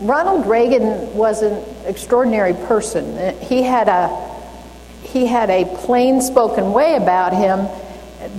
Ronald 0.00 0.46
Reagan 0.46 1.14
was 1.14 1.42
an 1.42 1.62
extraordinary 1.86 2.54
person. 2.54 3.38
He 3.40 3.62
had 3.62 3.88
a 3.88 4.28
he 5.02 5.26
had 5.26 5.50
a 5.50 5.64
plain 5.78 6.20
spoken 6.22 6.72
way 6.72 6.94
about 6.94 7.32
him 7.32 7.68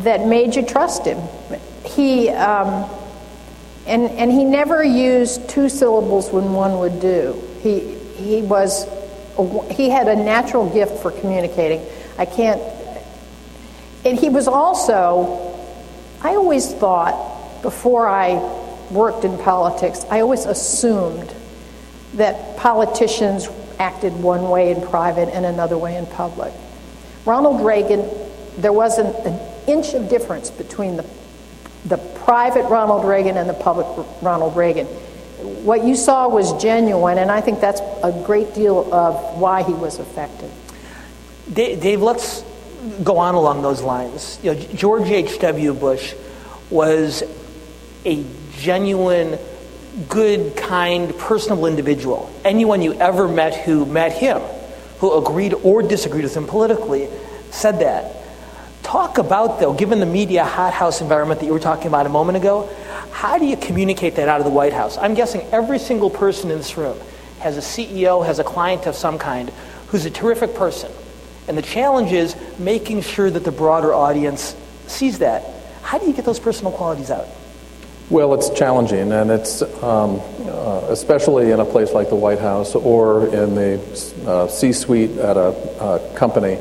that 0.03 0.25
made 0.25 0.55
you 0.55 0.63
trust 0.63 1.05
him. 1.05 1.19
He 1.85 2.29
um, 2.29 2.89
and 3.85 4.09
and 4.11 4.31
he 4.31 4.43
never 4.43 4.83
used 4.83 5.49
two 5.49 5.69
syllables 5.69 6.31
when 6.31 6.53
one 6.53 6.79
would 6.79 6.99
do. 6.99 7.39
He 7.61 7.95
he 8.15 8.41
was 8.41 8.87
he 9.71 9.89
had 9.89 10.07
a 10.07 10.15
natural 10.15 10.69
gift 10.69 11.01
for 11.01 11.11
communicating. 11.11 11.85
I 12.17 12.25
can't. 12.25 12.61
And 14.05 14.17
he 14.17 14.29
was 14.29 14.47
also. 14.47 15.49
I 16.23 16.35
always 16.35 16.71
thought 16.71 17.61
before 17.61 18.07
I 18.07 18.35
worked 18.91 19.25
in 19.25 19.37
politics, 19.39 20.05
I 20.09 20.21
always 20.21 20.45
assumed 20.45 21.33
that 22.13 22.57
politicians 22.57 23.47
acted 23.79 24.13
one 24.13 24.49
way 24.49 24.71
in 24.71 24.81
private 24.81 25.29
and 25.29 25.45
another 25.45 25.77
way 25.77 25.95
in 25.95 26.05
public. 26.05 26.53
Ronald 27.25 27.65
Reagan, 27.65 28.07
there 28.57 28.73
wasn't 28.73 29.15
an 29.25 29.39
inch 29.67 29.93
of 29.93 30.09
difference 30.09 30.51
between 30.51 30.97
the, 30.97 31.05
the 31.85 31.97
private 31.97 32.63
Ronald 32.65 33.05
Reagan 33.05 33.37
and 33.37 33.49
the 33.49 33.53
public 33.53 33.87
Ronald 34.21 34.55
Reagan. 34.55 34.87
What 35.41 35.83
you 35.83 35.95
saw 35.95 36.27
was 36.27 36.61
genuine, 36.61 37.17
and 37.17 37.31
I 37.31 37.41
think 37.41 37.59
that's 37.59 37.81
a 38.03 38.11
great 38.25 38.53
deal 38.53 38.93
of 38.93 39.39
why 39.39 39.63
he 39.63 39.73
was 39.73 39.99
effective. 39.99 40.51
Dave, 41.53 42.01
let's 42.01 42.43
go 43.03 43.17
on 43.17 43.35
along 43.35 43.61
those 43.61 43.81
lines. 43.81 44.39
You 44.41 44.53
know, 44.53 44.61
George 44.73 45.09
H.W. 45.09 45.73
Bush 45.73 46.13
was 46.69 47.23
a 48.05 48.25
genuine 48.57 49.37
good, 50.07 50.55
kind, 50.55 51.17
personable 51.17 51.65
individual. 51.65 52.31
Anyone 52.45 52.81
you 52.81 52.93
ever 52.93 53.27
met 53.27 53.55
who 53.55 53.85
met 53.85 54.13
him, 54.13 54.41
who 54.99 55.17
agreed 55.17 55.53
or 55.53 55.81
disagreed 55.81 56.23
with 56.23 56.35
him 56.35 56.47
politically, 56.47 57.09
said 57.49 57.79
that. 57.79 58.20
Talk 58.91 59.19
about, 59.19 59.61
though, 59.61 59.71
given 59.71 60.01
the 60.01 60.05
media 60.05 60.43
hothouse 60.43 60.99
environment 60.99 61.39
that 61.39 61.45
you 61.45 61.53
were 61.53 61.61
talking 61.61 61.87
about 61.87 62.05
a 62.05 62.09
moment 62.09 62.35
ago, 62.35 62.69
how 63.13 63.37
do 63.37 63.45
you 63.45 63.55
communicate 63.55 64.15
that 64.15 64.27
out 64.27 64.41
of 64.41 64.45
the 64.45 64.51
White 64.51 64.73
House? 64.73 64.97
I'm 64.97 65.13
guessing 65.13 65.47
every 65.53 65.79
single 65.79 66.09
person 66.09 66.51
in 66.51 66.57
this 66.57 66.75
room 66.75 66.99
has 67.39 67.55
a 67.55 67.61
CEO, 67.61 68.25
has 68.25 68.39
a 68.39 68.43
client 68.43 68.87
of 68.87 68.95
some 68.95 69.17
kind, 69.17 69.49
who's 69.87 70.03
a 70.03 70.09
terrific 70.09 70.55
person. 70.55 70.91
And 71.47 71.57
the 71.57 71.61
challenge 71.61 72.11
is 72.11 72.35
making 72.59 73.03
sure 73.03 73.29
that 73.29 73.45
the 73.45 73.51
broader 73.53 73.93
audience 73.93 74.57
sees 74.87 75.19
that. 75.19 75.45
How 75.83 75.97
do 75.97 76.05
you 76.05 76.11
get 76.11 76.25
those 76.25 76.41
personal 76.41 76.73
qualities 76.73 77.11
out? 77.11 77.27
Well, 78.09 78.33
it's 78.33 78.49
challenging, 78.49 79.13
and 79.13 79.31
it's 79.31 79.61
um, 79.81 80.19
uh, 80.41 80.87
especially 80.89 81.51
in 81.51 81.61
a 81.61 81.65
place 81.65 81.93
like 81.93 82.09
the 82.09 82.17
White 82.17 82.39
House 82.39 82.75
or 82.75 83.27
in 83.27 83.55
the 83.55 84.21
uh, 84.27 84.49
C 84.49 84.73
suite 84.73 85.11
at 85.11 85.37
a 85.37 85.51
uh, 85.79 86.13
company 86.13 86.57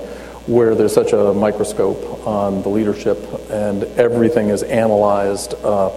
where 0.47 0.75
there's 0.75 0.95
such 0.95 1.13
a 1.13 1.33
microscope 1.35 2.27
on 2.27 2.63
the 2.63 2.69
leadership 2.69 3.19
and 3.51 3.85
everything 3.99 4.49
is 4.49 4.63
analyzed 4.63 5.55
uh, 5.63 5.89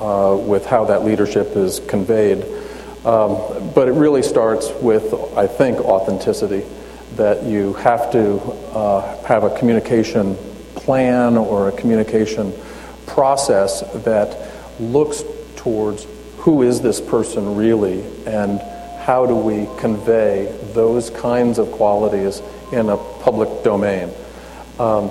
uh, 0.00 0.36
with 0.36 0.66
how 0.66 0.84
that 0.84 1.04
leadership 1.04 1.56
is 1.56 1.80
conveyed. 1.80 2.44
Um, 3.04 3.72
but 3.74 3.88
it 3.88 3.92
really 3.92 4.22
starts 4.22 4.70
with, 4.80 5.14
I 5.36 5.46
think, 5.46 5.78
authenticity 5.78 6.64
that 7.14 7.44
you 7.44 7.72
have 7.74 8.10
to 8.12 8.40
uh, 8.74 9.24
have 9.24 9.44
a 9.44 9.58
communication 9.58 10.36
plan 10.74 11.36
or 11.36 11.68
a 11.68 11.72
communication 11.72 12.52
process 13.06 13.80
that 14.04 14.36
looks 14.78 15.24
towards 15.56 16.06
who 16.38 16.62
is 16.62 16.80
this 16.80 17.00
person 17.00 17.56
really 17.56 18.02
and 18.26 18.60
how 19.00 19.24
do 19.24 19.34
we 19.34 19.66
convey 19.78 20.46
those 20.74 21.10
kinds 21.10 21.58
of 21.58 21.70
qualities 21.72 22.42
in 22.76 22.88
a 22.88 22.96
public 22.96 23.64
domain. 23.64 24.10
Um, 24.78 25.10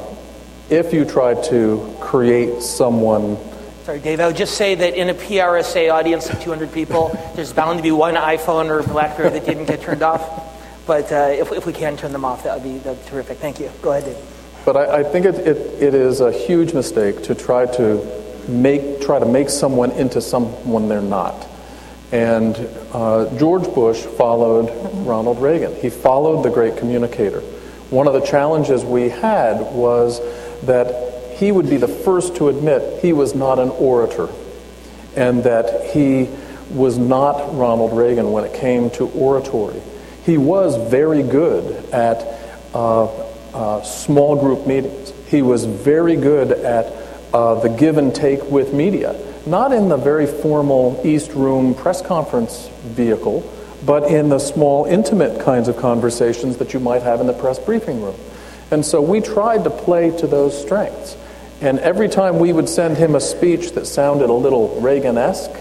if 0.69 0.93
you 0.93 1.05
try 1.05 1.33
to 1.49 1.95
create 1.99 2.61
someone 2.61 3.37
Sorry, 3.85 3.99
Dave, 3.99 4.19
I 4.19 4.25
would 4.25 4.35
just 4.35 4.57
say 4.57 4.73
that 4.73 4.95
in 4.95 5.09
a 5.09 5.13
PRSA 5.13 5.93
audience 5.93 6.27
of 6.27 6.41
200 6.41 6.73
people, 6.73 7.15
there's 7.35 7.53
bound 7.53 7.77
to 7.77 7.83
be 7.83 7.91
one 7.91 8.15
iPhone 8.15 8.69
or 8.69 8.81
Blackberry 8.81 9.29
that 9.29 9.45
didn't 9.45 9.65
get 9.65 9.81
turned 9.81 10.01
off. 10.01 10.87
But 10.87 11.11
uh, 11.11 11.29
if, 11.29 11.51
if 11.51 11.67
we 11.67 11.73
can 11.73 11.95
turn 11.95 12.11
them 12.11 12.25
off, 12.25 12.45
that 12.45 12.55
would 12.55 12.63
be, 12.63 12.79
that'd 12.79 13.03
be 13.03 13.09
terrific. 13.11 13.37
Thank 13.37 13.59
you. 13.59 13.71
Go 13.83 13.91
ahead, 13.91 14.05
Dave. 14.05 14.17
But 14.65 14.75
I, 14.75 15.01
I 15.01 15.03
think 15.03 15.27
it, 15.27 15.35
it, 15.35 15.83
it 15.83 15.93
is 15.93 16.19
a 16.19 16.31
huge 16.31 16.73
mistake 16.73 17.21
to 17.25 17.35
try 17.35 17.67
to 17.77 18.23
make, 18.47 19.01
try 19.01 19.19
to 19.19 19.25
make 19.27 19.51
someone 19.51 19.91
into 19.91 20.19
someone 20.19 20.89
they're 20.89 21.01
not. 21.03 21.47
And 22.11 22.55
uh, 22.91 23.37
George 23.37 23.71
Bush 23.75 23.99
followed 23.99 24.71
Ronald 25.05 25.39
Reagan. 25.39 25.75
He 25.75 25.91
followed 25.91 26.43
the 26.43 26.49
great 26.49 26.77
communicator. 26.77 27.43
One 27.95 28.07
of 28.07 28.13
the 28.13 28.27
challenges 28.27 28.83
we 28.83 29.07
had 29.07 29.61
was 29.73 30.19
that 30.65 31.37
he 31.37 31.49
would 31.49 31.69
be 31.69 31.77
the 31.77 31.87
first 31.87 32.35
to 32.35 32.49
admit 32.49 33.01
he 33.01 33.13
was 33.13 33.33
not 33.33 33.57
an 33.57 33.69
orator 33.69 34.27
and 35.15 35.45
that 35.45 35.91
he 35.93 36.27
was 36.69 36.97
not 36.97 37.55
Ronald 37.55 37.95
Reagan 37.97 38.33
when 38.33 38.43
it 38.43 38.53
came 38.53 38.89
to 38.91 39.07
oratory. 39.11 39.81
He 40.25 40.37
was 40.37 40.75
very 40.91 41.23
good 41.23 41.85
at 41.93 42.21
uh, 42.73 43.05
uh, 43.53 43.81
small 43.83 44.35
group 44.35 44.67
meetings. 44.67 45.13
He 45.29 45.41
was 45.41 45.63
very 45.63 46.17
good 46.17 46.51
at 46.51 46.91
uh, 47.33 47.61
the 47.61 47.69
give 47.69 47.97
and 47.97 48.13
take 48.13 48.43
with 48.43 48.73
media, 48.73 49.17
not 49.45 49.71
in 49.71 49.87
the 49.87 49.95
very 49.95 50.27
formal 50.27 50.99
East 51.05 51.31
Room 51.31 51.73
press 51.73 52.01
conference 52.01 52.67
vehicle, 52.83 53.49
but 53.83 54.03
in 54.03 54.29
the 54.29 54.39
small, 54.39 54.85
intimate 54.85 55.41
kinds 55.41 55.67
of 55.67 55.77
conversations 55.77 56.57
that 56.57 56.73
you 56.73 56.79
might 56.79 57.01
have 57.01 57.21
in 57.21 57.27
the 57.27 57.33
press 57.33 57.59
briefing 57.59 58.01
room. 58.01 58.15
And 58.71 58.85
so 58.85 59.01
we 59.01 59.21
tried 59.21 59.63
to 59.63 59.69
play 59.69 60.15
to 60.17 60.27
those 60.27 60.59
strengths. 60.59 61.17
And 61.61 61.79
every 61.79 62.09
time 62.09 62.39
we 62.39 62.51
would 62.51 62.67
send 62.67 62.97
him 62.97 63.15
a 63.15 63.21
speech 63.21 63.71
that 63.71 63.85
sounded 63.85 64.29
a 64.29 64.33
little 64.33 64.79
Reagan 64.81 65.17
esque, 65.17 65.51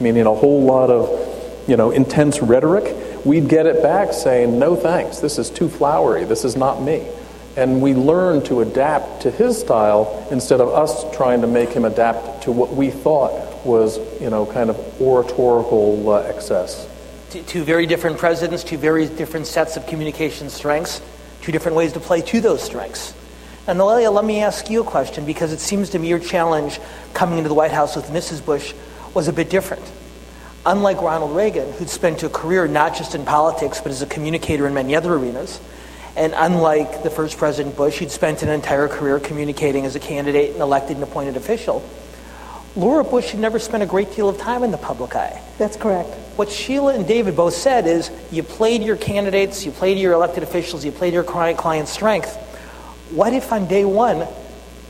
meaning 0.00 0.26
a 0.26 0.34
whole 0.34 0.62
lot 0.62 0.90
of 0.90 1.68
you 1.68 1.76
know, 1.76 1.90
intense 1.90 2.40
rhetoric, 2.42 3.24
we'd 3.24 3.48
get 3.48 3.66
it 3.66 3.82
back 3.82 4.12
saying, 4.12 4.58
no 4.58 4.74
thanks, 4.74 5.18
this 5.18 5.38
is 5.38 5.50
too 5.50 5.68
flowery, 5.68 6.24
this 6.24 6.44
is 6.44 6.56
not 6.56 6.82
me. 6.82 7.06
And 7.56 7.82
we 7.82 7.94
learned 7.94 8.46
to 8.46 8.62
adapt 8.62 9.22
to 9.22 9.30
his 9.30 9.60
style 9.60 10.26
instead 10.30 10.60
of 10.60 10.68
us 10.68 11.04
trying 11.14 11.42
to 11.42 11.46
make 11.46 11.68
him 11.68 11.84
adapt 11.84 12.44
to 12.44 12.52
what 12.52 12.70
we 12.70 12.90
thought 12.90 13.64
was, 13.64 13.98
you 14.20 14.30
know, 14.30 14.46
kind 14.46 14.70
of 14.70 15.00
oratorical 15.00 16.10
uh, 16.10 16.22
excess. 16.22 16.88
Two 17.32 17.64
very 17.64 17.86
different 17.86 18.18
presidents, 18.18 18.62
two 18.62 18.76
very 18.76 19.06
different 19.06 19.46
sets 19.46 19.78
of 19.78 19.86
communication 19.86 20.50
strengths, 20.50 21.00
two 21.40 21.50
different 21.50 21.76
ways 21.76 21.94
to 21.94 22.00
play 22.00 22.20
to 22.20 22.40
those 22.42 22.62
strengths. 22.62 23.14
And 23.66 23.78
Noelia, 23.78 24.12
let 24.12 24.24
me 24.24 24.42
ask 24.42 24.68
you 24.68 24.82
a 24.82 24.84
question 24.84 25.24
because 25.24 25.50
it 25.52 25.58
seems 25.60 25.90
to 25.90 25.98
me 25.98 26.08
your 26.08 26.18
challenge 26.18 26.78
coming 27.14 27.38
into 27.38 27.48
the 27.48 27.54
White 27.54 27.70
House 27.70 27.96
with 27.96 28.06
Mrs. 28.06 28.44
Bush 28.44 28.74
was 29.14 29.28
a 29.28 29.32
bit 29.32 29.48
different. 29.48 29.82
Unlike 30.66 31.00
Ronald 31.00 31.34
Reagan, 31.34 31.72
who'd 31.72 31.88
spent 31.88 32.22
a 32.22 32.28
career 32.28 32.68
not 32.68 32.94
just 32.94 33.14
in 33.14 33.24
politics 33.24 33.80
but 33.80 33.90
as 33.90 34.02
a 34.02 34.06
communicator 34.06 34.66
in 34.66 34.74
many 34.74 34.94
other 34.94 35.14
arenas, 35.14 35.58
and 36.16 36.34
unlike 36.36 37.02
the 37.02 37.10
first 37.10 37.38
President 37.38 37.76
Bush, 37.76 37.98
he'd 37.98 38.10
spent 38.10 38.42
an 38.42 38.50
entire 38.50 38.88
career 38.88 39.18
communicating 39.18 39.86
as 39.86 39.96
a 39.96 40.00
candidate 40.00 40.52
and 40.52 40.60
elected 40.60 40.96
and 40.96 41.04
appointed 41.04 41.36
official. 41.36 41.88
Laura 42.74 43.04
Bush 43.04 43.30
had 43.30 43.40
never 43.40 43.58
spent 43.58 43.82
a 43.82 43.86
great 43.86 44.14
deal 44.14 44.28
of 44.28 44.38
time 44.38 44.62
in 44.62 44.70
the 44.70 44.78
public 44.78 45.14
eye. 45.14 45.42
That's 45.58 45.76
correct. 45.76 46.08
What 46.36 46.50
Sheila 46.50 46.94
and 46.94 47.06
David 47.06 47.36
both 47.36 47.54
said 47.54 47.86
is 47.86 48.10
you 48.30 48.42
played 48.42 48.82
your 48.82 48.96
candidates, 48.96 49.66
you 49.66 49.70
played 49.70 49.98
your 49.98 50.12
elected 50.14 50.42
officials, 50.42 50.84
you 50.84 50.90
played 50.90 51.12
your 51.12 51.24
client 51.24 51.58
client's 51.58 51.90
strength 51.90 52.38
what 53.12 53.34
if 53.34 53.52
on 53.52 53.66
day 53.66 53.84
one, 53.84 54.26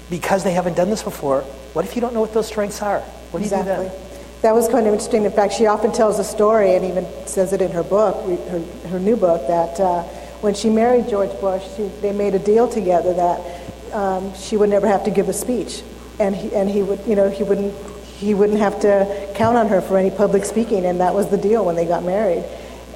because 0.09 0.45
they 0.45 0.53
haven't 0.53 0.77
done 0.77 0.90
this 0.90 1.03
before, 1.03 1.40
what 1.73 1.85
if 1.85 1.97
you 1.97 2.01
don't 2.01 2.14
know 2.14 2.21
what 2.21 2.33
those 2.33 2.47
strengths 2.47 2.81
are? 2.81 3.01
What 3.01 3.40
do 3.40 3.45
exactly. 3.45 3.87
you 3.87 3.90
do 3.90 3.97
then? 3.97 4.09
That 4.42 4.55
was 4.55 4.68
kind 4.68 4.87
of 4.87 4.92
interesting. 4.92 5.25
In 5.25 5.33
fact, 5.33 5.55
she 5.55 5.66
often 5.66 5.92
tells 5.92 6.18
a 6.18 6.25
story 6.25 6.75
and 6.75 6.85
even 6.85 7.07
says 7.27 7.53
it 7.53 7.61
in 7.61 7.73
her 7.73 7.83
book, 7.83 8.25
her, 8.49 8.61
her 8.88 9.01
new 9.01 9.16
book, 9.16 9.47
that 9.49 9.81
uh, 9.81 10.03
when 10.40 10.55
she 10.55 10.71
married 10.71 11.09
George 11.09 11.31
Bush, 11.40 11.62
she, 11.77 11.88
they 12.01 12.12
made 12.12 12.35
a 12.35 12.38
deal 12.38 12.68
together 12.68 13.12
that 13.14 13.92
um, 13.92 14.35
she 14.35 14.57
would 14.57 14.71
never 14.71 14.87
have 14.87 15.05
to 15.05 15.11
give 15.11 15.29
a 15.29 15.33
speech, 15.33 15.83
and 16.18 16.35
he, 16.35 16.55
and 16.55 16.68
he 16.68 16.83
would, 16.83 17.01
you 17.07 17.16
know, 17.16 17.31
he 17.31 17.42
wouldn't 17.42 17.75
he 18.22 18.35
wouldn't 18.35 18.61
have 18.61 18.81
to 18.81 19.33
count 19.35 19.57
on 19.57 19.68
her 19.68 19.81
for 19.81 19.98
any 19.98 20.11
public 20.11 20.44
speaking, 20.44 20.87
and 20.87 21.01
that 21.01 21.14
was 21.14 21.29
the 21.29 21.37
deal 21.37 21.64
when 21.64 21.75
they 21.75 21.87
got 21.87 22.05
married. 22.05 22.44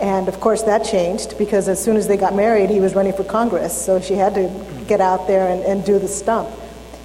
And 0.01 0.29
of 0.29 0.41
course, 0.41 0.63
that 0.65 0.85
changed 0.85 1.37
because 1.39 1.69
as 1.69 1.83
soon 1.83 1.97
as 1.97 2.07
they 2.07 2.17
got 2.17 2.35
married, 2.35 2.71
he 2.71 2.81
was 2.81 2.95
running 2.95 3.15
for 3.15 3.25
Congress. 3.25 3.85
So 3.85 4.01
she 4.01 4.15
had 4.15 4.35
to 4.35 4.85
get 4.87 5.01
out 5.01 5.27
there 5.27 5.49
and, 5.49 5.63
and 5.63 5.85
do 5.85 5.99
the 5.99 6.09
stump. 6.09 6.49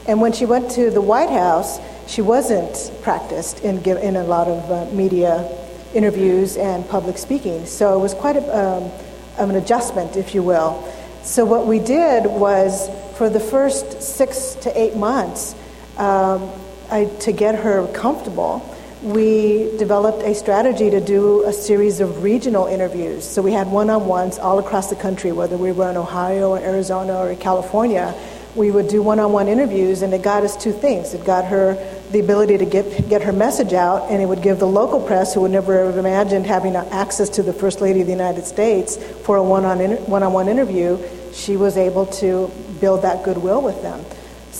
And 0.08 0.20
when 0.22 0.34
she 0.34 0.46
went 0.46 0.72
to 0.72 0.92
the 0.92 1.02
White 1.02 1.30
House, 1.30 1.80
she 2.08 2.22
wasn't 2.22 2.92
practiced 3.02 3.62
in, 3.62 3.84
in 3.86 4.18
a 4.18 4.24
lot 4.24 4.48
of 4.48 4.72
uh, 4.72 4.94
media 4.94 5.48
interviews 5.94 6.58
and 6.58 6.88
public 6.90 7.18
speaking. 7.18 7.66
So 7.66 7.98
it 7.98 8.02
was 8.02 8.14
quite 8.14 8.36
a, 8.36 8.58
um, 8.58 8.92
an 9.38 9.56
adjustment, 9.56 10.18
if 10.18 10.36
you 10.36 10.44
will. 10.44 10.84
So 11.24 11.46
what 11.46 11.68
we 11.68 11.80
did 11.80 12.26
was, 12.26 12.90
for 13.18 13.30
the 13.30 13.40
first 13.40 14.02
six 14.02 14.56
to 14.62 14.80
eight 14.80 14.96
months, 14.96 15.56
um, 16.02 16.50
I, 16.90 17.06
to 17.22 17.32
get 17.32 17.56
her 17.56 17.88
comfortable, 17.94 18.68
we 19.04 19.76
developed 19.78 20.24
a 20.24 20.34
strategy 20.34 20.90
to 20.90 21.00
do 21.00 21.46
a 21.46 21.54
series 21.54 22.00
of 22.00 22.24
regional 22.24 22.66
interviews. 22.66 23.24
So 23.24 23.42
we 23.42 23.52
had 23.52 23.68
one 23.68 23.90
on 23.90 24.08
ones 24.08 24.40
all 24.40 24.58
across 24.58 24.90
the 24.90 24.96
country, 24.96 25.32
whether 25.32 25.58
we 25.58 25.72
were 25.72 25.90
in 25.90 25.98
Ohio 25.98 26.50
or 26.50 26.60
Arizona 26.60 27.18
or 27.18 27.36
California. 27.36 28.16
We 28.56 28.72
would 28.72 28.88
do 28.88 29.02
one 29.02 29.20
on 29.20 29.32
one 29.32 29.48
interviews, 29.48 30.02
and 30.02 30.14
it 30.14 30.24
got 30.24 30.44
us 30.44 30.58
two 30.58 30.74
things. 30.74 31.14
It 31.14 31.24
got 31.24 31.46
her 31.46 31.76
the 32.12 32.20
ability 32.20 32.58
to 32.58 32.66
get, 32.66 33.08
get 33.08 33.22
her 33.22 33.32
message 33.32 33.74
out, 33.74 34.10
and 34.12 34.22
it 34.22 34.26
would 34.26 34.42
give 34.42 34.60
the 34.60 34.68
local 34.68 35.00
press, 35.00 35.34
who 35.34 35.42
would 35.42 35.52
never 35.52 35.86
have 35.86 35.98
imagined 35.98 36.46
having 36.46 36.76
access 36.76 37.30
to 37.30 37.44
the 37.44 37.54
First 37.54 37.80
Lady 37.80 38.02
of 38.02 38.08
the 38.08 38.12
United 38.12 38.46
States 38.46 38.98
for 39.24 39.38
a 39.38 39.44
one 39.44 39.66
on 39.66 39.80
one 40.08 40.24
on 40.24 40.34
one 40.34 40.50
interview, 40.50 40.98
she 41.32 41.56
was 41.56 41.78
able 41.78 42.08
to 42.08 42.52
build 42.82 43.04
that 43.04 43.24
goodwill 43.24 43.62
with 43.62 43.82
them. 43.82 44.04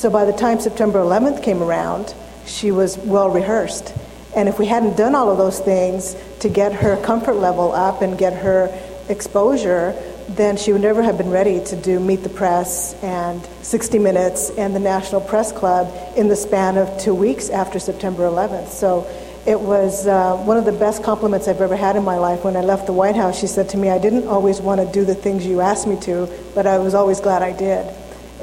So 0.02 0.10
by 0.10 0.26
the 0.26 0.34
time 0.34 0.60
September 0.60 0.98
11th 0.98 1.44
came 1.44 1.62
around, 1.62 2.16
she 2.48 2.72
was 2.72 2.98
well 2.98 3.30
rehearsed. 3.30 3.94
And 4.36 4.50
if 4.50 4.58
we 4.58 4.66
hadn't 4.66 4.98
done 4.98 5.14
all 5.14 5.30
of 5.30 5.38
those 5.38 5.60
things 5.60 6.16
to 6.40 6.50
get 6.50 6.74
her 6.74 7.00
comfort 7.04 7.36
level 7.36 7.72
up 7.72 8.02
and 8.02 8.18
get 8.18 8.34
her 8.34 8.76
exposure, 9.10 9.94
then 10.28 10.58
she 10.58 10.74
would 10.74 10.82
never 10.82 11.04
have 11.04 11.20
been 11.20 11.30
ready 11.30 11.64
to 11.66 11.76
do 11.76 12.00
Meet 12.00 12.24
the 12.24 12.30
Press 12.30 12.96
and 13.04 13.46
60 13.62 14.00
Minutes 14.00 14.50
and 14.58 14.76
the 14.76 14.80
National 14.80 15.22
Press 15.22 15.52
Club 15.52 15.94
in 16.18 16.30
the 16.30 16.36
span 16.36 16.78
of 16.80 17.00
two 17.00 17.14
weeks 17.14 17.52
after 17.52 17.78
September 17.78 18.24
11th. 18.24 18.70
So 18.70 19.08
it 19.46 19.62
was 19.62 20.08
uh, 20.08 20.36
one 20.36 20.58
of 20.58 20.66
the 20.66 20.72
best 20.72 21.04
compliments 21.04 21.48
I've 21.48 21.62
ever 21.62 21.76
had 21.76 21.96
in 21.96 22.04
my 22.04 22.18
life. 22.18 22.44
When 22.44 22.58
I 22.58 22.62
left 22.62 22.88
the 22.88 22.94
White 22.94 23.16
House, 23.16 23.40
she 23.40 23.46
said 23.46 23.70
to 23.70 23.78
me, 23.78 23.92
I 23.92 24.00
didn't 24.00 24.28
always 24.28 24.62
want 24.62 24.82
to 24.82 24.92
do 24.92 25.06
the 25.06 25.14
things 25.14 25.46
you 25.46 25.62
asked 25.62 25.86
me 25.86 26.00
to, 26.00 26.28
but 26.56 26.66
I 26.66 26.80
was 26.80 26.96
always 26.96 27.20
glad 27.20 27.44
I 27.44 27.56
did. 27.56 27.86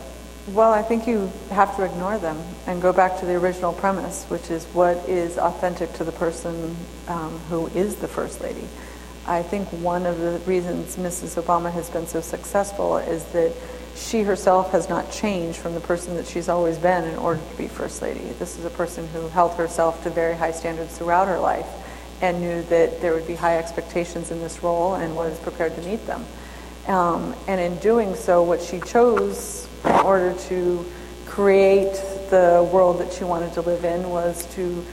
Well, 0.48 0.72
I 0.72 0.82
think 0.82 1.06
you 1.06 1.30
have 1.50 1.76
to 1.76 1.84
ignore 1.84 2.18
them 2.18 2.38
and 2.66 2.80
go 2.80 2.92
back 2.92 3.20
to 3.20 3.26
the 3.26 3.34
original 3.34 3.74
premise, 3.74 4.24
which 4.24 4.50
is 4.50 4.64
what 4.66 4.96
is 5.08 5.36
authentic 5.38 5.92
to 5.94 6.04
the 6.04 6.12
person 6.12 6.76
um, 7.08 7.38
who 7.50 7.66
is 7.68 7.96
the 7.96 8.08
First 8.08 8.40
Lady. 8.40 8.66
I 9.26 9.42
think 9.42 9.68
one 9.68 10.06
of 10.06 10.18
the 10.18 10.40
reasons 10.46 10.96
Mrs. 10.96 11.40
Obama 11.40 11.70
has 11.70 11.90
been 11.90 12.06
so 12.06 12.22
successful 12.22 12.96
is 12.96 13.22
that 13.26 13.52
she 13.94 14.22
herself 14.22 14.72
has 14.72 14.88
not 14.88 15.12
changed 15.12 15.58
from 15.58 15.74
the 15.74 15.80
person 15.80 16.16
that 16.16 16.26
she's 16.26 16.48
always 16.48 16.78
been 16.78 17.04
in 17.04 17.16
order 17.18 17.40
to 17.50 17.56
be 17.58 17.68
First 17.68 18.00
Lady. 18.00 18.32
This 18.38 18.58
is 18.58 18.64
a 18.64 18.70
person 18.70 19.06
who 19.08 19.28
held 19.28 19.52
herself 19.54 20.02
to 20.04 20.10
very 20.10 20.34
high 20.34 20.52
standards 20.52 20.96
throughout 20.96 21.28
her 21.28 21.38
life 21.38 21.68
and 22.22 22.40
knew 22.40 22.62
that 22.62 23.00
there 23.02 23.12
would 23.12 23.26
be 23.26 23.34
high 23.34 23.58
expectations 23.58 24.30
in 24.30 24.40
this 24.40 24.62
role 24.62 24.94
and 24.94 25.14
was 25.14 25.38
prepared 25.40 25.76
to 25.76 25.82
meet 25.82 26.04
them. 26.06 26.24
Um, 26.88 27.34
and 27.46 27.60
in 27.60 27.76
doing 27.78 28.14
so, 28.14 28.42
what 28.42 28.62
she 28.62 28.80
chose 28.80 29.68
in 29.84 29.90
order 29.90 30.34
to 30.48 30.84
create 31.26 31.92
the 32.30 32.68
world 32.72 33.00
that 33.00 33.12
she 33.12 33.24
wanted 33.24 33.52
to 33.54 33.60
live 33.60 33.84
in 33.84 34.08
was 34.10 34.46
to 34.54 34.84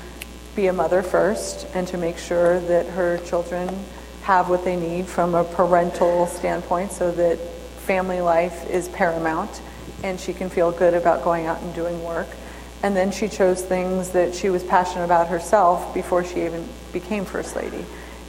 be 0.56 0.68
a 0.68 0.74
mother 0.74 1.04
first 1.04 1.68
and 1.74 1.88
to 1.88 1.98
make 1.98 2.18
sure 2.18 2.60
that 2.62 2.86
her 2.88 3.18
children 3.20 3.70
have 4.24 4.50
what 4.50 4.66
they 4.66 4.76
need 4.76 5.06
from 5.06 5.36
a 5.36 5.44
parental 5.44 6.28
standpoint 6.28 6.92
so 6.92 7.12
that 7.12 7.38
family 7.38 8.22
life 8.22 8.70
is 8.70 8.90
paramount 8.90 9.62
and 10.04 10.20
she 10.20 10.34
can 10.34 10.50
feel 10.50 10.72
good 10.72 10.94
about 10.94 11.24
going 11.24 11.46
out 11.46 11.62
and 11.62 11.74
doing 11.74 12.04
work. 12.04 12.28
And 12.84 12.96
then 12.96 13.12
she 13.12 13.28
chose 13.28 13.64
things 13.64 14.10
that 14.12 14.36
she 14.36 14.50
was 14.50 14.64
passionate 14.64 15.06
about 15.06 15.28
herself 15.28 15.94
before 15.94 16.24
she 16.24 16.46
even 16.46 16.68
became 16.94 17.26
First 17.26 17.56
Lady. 17.56 17.84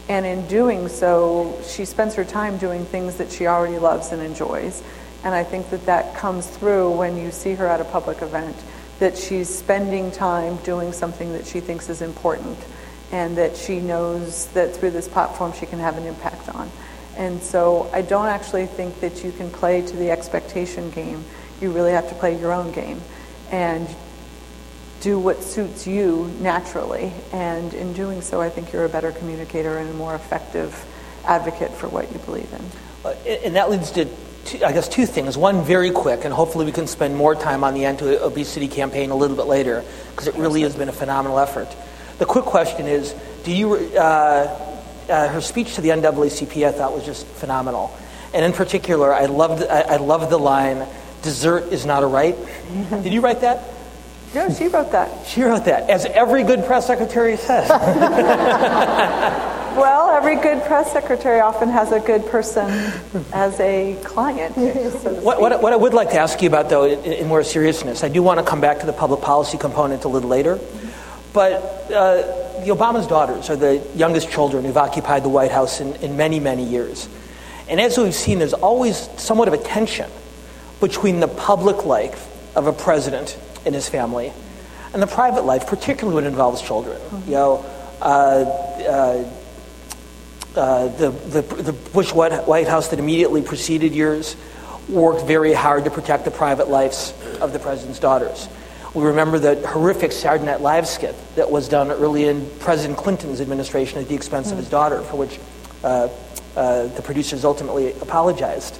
And 0.08 0.24
in 0.24 0.46
doing 0.46 0.88
so, 0.88 1.60
she 1.66 1.84
spends 1.84 2.14
her 2.14 2.24
time 2.24 2.56
doing 2.56 2.86
things 2.86 3.16
that 3.16 3.30
she 3.30 3.46
already 3.46 3.78
loves 3.78 4.10
and 4.12 4.22
enjoys. 4.22 4.82
And 5.24 5.34
I 5.34 5.44
think 5.44 5.70
that 5.70 5.86
that 5.86 6.14
comes 6.14 6.46
through 6.46 6.90
when 6.96 7.16
you 7.16 7.30
see 7.30 7.54
her 7.54 7.66
at 7.66 7.80
a 7.80 7.84
public 7.84 8.22
event, 8.22 8.56
that 8.98 9.16
she's 9.16 9.48
spending 9.48 10.10
time 10.10 10.56
doing 10.58 10.92
something 10.92 11.32
that 11.32 11.46
she 11.46 11.60
thinks 11.60 11.88
is 11.88 12.02
important 12.02 12.58
and 13.10 13.36
that 13.38 13.56
she 13.56 13.80
knows 13.80 14.46
that 14.48 14.74
through 14.76 14.90
this 14.90 15.08
platform 15.08 15.52
she 15.52 15.66
can 15.66 15.78
have 15.78 15.96
an 15.96 16.04
impact 16.04 16.48
on. 16.50 16.70
And 17.16 17.42
so 17.42 17.90
I 17.92 18.02
don't 18.02 18.26
actually 18.26 18.66
think 18.66 19.00
that 19.00 19.24
you 19.24 19.32
can 19.32 19.50
play 19.50 19.82
to 19.82 19.96
the 19.96 20.10
expectation 20.10 20.90
game. 20.90 21.24
You 21.60 21.72
really 21.72 21.92
have 21.92 22.08
to 22.10 22.14
play 22.14 22.38
your 22.38 22.52
own 22.52 22.70
game 22.72 23.00
and 23.50 23.88
do 25.00 25.18
what 25.18 25.42
suits 25.42 25.86
you 25.86 26.32
naturally. 26.40 27.12
And 27.32 27.72
in 27.74 27.92
doing 27.92 28.20
so, 28.20 28.40
I 28.40 28.50
think 28.50 28.72
you're 28.72 28.84
a 28.84 28.88
better 28.88 29.12
communicator 29.12 29.78
and 29.78 29.90
a 29.90 29.94
more 29.94 30.14
effective 30.14 30.84
advocate 31.24 31.72
for 31.72 31.88
what 31.88 32.12
you 32.12 32.18
believe 32.20 32.52
in. 32.52 33.44
And 33.44 33.56
that 33.56 33.70
leads 33.70 33.90
to, 33.92 34.08
two, 34.48 34.64
I 34.64 34.72
guess, 34.72 34.88
two 34.88 35.06
things. 35.06 35.36
One, 35.36 35.62
very 35.62 35.90
quick, 35.90 36.24
and 36.24 36.32
hopefully 36.32 36.64
we 36.64 36.72
can 36.72 36.86
spend 36.86 37.16
more 37.16 37.34
time 37.34 37.64
on 37.64 37.74
the 37.74 37.84
anti-obesity 37.84 38.68
campaign 38.68 39.10
a 39.10 39.16
little 39.16 39.36
bit 39.36 39.46
later, 39.46 39.84
because 40.10 40.26
it 40.26 40.34
really 40.34 40.62
has 40.62 40.74
been 40.74 40.88
a 40.88 40.92
phenomenal 40.92 41.38
effort. 41.38 41.68
The 42.18 42.26
quick 42.26 42.44
question 42.44 42.86
is, 42.86 43.14
do 43.44 43.52
you, 43.52 43.74
uh, 43.74 44.68
uh, 45.08 45.28
her 45.28 45.40
speech 45.40 45.74
to 45.76 45.80
the 45.80 45.90
NAACP 45.90 46.66
I 46.66 46.72
thought 46.72 46.92
was 46.92 47.04
just 47.04 47.26
phenomenal. 47.26 47.96
And 48.34 48.44
in 48.44 48.52
particular, 48.52 49.14
I 49.14 49.26
loved, 49.26 49.62
I, 49.62 49.80
I 49.80 49.96
loved 49.96 50.30
the 50.30 50.38
line, 50.38 50.86
dessert 51.22 51.72
is 51.72 51.86
not 51.86 52.02
a 52.02 52.06
right. 52.06 52.36
Did 52.90 53.12
you 53.12 53.20
write 53.20 53.40
that? 53.40 53.64
No, 54.34 54.50
she 54.50 54.68
wrote 54.68 54.92
that. 54.92 55.26
She 55.26 55.42
wrote 55.42 55.64
that, 55.64 55.88
as 55.88 56.04
every 56.04 56.42
good 56.42 56.66
press 56.66 56.86
secretary 56.86 57.36
says. 57.38 57.70
well, 59.78 60.10
every 60.10 60.36
good 60.36 60.62
press 60.64 60.92
secretary 60.92 61.40
often 61.40 61.68
has 61.68 61.92
a 61.92 62.00
good 62.00 62.26
person 62.26 62.68
as 63.32 63.58
a 63.60 63.96
client. 64.04 64.54
So 64.54 65.14
what, 65.22 65.40
what, 65.40 65.62
what, 65.62 65.72
I 65.72 65.76
would 65.76 65.94
like 65.94 66.10
to 66.10 66.18
ask 66.18 66.40
you 66.42 66.48
about, 66.48 66.68
though, 66.68 66.84
in, 66.84 67.12
in, 67.12 67.28
more 67.28 67.42
seriousness, 67.42 68.02
I 68.02 68.08
do 68.08 68.22
want 68.22 68.40
to 68.40 68.44
come 68.44 68.60
back 68.60 68.80
to 68.80 68.86
the 68.86 68.92
public 68.92 69.20
policy 69.20 69.58
component 69.58 70.04
a 70.04 70.08
little 70.08 70.28
later. 70.28 70.58
But 71.32 71.52
uh, 71.92 72.64
the 72.64 72.70
Obama's 72.70 73.06
daughters 73.06 73.50
are 73.50 73.56
the 73.56 73.86
youngest 73.94 74.30
children 74.30 74.64
who've 74.64 74.76
occupied 74.76 75.22
the 75.22 75.28
White 75.28 75.50
House 75.50 75.80
in, 75.80 75.94
in 75.96 76.16
many, 76.16 76.40
many 76.40 76.64
years. 76.64 77.08
And 77.68 77.80
as 77.80 77.98
we've 77.98 78.14
seen, 78.14 78.38
there's 78.38 78.54
always 78.54 78.96
somewhat 79.20 79.48
of 79.48 79.54
a 79.54 79.58
tension 79.58 80.10
between 80.80 81.20
the 81.20 81.28
public 81.28 81.84
life 81.84 82.26
of 82.56 82.66
a 82.66 82.72
president 82.72 83.38
and 83.64 83.74
his 83.74 83.88
family 83.88 84.32
and 84.92 85.02
the 85.02 85.06
private 85.06 85.44
life, 85.44 85.66
particularly 85.66 86.14
when 86.14 86.24
it 86.24 86.28
involves 86.28 86.62
children. 86.62 86.98
Mm-hmm. 86.98 87.30
You 87.30 87.36
know, 87.36 87.66
uh, 88.00 88.04
uh, 88.04 89.37
uh, 90.54 90.88
the, 90.88 91.10
the, 91.10 91.42
the, 91.42 91.72
Bush 91.72 92.12
White 92.12 92.66
House 92.66 92.88
that 92.88 92.98
immediately 92.98 93.42
preceded 93.42 93.94
yours 93.94 94.36
worked 94.88 95.26
very 95.26 95.52
hard 95.52 95.84
to 95.84 95.90
protect 95.90 96.24
the 96.24 96.30
private 96.30 96.68
lives 96.68 97.12
of 97.40 97.52
the 97.52 97.58
president's 97.58 97.98
daughters. 97.98 98.48
We 98.94 99.04
remember 99.04 99.38
the 99.38 99.66
horrific 99.68 100.12
Saturday 100.12 100.46
Night 100.46 100.60
Live 100.60 100.88
skit 100.88 101.14
that 101.36 101.50
was 101.50 101.68
done 101.68 101.90
early 101.90 102.24
in 102.24 102.48
President 102.58 102.98
Clinton's 102.98 103.40
administration 103.40 103.98
at 103.98 104.08
the 104.08 104.14
expense 104.14 104.48
mm. 104.48 104.52
of 104.52 104.58
his 104.58 104.70
daughter, 104.70 105.02
for 105.02 105.16
which 105.16 105.38
uh, 105.84 106.08
uh, 106.56 106.86
the 106.86 107.02
producers 107.02 107.44
ultimately 107.44 107.92
apologized. 108.00 108.78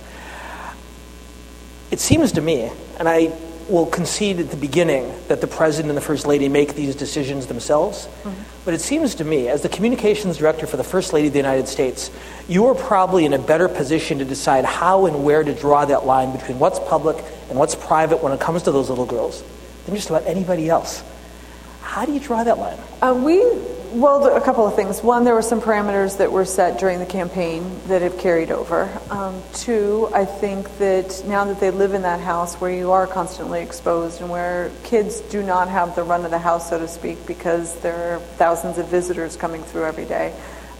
It 1.91 2.01
seems 2.01 2.33
to 2.33 2.41
me, 2.41 2.71
and 2.99 3.09
I 3.09 3.33
will 3.69 3.87
concede 3.87 4.41
at 4.41 4.51
the 4.51 4.57
beginning 4.57 5.13
that 5.29 5.41
the 5.41 5.47
president 5.47 5.91
and 5.91 5.97
the 5.97 6.03
first 6.03 6.27
lady 6.27 6.49
make 6.49 6.75
these 6.75 6.97
decisions 6.97 7.47
themselves. 7.47 8.07
Mm-hmm. 8.07 8.43
But 8.65 8.75
it 8.75 8.81
seems 8.81 9.15
to 9.17 9.25
me, 9.25 9.49
as 9.49 9.63
the 9.63 9.69
communications 9.69 10.39
director 10.39 10.67
for 10.67 10.77
the 10.77 10.85
first 10.85 11.13
lady 11.13 11.29
of 11.29 11.33
the 11.33 11.39
United 11.39 11.69
States, 11.69 12.11
you 12.49 12.67
are 12.67 12.75
probably 12.75 13.25
in 13.25 13.33
a 13.33 13.39
better 13.39 13.69
position 13.69 14.19
to 14.19 14.25
decide 14.25 14.65
how 14.65 15.07
and 15.07 15.25
where 15.25 15.43
to 15.43 15.55
draw 15.55 15.85
that 15.85 16.07
line 16.07 16.33
between 16.33 16.59
what's 16.59 16.79
public 16.81 17.23
and 17.49 17.59
what's 17.59 17.75
private 17.75 18.23
when 18.23 18.33
it 18.33 18.41
comes 18.41 18.63
to 18.63 18.73
those 18.73 18.89
little 18.89 19.07
girls 19.07 19.43
than 19.87 19.95
just 19.95 20.11
about 20.11 20.27
anybody 20.27 20.69
else. 20.69 21.03
How 21.83 22.05
do 22.05 22.13
you 22.13 22.21
draw 22.21 22.45
that 22.45 22.59
line? 22.59 22.79
Uh, 23.01 23.21
we, 23.25 23.39
well, 23.93 24.37
a 24.37 24.41
couple 24.41 24.67
of 24.67 24.75
things. 24.75 25.03
One, 25.03 25.25
there 25.25 25.35
were 25.35 25.43
some 25.43 25.61
parameters 25.61 26.19
that 26.19 26.31
were 26.31 26.45
set 26.45 26.79
during 26.79 26.99
the 26.99 27.07
campaign 27.07 27.81
that 27.87 28.03
have 28.03 28.19
carried 28.19 28.51
over. 28.51 28.89
Um, 29.11 29.43
two, 29.55 30.09
I 30.15 30.25
think 30.25 30.79
that 30.79 31.23
now 31.27 31.45
that 31.45 31.61
they 31.61 31.71
live 31.71 31.95
in 31.95 32.03
that 32.03 32.21
house 32.21 32.57
where 32.57 32.71
you 32.71 32.93
are 32.93 33.07
constantly 33.07 33.63
exposed 33.63 34.21
and 34.21 34.31
where 34.31 34.71
kids 34.85 35.21
do 35.23 35.43
not 35.43 35.69
have 35.69 35.97
the 35.97 36.03
run 36.03 36.25
of 36.25 36.31
the 36.31 36.39
house, 36.39 36.69
so 36.69 36.79
to 36.79 36.89
speak, 36.89 37.27
because 37.27 37.79
there 37.81 38.15
are 38.15 38.19
thousands 38.19 38.79
of 38.79 38.89
visitors 38.89 39.37
coming 39.37 39.63
through 39.63 39.85
every 39.85 40.05
day, 40.05 40.35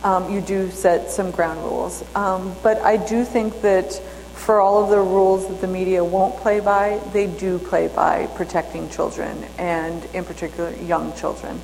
um, 0.05 0.31
you 0.33 0.41
do 0.41 0.71
set 0.71 1.11
some 1.11 1.31
ground 1.31 1.61
rules. 1.65 2.05
Um, 2.15 2.55
but 2.63 2.79
I 2.83 2.97
do 2.97 3.25
think 3.25 3.63
that 3.63 3.95
for 4.35 4.61
all 4.61 4.85
of 4.85 4.91
the 4.91 4.99
rules 4.99 5.49
that 5.49 5.61
the 5.61 5.67
media 5.67 6.05
won't 6.05 6.37
play 6.37 6.61
by, 6.61 7.01
they 7.13 7.27
do 7.27 7.59
play 7.59 7.89
by 7.89 8.27
protecting 8.37 8.89
children 8.91 9.45
and, 9.59 10.05
in 10.15 10.25
particular, 10.25 10.73
young 10.77 11.15
children. 11.17 11.61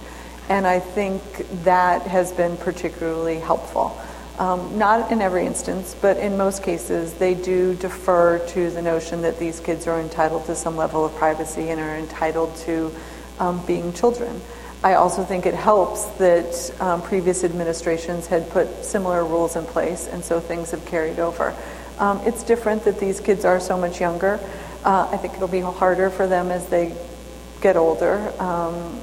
And 0.49 0.67
I 0.67 0.81
think 0.81 1.23
that 1.65 2.03
has 2.03 2.33
been 2.33 2.57
particularly 2.57 3.39
helpful. 3.39 3.99
Um, 4.39 4.79
not 4.79 5.13
in 5.13 5.23
every 5.23 5.47
instance, 5.47 5.95
but 6.01 6.17
in 6.17 6.37
most 6.37 6.63
cases, 6.63 7.15
they 7.15 7.35
do 7.35 7.75
defer 7.77 8.45
to 8.49 8.71
the 8.71 8.83
notion 8.83 9.23
that 9.23 9.39
these 9.39 9.61
kids 9.61 9.87
are 9.87 10.01
entitled 10.01 10.47
to 10.47 10.57
some 10.57 10.77
level 10.77 11.05
of 11.05 11.15
privacy 11.15 11.71
and 11.71 11.81
are 11.81 11.97
entitled 11.97 12.55
to 12.57 12.93
um, 13.39 13.65
being 13.65 13.93
children. 13.93 14.41
I 14.83 14.95
also 14.95 15.25
think 15.25 15.47
it 15.47 15.55
helps 15.55 16.05
that 16.19 16.75
um, 16.81 17.01
previous 17.01 17.43
administrations 17.45 18.27
had 18.27 18.51
put 18.51 18.85
similar 18.85 19.25
rules 19.25 19.57
in 19.57 19.65
place, 19.65 20.09
and 20.09 20.23
so 20.23 20.41
things 20.41 20.73
have 20.73 20.85
carried 20.85 21.21
over. 21.21 21.55
Um, 21.99 22.21
it's 22.25 22.43
different 22.43 22.85
that 22.85 22.99
these 22.99 23.21
kids 23.21 23.45
are 23.45 23.61
so 23.61 23.79
much 23.79 24.01
younger. 24.01 24.41
Uh, 24.85 25.09
I 25.11 25.17
think 25.17 25.35
it'll 25.35 25.49
be 25.49 25.61
harder 25.61 26.11
for 26.11 26.27
them 26.27 26.51
as 26.51 26.67
they 26.67 26.95
get 27.61 27.77
older. 27.77 28.33
Um, 28.39 29.01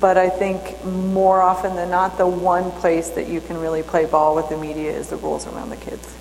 but 0.00 0.16
I 0.16 0.28
think 0.28 0.84
more 0.84 1.40
often 1.40 1.76
than 1.76 1.90
not, 1.90 2.18
the 2.18 2.26
one 2.26 2.70
place 2.72 3.10
that 3.10 3.28
you 3.28 3.40
can 3.40 3.58
really 3.58 3.82
play 3.82 4.06
ball 4.06 4.34
with 4.34 4.48
the 4.48 4.56
media 4.56 4.90
is 4.90 5.08
the 5.08 5.16
rules 5.16 5.46
around 5.46 5.70
the 5.70 5.76
kids. 5.76 6.16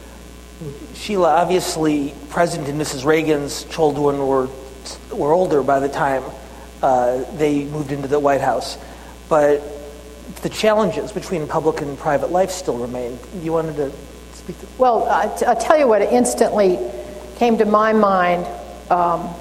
Sheila, 0.94 1.36
obviously, 1.36 2.14
President 2.30 2.70
and 2.70 2.80
Mrs. 2.80 3.06
Reagan's 3.06 3.64
children 3.66 4.20
were, 4.28 4.50
were 5.12 5.32
older 5.32 5.64
by 5.64 5.80
the 5.80 5.90
time 5.90 6.24
uh, 6.84 7.24
they 7.38 7.64
moved 7.66 7.92
into 7.92 8.08
the 8.08 8.20
White 8.20 8.42
House. 8.42 8.78
But 9.30 9.64
the 10.42 10.50
challenges 10.50 11.12
between 11.12 11.48
public 11.48 11.82
and 11.82 11.98
private 11.98 12.32
life 12.32 12.52
still 12.52 12.78
remain. 12.78 13.18
You 13.42 13.54
wanted 13.54 13.78
to 13.78 13.92
speak 14.34 14.60
to? 14.60 14.68
Well, 14.78 15.08
I 15.10 15.36
t- 15.36 15.46
I'll 15.46 15.60
tell 15.60 15.78
you 15.78 15.88
what 15.88 16.02
instantly 16.02 16.78
came 17.38 17.58
to 17.58 17.66
my 17.66 17.94
mind 17.94 18.46
um, 18.92 19.34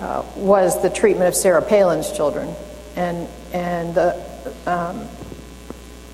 uh, 0.00 0.24
was 0.36 0.80
the 0.82 0.90
treatment 0.90 1.28
of 1.28 1.34
Sarah 1.34 1.62
Palin's 1.62 2.10
children 2.12 2.54
and, 2.96 3.28
and 3.52 3.94
the 3.94 4.24
um, 4.66 5.08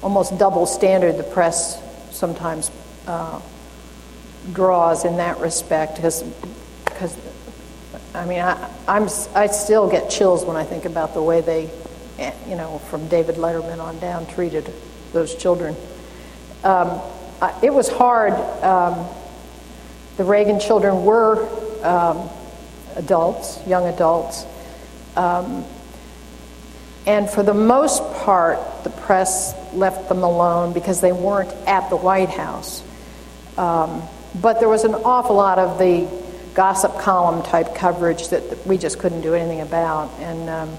almost 0.03 0.39
double 0.39 0.67
standard 0.67 1.17
the 1.17 1.23
press 1.23 1.81
sometimes 2.11 2.71
uh, 3.07 3.41
draws 4.53 5.05
in 5.05 5.17
that 5.17 5.39
respect 5.39 5.97
because 5.97 6.23
I 8.15 8.27
mean 8.27 8.41
I, 8.41 8.71
I'm 8.87 9.05
I 9.35 9.47
still 9.47 9.91
get 9.91 10.11
chills 10.11 10.45
when 10.45 10.57
I 10.57 10.65
think 10.65 10.85
about 10.85 11.15
the 11.15 11.23
way 11.23 11.41
they 11.41 11.71
eh, 12.19 12.33
you 12.47 12.55
know 12.55 12.79
from 12.91 13.09
David 13.09 13.37
Letterman 13.37 13.81
on 13.81 13.99
down 13.99 14.27
treated 14.27 14.71
those 15.13 15.35
children. 15.35 15.75
Um, 16.63 17.01
it 17.63 17.73
was 17.73 17.89
hard. 17.89 18.33
Um, 18.63 19.07
the 20.17 20.25
Reagan 20.25 20.61
children 20.61 21.05
were 21.05 21.49
um, 21.85 22.29
adults, 22.97 23.59
young 23.67 23.87
adults. 23.87 24.45
And 27.07 27.29
for 27.29 27.43
the 27.43 27.55
most 27.55 28.03
part, 28.15 28.59
the 28.83 28.91
press 28.91 29.55
left 29.75 30.09
them 30.09 30.23
alone 30.23 30.73
because 30.73 31.01
they 31.01 31.13
weren't 31.13 31.53
at 31.67 31.91
the 31.91 31.97
White 31.97 32.31
House. 32.31 32.83
Um, 33.59 34.03
but 34.41 34.59
there 34.59 34.69
was 34.69 34.85
an 34.85 34.95
awful 34.95 35.37
lot 35.37 35.59
of 35.59 35.79
the 35.79 36.09
gossip 36.55 36.99
column 36.99 37.43
type 37.43 37.75
coverage 37.75 38.29
that 38.29 38.67
we 38.67 38.79
just 38.79 38.99
couldn't 38.99 39.21
do 39.21 39.35
anything 39.35 39.61
about. 39.61 40.11
And 40.21 40.49
um, 40.49 40.77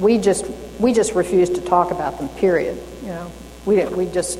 we 0.00 0.18
just 0.18 0.44
we 0.78 0.92
just 0.92 1.14
refused 1.14 1.54
to 1.54 1.60
talk 1.60 1.90
about 1.90 2.18
them. 2.18 2.28
Period. 2.30 2.78
You 3.02 3.08
know, 3.08 3.32
we 3.64 3.84
we 3.86 4.06
just 4.06 4.38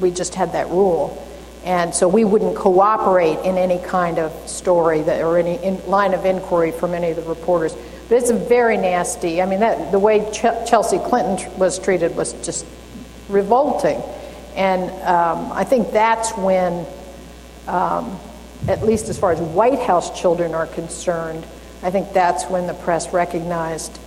we 0.00 0.10
just 0.10 0.34
had 0.34 0.52
that 0.52 0.68
rule. 0.68 1.20
And 1.64 1.94
so 1.94 2.08
we 2.08 2.24
wouldn't 2.24 2.56
cooperate 2.56 3.38
in 3.38 3.56
any 3.56 3.78
kind 3.78 4.18
of 4.18 4.32
story 4.48 5.00
that, 5.00 5.22
or 5.22 5.38
any 5.38 5.54
in, 5.62 5.84
line 5.86 6.12
of 6.12 6.26
inquiry 6.26 6.72
from 6.72 6.92
any 6.92 7.10
of 7.10 7.16
the 7.16 7.22
reporters. 7.22 7.74
But 8.08 8.18
it's 8.18 8.30
very 8.30 8.76
nasty. 8.76 9.40
I 9.40 9.46
mean, 9.46 9.60
that, 9.60 9.92
the 9.92 9.98
way 9.98 10.30
Ch- 10.30 10.68
Chelsea 10.68 10.98
Clinton 10.98 11.36
tr- 11.38 11.58
was 11.58 11.78
treated 11.78 12.16
was 12.16 12.32
just 12.44 12.66
revolting. 13.28 14.02
And 14.54 14.90
um, 15.02 15.50
I 15.52 15.64
think 15.64 15.90
that's 15.90 16.30
when, 16.32 16.86
um, 17.66 18.18
at 18.68 18.82
least 18.82 19.08
as 19.08 19.18
far 19.18 19.32
as 19.32 19.40
White 19.40 19.80
House 19.80 20.20
children 20.20 20.54
are 20.54 20.66
concerned, 20.66 21.46
I 21.82 21.90
think 21.90 22.12
that's 22.12 22.44
when 22.44 22.66
the 22.66 22.74
press 22.74 23.12
recognized 23.12 23.98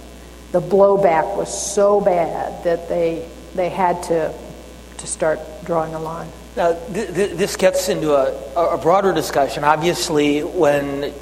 the 0.52 0.62
blowback 0.62 1.36
was 1.36 1.50
so 1.74 2.00
bad 2.00 2.64
that 2.64 2.88
they, 2.88 3.28
they 3.56 3.70
had 3.70 4.02
to, 4.04 4.34
to 4.98 5.08
start 5.08 5.40
drawing 5.66 5.94
a 5.94 6.00
line. 6.00 6.30
Now, 6.56 6.74
th- 6.74 7.14
th- 7.14 7.32
this 7.38 7.56
gets 7.56 7.90
into 7.90 8.14
a, 8.14 8.34
a 8.56 8.78
broader 8.78 9.14
discussion. 9.14 9.64
Obviously, 9.64 10.42
when 10.42 11.14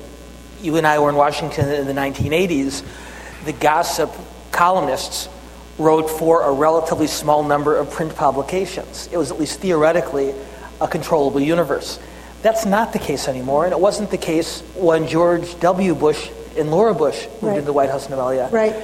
you 0.65 0.75
and 0.77 0.85
I 0.85 0.99
were 0.99 1.09
in 1.09 1.15
Washington 1.15 1.69
in 1.69 1.85
the 1.85 1.93
1980s, 1.93 2.83
the 3.45 3.53
gossip 3.53 4.11
columnists 4.51 5.29
wrote 5.77 6.09
for 6.09 6.41
a 6.41 6.51
relatively 6.51 7.07
small 7.07 7.43
number 7.43 7.75
of 7.75 7.91
print 7.91 8.15
publications. 8.15 9.07
It 9.11 9.17
was 9.17 9.31
at 9.31 9.39
least 9.39 9.59
theoretically 9.59 10.33
a 10.81 10.87
controllable 10.87 11.39
universe. 11.39 11.99
That's 12.41 12.65
not 12.65 12.93
the 12.93 12.99
case 12.99 13.27
anymore, 13.27 13.65
and 13.65 13.73
it 13.73 13.79
wasn't 13.79 14.11
the 14.11 14.17
case 14.17 14.61
when 14.75 15.07
George 15.07 15.59
W. 15.59 15.95
Bush 15.95 16.29
and 16.57 16.71
Laura 16.71 16.93
Bush 16.93 17.25
moved 17.25 17.43
Right. 17.43 17.53
into 17.53 17.65
the 17.65 17.73
White 17.73 17.89
House 17.89 18.07
in 18.07 18.13
Novelia. 18.13 18.51
Right. 18.51 18.75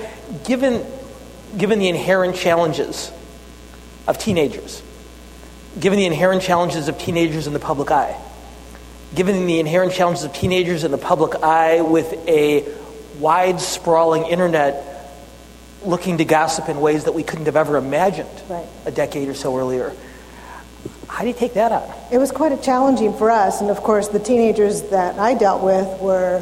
Given, 0.44 0.86
given 1.58 1.80
the 1.80 1.88
inherent 1.88 2.36
challenges 2.36 3.12
of 4.08 4.18
teenagers, 4.18 4.82
given 5.80 5.98
the 5.98 6.06
inherent 6.06 6.42
challenges 6.42 6.88
of 6.88 6.98
teenagers 6.98 7.48
in 7.48 7.54
the 7.54 7.60
public 7.60 7.92
eye, 7.92 8.16
given 9.14 9.46
the 9.46 9.60
inherent 9.60 9.94
challenges 9.94 10.24
of 10.24 10.34
teenagers 10.34 10.84
in 10.84 10.92
the 10.92 10.98
public 10.98 11.44
eye 11.44 11.82
with 11.82 12.14
a 12.28 12.66
wide, 13.20 13.60
sprawling 13.60 14.26
internet 14.26 14.88
looking 15.84 16.18
to 16.20 16.26
gossip 16.26 16.70
in 16.70 16.80
ways 16.80 17.06
that 17.06 17.14
we 17.14 17.24
couldn't 17.24 17.46
have 17.46 17.56
ever 17.56 17.76
imagined 17.78 18.30
Right. 18.48 18.66
a 18.86 18.92
decade 18.92 19.28
or 19.28 19.34
so 19.34 19.58
earlier. 19.58 19.94
How 21.08 21.22
do 21.24 21.28
you 21.28 21.34
take 21.34 21.56
that 21.56 21.72
on? 21.72 21.84
It 22.12 22.20
was 22.20 22.32
quite 22.32 22.52
a 22.54 22.58
challenging 22.58 23.14
for 23.18 23.30
us, 23.32 23.60
and 23.62 23.70
of 23.70 23.78
course, 23.84 24.08
the 24.08 24.20
teenagers 24.20 24.84
that 24.84 25.20
I 25.20 25.34
dealt 25.34 25.62
with 25.62 26.00
were 26.00 26.42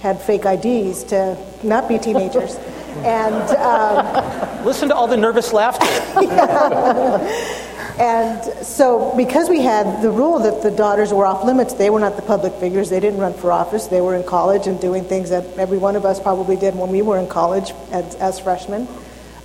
had 0.00 0.20
fake 0.20 0.44
IDs 0.44 1.04
to 1.04 1.36
not 1.62 1.88
be 1.88 1.98
teenagers, 1.98 2.54
and 3.04 3.50
um, 3.56 4.64
Listen 4.64 4.88
to 4.90 4.94
all 4.94 5.06
the 5.06 5.16
nervous 5.16 5.52
laughter. 5.54 5.86
and 8.00 8.42
so 8.64 9.14
because 9.14 9.50
we 9.50 9.60
had 9.60 10.00
the 10.00 10.10
rule 10.10 10.38
that 10.38 10.62
the 10.62 10.70
daughters 10.70 11.12
were 11.12 11.26
off 11.26 11.44
limits, 11.44 11.74
they 11.74 11.90
were 11.90 12.00
not 12.00 12.16
the 12.16 12.22
public 12.22 12.54
figures. 12.54 12.88
They 12.88 12.98
didn't 12.98 13.20
run 13.20 13.34
for 13.34 13.52
office. 13.52 13.88
They 13.88 14.00
were 14.00 14.14
in 14.14 14.24
college 14.24 14.66
and 14.66 14.80
doing 14.80 15.04
things 15.04 15.28
that 15.28 15.44
every 15.58 15.76
one 15.76 15.96
of 15.96 16.06
us 16.06 16.18
probably 16.18 16.56
did 16.56 16.74
when 16.74 16.88
we 16.88 17.02
were 17.02 17.18
in 17.18 17.28
college 17.28 17.72
as, 17.92 18.14
as 18.14 18.40
freshmen. 18.40 18.88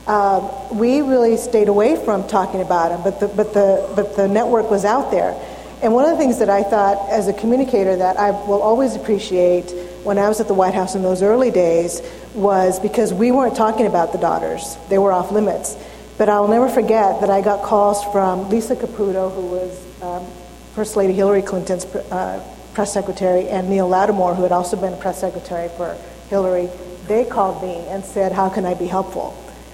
Um, 0.08 0.78
we 0.78 1.01
really 1.01 1.36
stayed 1.36 1.68
away 1.68 1.97
from 1.97 2.28
talking 2.30 2.62
about 2.62 2.89
them, 2.89 3.03
but 3.03 3.20
the, 3.20 3.28
but 3.28 3.53
the 3.53 3.91
but 3.93 4.16
the 4.16 4.30
network 4.30 4.72
was 4.72 4.86
out 4.86 5.12
there. 5.12 5.36
And 5.82 5.93
one 5.93 6.06
of 6.06 6.12
the 6.12 6.18
things 6.18 6.39
that 6.39 6.49
I 6.49 6.64
thought 6.64 7.10
as 7.10 7.28
a 7.28 7.34
communicator 7.34 7.97
that 7.97 8.18
I 8.18 8.32
will 8.32 8.62
always 8.62 8.95
appreciate 8.95 9.70
when 10.06 10.18
I 10.18 10.30
was 10.30 10.39
at 10.39 10.47
the 10.47 10.53
White 10.53 10.76
House 10.76 10.95
in 10.95 11.01
those 11.01 11.22
early 11.22 11.51
days 11.51 12.01
was 12.34 12.80
because 12.80 13.14
we 13.14 13.32
weren't 13.32 13.58
talking 13.58 13.86
about 13.86 14.14
the 14.14 14.18
daughters. 14.18 14.78
They 14.88 14.97
were 14.97 15.12
off 15.12 15.32
limits. 15.32 15.76
But 16.18 16.30
I'll 16.30 16.47
never 16.47 16.70
forget 16.70 17.20
that 17.22 17.30
I 17.30 17.41
got 17.41 17.63
calls 17.63 18.03
from 18.05 18.49
Lisa 18.49 18.76
Caputo, 18.76 19.34
who 19.34 19.47
was 19.47 20.01
um, 20.01 20.26
First 20.74 20.95
Lady 20.95 21.13
Hillary 21.13 21.41
Clinton's 21.41 21.86
uh, 21.86 22.41
press 22.74 22.93
secretary, 22.93 23.49
and 23.49 23.70
Neel 23.70 23.88
Lattimore, 23.88 24.34
who 24.34 24.43
had 24.43 24.51
also 24.51 24.78
been 24.78 24.97
press 24.99 25.20
secretary 25.20 25.70
for 25.76 25.97
Hillary. 26.30 26.70
They 27.07 27.26
called 27.26 27.61
me 27.61 27.86
and 27.88 28.03
said, 28.03 28.32
How 28.32 28.49
can 28.49 28.66
I 28.66 28.76
be 28.76 28.88
helpful? 28.88 29.32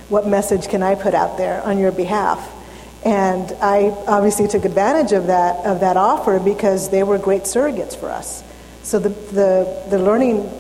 What 0.10 0.28
message 0.28 0.68
can 0.68 0.82
I 0.82 0.96
put 0.96 1.14
out 1.14 1.38
there 1.38 1.62
on 1.62 1.78
your 1.78 1.92
behalf? 1.92 2.52
And 3.06 3.52
I 3.62 3.90
obviously 4.08 4.48
took 4.48 4.66
advantage 4.66 5.12
of 5.12 5.28
that, 5.28 5.66
of 5.66 5.80
that 5.80 5.98
offer 5.98 6.40
because 6.40 6.90
they 6.90 7.04
were 7.04 7.18
great 7.18 7.44
surrogates 7.44 7.96
for 7.96 8.10
us. 8.10 8.44
So 8.84 9.00
the, 9.00 9.10
the, 9.10 9.88
the 9.90 10.00
learning 10.00 10.52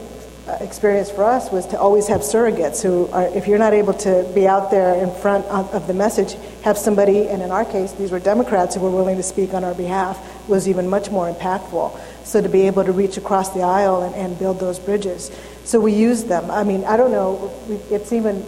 Uh, 0.48 0.58
experience 0.62 1.12
for 1.12 1.24
us 1.24 1.52
was 1.52 1.68
to 1.68 1.80
always 1.80 2.08
have 2.08 2.22
surrogates 2.22 2.82
who 2.82 3.08
are, 3.12 3.28
if 3.28 3.48
you're 3.48 3.60
not 3.60 3.74
able 3.74 3.94
to 3.94 4.28
be 4.34 4.48
out 4.48 4.72
there 4.72 4.96
in 4.96 5.14
front 5.22 5.46
of, 5.46 5.72
of 5.72 5.86
the 5.86 5.94
message, 5.94 6.36
have 6.64 6.80
somebody, 6.80 7.28
and 7.28 7.44
in 7.44 7.52
our 7.52 7.64
case, 7.64 7.92
these 7.92 8.10
were 8.10 8.20
Democrats 8.20 8.74
who 8.74 8.82
were 8.82 8.89
willing 8.89 9.18
to 9.18 9.24
speak 9.24 9.54
on 9.54 9.64
our 9.64 9.76
behalf, 9.76 10.18
was 10.50 10.68
even 10.68 10.89
much 10.89 11.12
more 11.12 11.32
impactful. 11.32 11.96
So 12.26 12.42
to 12.42 12.50
be 12.50 12.66
able 12.66 12.84
to 12.86 12.92
reach 12.92 13.18
across 13.18 13.52
the 13.54 13.62
aisle 13.62 14.02
and, 14.02 14.16
and 14.16 14.39
build 14.39 14.60
those 14.60 14.80
bridges. 14.80 15.30
So 15.64 15.80
we 15.80 15.94
used 15.94 16.28
them. 16.28 16.50
I 16.50 16.64
mean, 16.64 16.86
I 16.86 16.98
don't 16.98 17.12
know, 17.12 17.54
it's 17.92 18.12
even 18.12 18.44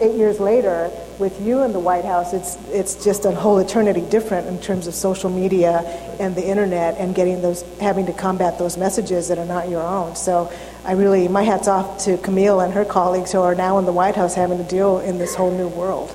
eight 0.00 0.16
years 0.16 0.38
later, 0.40 0.90
with 1.18 1.40
you 1.40 1.62
in 1.62 1.72
the 1.72 1.80
White 1.80 2.04
House, 2.04 2.32
it's 2.32 2.58
it's 2.70 3.04
just 3.04 3.24
a 3.24 3.30
whole 3.30 3.58
eternity 3.58 4.00
different 4.00 4.48
in 4.48 4.60
terms 4.60 4.88
of 4.88 4.94
social 4.94 5.30
media 5.30 5.78
and 6.18 6.34
the 6.34 6.44
internet 6.44 6.96
and 6.98 7.14
getting 7.14 7.40
those 7.40 7.62
having 7.78 8.06
to 8.06 8.12
combat 8.12 8.58
those 8.58 8.76
messages 8.76 9.28
that 9.28 9.38
are 9.38 9.46
not 9.46 9.68
your 9.68 9.82
own. 9.82 10.16
So 10.16 10.52
I 10.84 10.92
really 10.92 11.28
my 11.28 11.42
hats 11.42 11.66
off 11.66 12.04
to 12.04 12.18
Camille 12.18 12.60
and 12.60 12.74
her 12.74 12.84
colleagues 12.84 13.32
who 13.32 13.40
are 13.40 13.54
now 13.54 13.78
in 13.78 13.86
the 13.86 13.92
White 13.92 14.16
House 14.16 14.34
having 14.34 14.58
to 14.58 14.64
deal 14.64 14.98
in 14.98 15.16
this 15.16 15.34
whole 15.34 15.50
new 15.50 15.66
world. 15.66 16.14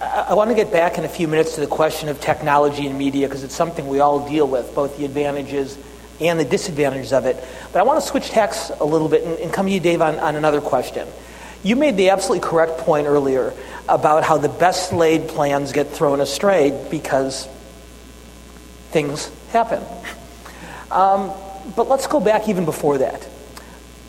I, 0.00 0.34
want 0.34 0.50
to 0.50 0.56
get 0.56 0.72
back 0.72 0.98
in 0.98 1.04
a 1.04 1.08
few 1.08 1.28
minutes 1.28 1.54
to 1.54 1.60
the 1.60 1.68
question 1.68 2.08
of 2.08 2.20
technology 2.20 2.86
and 2.88 2.98
media 2.98 3.28
because 3.28 3.44
it's 3.44 3.54
something 3.54 3.86
we 3.86 4.00
all 4.00 4.28
deal 4.28 4.48
with, 4.48 4.74
both 4.74 4.96
the 4.96 5.04
advantages 5.04 5.78
and 6.20 6.40
the 6.40 6.44
disadvantages 6.44 7.12
of 7.12 7.26
it. 7.26 7.36
But 7.72 7.78
I 7.78 7.82
want 7.84 8.00
to 8.00 8.06
switch 8.06 8.30
tacks 8.30 8.70
a 8.80 8.84
little 8.84 9.08
bit 9.08 9.22
and, 9.22 9.38
and 9.38 9.52
come 9.52 9.66
to 9.66 9.72
you, 9.72 9.78
Dave, 9.78 10.00
on, 10.00 10.18
on 10.18 10.34
another 10.34 10.60
question. 10.60 11.06
You 11.62 11.76
made 11.76 11.96
the 11.96 12.10
absolutely 12.10 12.48
correct 12.48 12.78
point 12.78 13.06
earlier 13.06 13.52
about 13.88 14.24
how 14.24 14.38
the 14.38 14.48
best 14.48 14.92
laid 14.92 15.28
plans 15.28 15.70
get 15.70 15.88
thrown 15.88 16.20
astray 16.20 16.86
because 16.90 17.46
things 18.90 19.30
happen. 19.50 19.82
Um, 20.90 21.30
but 21.76 21.88
let's 21.88 22.08
go 22.08 22.18
back 22.18 22.48
even 22.48 22.64
before 22.64 22.98
that. 22.98 23.28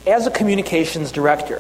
As 0.08 0.26
a 0.26 0.32
communications 0.32 1.12
director, 1.12 1.60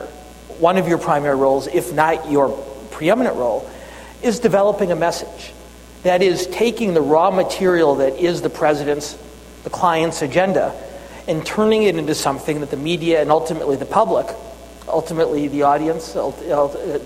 one 0.59 0.77
of 0.77 0.87
your 0.87 0.97
primary 0.97 1.35
roles, 1.35 1.67
if 1.67 1.93
not 1.93 2.31
your 2.31 2.49
preeminent 2.91 3.35
role, 3.35 3.69
is 4.23 4.39
developing 4.39 4.91
a 4.91 4.95
message. 4.95 5.53
That 6.03 6.23
is, 6.23 6.47
taking 6.47 6.95
the 6.95 7.01
raw 7.01 7.29
material 7.29 7.95
that 7.95 8.17
is 8.17 8.41
the 8.41 8.49
president's, 8.49 9.15
the 9.63 9.69
client's 9.69 10.23
agenda, 10.23 10.73
and 11.27 11.45
turning 11.45 11.83
it 11.83 11.95
into 11.95 12.15
something 12.15 12.61
that 12.61 12.71
the 12.71 12.77
media 12.77 13.21
and 13.21 13.29
ultimately 13.29 13.75
the 13.75 13.85
public, 13.85 14.27
ultimately 14.87 15.47
the 15.47 15.61
audience, 15.63 16.13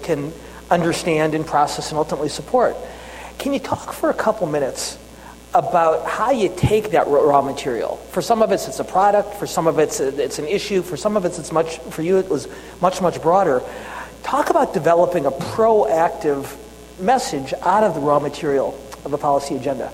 can 0.03 0.31
understand 0.71 1.35
and 1.35 1.45
process 1.45 1.89
and 1.89 1.97
ultimately 1.97 2.29
support. 2.29 2.77
Can 3.37 3.51
you 3.51 3.59
talk 3.59 3.91
for 3.91 4.09
a 4.09 4.13
couple 4.13 4.47
minutes 4.47 4.97
about 5.55 6.05
how 6.05 6.31
you 6.31 6.53
take 6.55 6.91
that 6.91 7.07
raw 7.07 7.41
material? 7.41 7.95
For 8.11 8.21
some 8.21 8.41
of 8.43 8.51
us, 8.51 8.67
it's 8.67 8.79
a 8.79 8.83
product. 8.83 9.35
For 9.35 9.47
some 9.47 9.65
of 9.65 9.79
it's 9.79 9.99
it's 9.99 10.37
an 10.37 10.45
issue. 10.45 10.81
For 10.83 10.97
some 10.97 11.17
of 11.17 11.25
us, 11.25 11.39
it's 11.39 11.51
much. 11.51 11.79
For 11.79 12.01
you, 12.01 12.17
it 12.17 12.29
was 12.29 12.47
much 12.81 13.01
much 13.01 13.21
broader. 13.21 13.63
Talk 14.21 14.49
about 14.49 14.73
developing 14.73 15.25
a 15.25 15.31
proactive 15.31 16.55
message 16.99 17.53
out 17.61 17.83
of 17.83 17.95
the 17.95 18.01
raw 18.01 18.19
material 18.19 18.79
of 19.05 19.13
a 19.13 19.17
policy 19.17 19.55
agenda. 19.55 19.91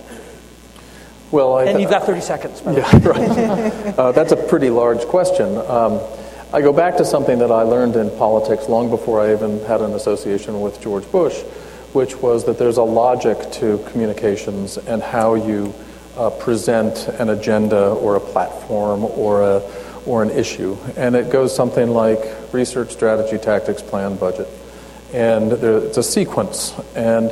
Well, 1.32 1.57
I, 1.57 1.66
And 1.66 1.82
you've 1.82 1.89
got 1.89 2.05
30 2.05 2.22
seconds. 2.22 2.62
by 2.62 2.74
the 2.74 2.82
way. 2.82 2.88
Yeah, 2.91 3.07
right. 3.88 3.99
uh, 3.99 4.12
that's 4.12 4.32
a 4.32 4.36
pretty 4.36 4.70
large 4.70 5.01
question. 5.05 5.57
Um, 5.57 6.01
I 6.53 6.62
go 6.62 6.74
back 6.74 6.97
to 6.97 7.05
something 7.05 7.39
that 7.39 7.51
I 7.51 7.64
learned 7.64 7.95
in 7.95 8.09
politics 8.18 8.68
long 8.68 8.89
before 8.89 9.22
I 9.22 9.32
even 9.32 9.64
had 9.64 9.80
an 9.80 9.93
association 9.93 10.59
with 10.59 10.82
George 10.82 11.09
Bush, 11.09 11.41
which 11.93 12.15
was 12.17 12.45
that 12.45 12.57
there's 12.57 12.77
a 12.77 12.83
logic 12.83 13.51
to 13.53 13.77
communications 13.91 14.77
and 14.77 15.01
how 15.01 15.35
you 15.35 15.73
uh, 16.17 16.29
present 16.29 17.07
an 17.19 17.29
agenda 17.29 17.89
or 17.91 18.15
a 18.15 18.19
platform 18.19 19.03
or 19.05 19.41
a 19.41 19.61
or 20.05 20.23
an 20.23 20.31
issue, 20.31 20.75
and 20.97 21.15
it 21.15 21.31
goes 21.31 21.55
something 21.55 21.89
like 21.89 22.19
research, 22.53 22.91
strategy, 22.91 23.37
tactics, 23.37 23.81
plan, 23.81 24.15
budget, 24.17 24.47
and 25.13 25.51
there, 25.51 25.77
it's 25.77 25.97
a 25.97 26.03
sequence. 26.03 26.73
And 26.95 27.31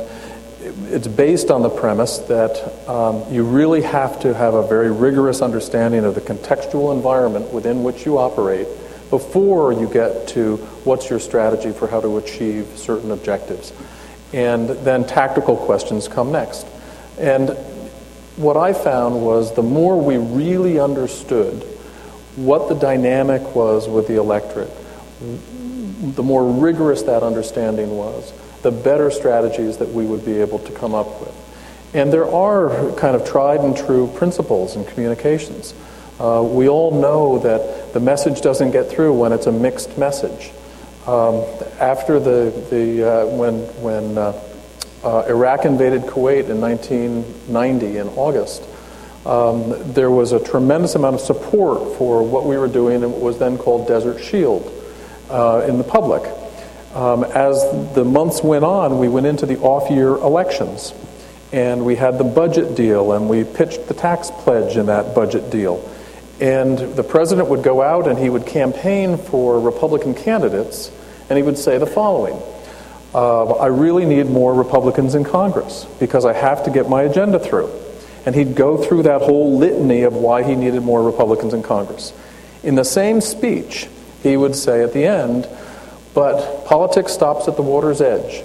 it's 0.88 1.08
based 1.08 1.50
on 1.50 1.62
the 1.62 1.70
premise 1.70 2.18
that 2.18 2.88
um, 2.88 3.24
you 3.32 3.44
really 3.44 3.82
have 3.82 4.20
to 4.20 4.34
have 4.34 4.54
a 4.54 4.66
very 4.66 4.92
rigorous 4.92 5.40
understanding 5.40 6.04
of 6.04 6.14
the 6.14 6.20
contextual 6.20 6.94
environment 6.94 7.52
within 7.52 7.82
which 7.82 8.04
you 8.04 8.18
operate 8.18 8.68
before 9.08 9.72
you 9.72 9.88
get 9.88 10.28
to 10.28 10.56
what's 10.84 11.10
your 11.10 11.18
strategy 11.18 11.72
for 11.72 11.88
how 11.88 12.00
to 12.00 12.18
achieve 12.18 12.66
certain 12.76 13.10
objectives. 13.10 13.72
And 14.32 14.68
then 14.68 15.06
tactical 15.06 15.56
questions 15.56 16.08
come 16.08 16.32
next. 16.32 16.66
And 17.18 17.50
what 18.36 18.56
I 18.56 18.72
found 18.72 19.22
was 19.22 19.54
the 19.54 19.62
more 19.62 20.00
we 20.00 20.16
really 20.16 20.78
understood 20.78 21.62
what 22.36 22.68
the 22.68 22.74
dynamic 22.74 23.54
was 23.54 23.88
with 23.88 24.06
the 24.06 24.16
electorate, 24.16 24.70
the 25.20 26.22
more 26.22 26.50
rigorous 26.50 27.02
that 27.02 27.22
understanding 27.22 27.96
was, 27.96 28.32
the 28.62 28.70
better 28.70 29.10
strategies 29.10 29.78
that 29.78 29.88
we 29.88 30.06
would 30.06 30.24
be 30.24 30.40
able 30.40 30.58
to 30.60 30.72
come 30.72 30.94
up 30.94 31.20
with. 31.20 31.34
And 31.92 32.12
there 32.12 32.30
are 32.30 32.92
kind 32.92 33.16
of 33.16 33.28
tried 33.28 33.60
and 33.60 33.76
true 33.76 34.06
principles 34.14 34.76
in 34.76 34.84
communications. 34.84 35.74
Uh, 36.20 36.42
we 36.42 36.68
all 36.68 37.00
know 37.00 37.38
that 37.40 37.92
the 37.92 38.00
message 38.00 38.42
doesn't 38.42 38.70
get 38.70 38.88
through 38.88 39.12
when 39.14 39.32
it's 39.32 39.46
a 39.46 39.52
mixed 39.52 39.98
message. 39.98 40.52
Um, 41.06 41.44
after 41.80 42.20
the, 42.20 42.52
the 42.70 43.08
uh, 43.08 43.26
when, 43.26 43.60
when 43.82 44.18
uh, 44.18 44.38
uh, 45.02 45.24
Iraq 45.28 45.64
invaded 45.64 46.02
Kuwait 46.02 46.50
in 46.50 46.60
1990 46.60 47.96
in 47.96 48.08
August, 48.08 48.62
um, 49.24 49.92
there 49.92 50.10
was 50.10 50.32
a 50.32 50.42
tremendous 50.42 50.94
amount 50.94 51.14
of 51.14 51.20
support 51.20 51.96
for 51.96 52.22
what 52.22 52.44
we 52.44 52.56
were 52.58 52.68
doing 52.68 53.02
and 53.02 53.12
what 53.12 53.20
was 53.20 53.38
then 53.38 53.56
called 53.56 53.88
Desert 53.88 54.22
Shield 54.22 54.70
uh, 55.30 55.64
in 55.68 55.78
the 55.78 55.84
public. 55.84 56.22
Um, 56.94 57.24
as 57.24 57.62
the 57.94 58.04
months 58.04 58.42
went 58.42 58.64
on, 58.64 58.98
we 58.98 59.08
went 59.08 59.26
into 59.26 59.46
the 59.46 59.58
off 59.58 59.90
year 59.90 60.08
elections. 60.08 60.92
And 61.52 61.84
we 61.84 61.96
had 61.96 62.16
the 62.16 62.24
budget 62.24 62.76
deal, 62.76 63.12
and 63.12 63.28
we 63.28 63.42
pitched 63.42 63.88
the 63.88 63.94
tax 63.94 64.30
pledge 64.30 64.76
in 64.76 64.86
that 64.86 65.14
budget 65.16 65.50
deal. 65.50 65.78
And 66.40 66.78
the 66.78 67.04
president 67.04 67.48
would 67.48 67.62
go 67.62 67.82
out 67.82 68.08
and 68.08 68.18
he 68.18 68.30
would 68.30 68.46
campaign 68.46 69.18
for 69.18 69.60
Republican 69.60 70.14
candidates, 70.14 70.90
and 71.28 71.36
he 71.36 71.42
would 71.42 71.58
say 71.58 71.78
the 71.78 71.86
following 71.86 72.40
uh, 73.14 73.54
I 73.54 73.66
really 73.66 74.04
need 74.04 74.26
more 74.26 74.54
Republicans 74.54 75.14
in 75.14 75.24
Congress 75.24 75.86
because 75.98 76.24
I 76.24 76.32
have 76.32 76.64
to 76.64 76.70
get 76.70 76.88
my 76.88 77.02
agenda 77.02 77.38
through. 77.38 77.70
And 78.26 78.34
he'd 78.34 78.54
go 78.54 78.76
through 78.76 79.04
that 79.04 79.22
whole 79.22 79.58
litany 79.58 80.02
of 80.02 80.14
why 80.14 80.42
he 80.42 80.54
needed 80.54 80.82
more 80.82 81.02
Republicans 81.02 81.54
in 81.54 81.62
Congress. 81.62 82.12
In 82.62 82.74
the 82.74 82.84
same 82.84 83.20
speech, 83.20 83.88
he 84.22 84.36
would 84.36 84.54
say 84.54 84.82
at 84.82 84.92
the 84.92 85.04
end, 85.04 85.48
but 86.14 86.66
politics 86.66 87.12
stops 87.12 87.48
at 87.48 87.56
the 87.56 87.62
water's 87.62 88.00
edge. 88.00 88.44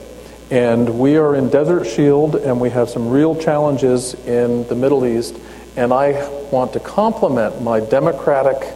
And 0.50 1.00
we 1.00 1.18
are 1.18 1.36
in 1.36 1.50
Desert 1.50 1.86
Shield, 1.86 2.36
and 2.36 2.62
we 2.62 2.70
have 2.70 2.89
some 2.89 3.10
real 3.10 3.36
challenges 3.36 4.14
in 4.26 4.68
the 4.68 4.76
Middle 4.76 5.06
East. 5.06 5.36
And 5.78 5.91
I 5.91 6.30
want 6.51 6.73
to 6.73 6.80
compliment 6.80 7.61
my 7.61 7.80
Democratic 7.82 8.73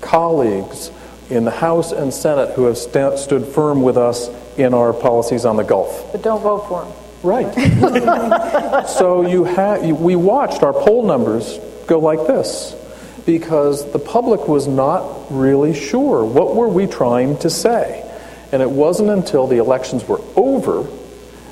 colleagues 0.00 0.90
in 1.28 1.44
the 1.44 1.50
House 1.50 1.92
and 1.92 2.12
Senate 2.12 2.54
who 2.54 2.64
have 2.64 2.78
st- 2.78 3.18
stood 3.18 3.46
firm 3.46 3.82
with 3.82 3.96
us 3.96 4.28
in 4.56 4.74
our 4.74 4.92
policies 4.92 5.44
on 5.44 5.56
the 5.56 5.64
Gulf. 5.64 6.12
But 6.12 6.22
don't 6.22 6.42
vote 6.42 6.68
for 6.68 6.84
them. 6.84 6.92
Right. 7.22 8.88
so 8.88 9.26
you 9.26 9.44
ha- 9.44 9.78
we 9.78 10.16
watched 10.16 10.62
our 10.62 10.72
poll 10.72 11.04
numbers 11.04 11.58
go 11.86 11.98
like 11.98 12.26
this 12.26 12.74
because 13.26 13.90
the 13.92 13.98
public 13.98 14.48
was 14.48 14.66
not 14.66 15.30
really 15.30 15.74
sure 15.74 16.24
what 16.24 16.54
were 16.56 16.68
we 16.68 16.86
trying 16.86 17.36
to 17.38 17.50
say. 17.50 18.06
And 18.52 18.62
it 18.62 18.70
wasn't 18.70 19.10
until 19.10 19.46
the 19.46 19.58
elections 19.58 20.06
were 20.06 20.20
over 20.34 20.88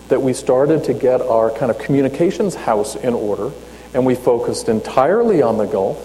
that 0.08 0.22
we 0.22 0.32
started 0.32 0.84
to 0.84 0.94
get 0.94 1.20
our 1.20 1.50
kind 1.50 1.70
of 1.70 1.78
communications 1.78 2.54
house 2.54 2.96
in 2.96 3.12
order 3.12 3.52
and 3.94 4.04
we 4.04 4.14
focused 4.14 4.68
entirely 4.68 5.42
on 5.42 5.58
the 5.58 5.66
Gulf 5.66 6.04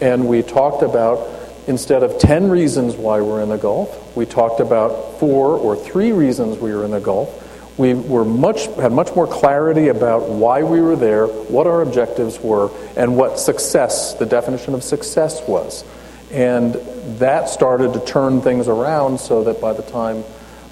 and 0.00 0.26
we 0.26 0.42
talked 0.42 0.82
about 0.82 1.28
instead 1.66 2.02
of 2.02 2.18
10 2.18 2.50
reasons 2.50 2.96
why 2.96 3.20
we're 3.20 3.40
in 3.40 3.48
the 3.48 3.56
Gulf, 3.56 4.16
we 4.16 4.26
talked 4.26 4.60
about 4.60 5.20
four 5.20 5.56
or 5.56 5.76
three 5.76 6.12
reasons 6.12 6.58
we 6.58 6.74
were 6.74 6.84
in 6.84 6.90
the 6.90 7.00
Gulf. 7.00 7.38
We 7.78 7.94
were 7.94 8.24
much, 8.24 8.66
had 8.76 8.92
much 8.92 9.14
more 9.14 9.26
clarity 9.26 9.88
about 9.88 10.28
why 10.28 10.62
we 10.62 10.80
were 10.80 10.96
there, 10.96 11.26
what 11.26 11.66
our 11.66 11.80
objectives 11.80 12.38
were, 12.40 12.70
and 12.96 13.16
what 13.16 13.38
success, 13.38 14.14
the 14.14 14.26
definition 14.26 14.74
of 14.74 14.82
success 14.82 15.40
was. 15.46 15.84
And 16.32 16.74
that 17.18 17.48
started 17.48 17.94
to 17.94 18.04
turn 18.04 18.42
things 18.42 18.68
around 18.68 19.20
so 19.20 19.44
that 19.44 19.60
by 19.60 19.72
the 19.72 19.82
time 19.82 20.24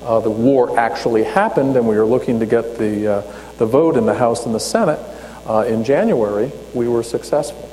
uh, 0.03 0.21
the 0.21 0.31
war 0.31 0.79
actually 0.79 1.23
happened 1.23 1.77
and 1.77 1.87
we 1.87 1.97
were 1.97 2.07
looking 2.07 2.41
to 2.41 2.47
get 2.47 2.79
the, 2.79 3.07
uh, 3.07 3.35
the 3.59 3.67
vote 3.67 3.97
in 3.97 4.07
the 4.07 4.15
House 4.15 4.45
and 4.45 4.55
the 4.55 4.61
Senate 4.61 4.99
uh, 5.47 5.65
in 5.67 5.85
January, 5.85 6.51
we 6.75 6.89
were 6.89 7.03
successful. 7.03 7.69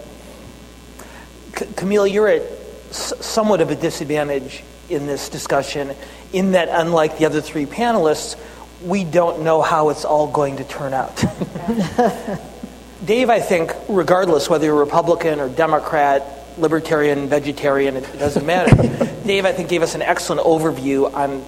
C- 1.58 1.66
Camille, 1.76 2.08
you're 2.08 2.28
at 2.28 2.42
s- 2.90 3.14
somewhat 3.20 3.62
of 3.62 3.72
a 3.72 3.76
disadvantage 3.76 4.64
in 4.90 5.08
this 5.08 5.30
discussion 5.30 5.94
in 6.34 6.52
that, 6.54 6.70
unlike 6.72 7.18
the 7.18 7.26
other 7.26 7.42
three 7.42 7.66
panelists, 7.66 8.36
we 8.84 9.04
don't 9.04 9.42
know 9.42 9.62
how 9.62 9.90
it's 9.90 10.06
all 10.06 10.28
going 10.28 10.58
to 10.58 10.64
turn 10.64 10.94
out. 10.94 11.16
Dave, 13.06 13.30
I 13.30 13.40
think, 13.40 13.74
regardless 13.88 14.50
whether 14.50 14.66
you're 14.66 14.76
Republican 14.76 15.40
or 15.40 15.50
Democrat, 15.50 16.24
libertarian, 16.58 17.28
vegetarian, 17.28 17.96
it 17.96 18.20
doesn't 18.20 18.46
matter. 18.46 18.76
Dave, 19.26 19.46
I 19.46 19.52
think, 19.52 19.70
gave 19.70 19.82
us 19.82 19.96
an 19.96 20.02
excellent 20.02 20.42
overview 20.42 21.14
on 21.14 21.44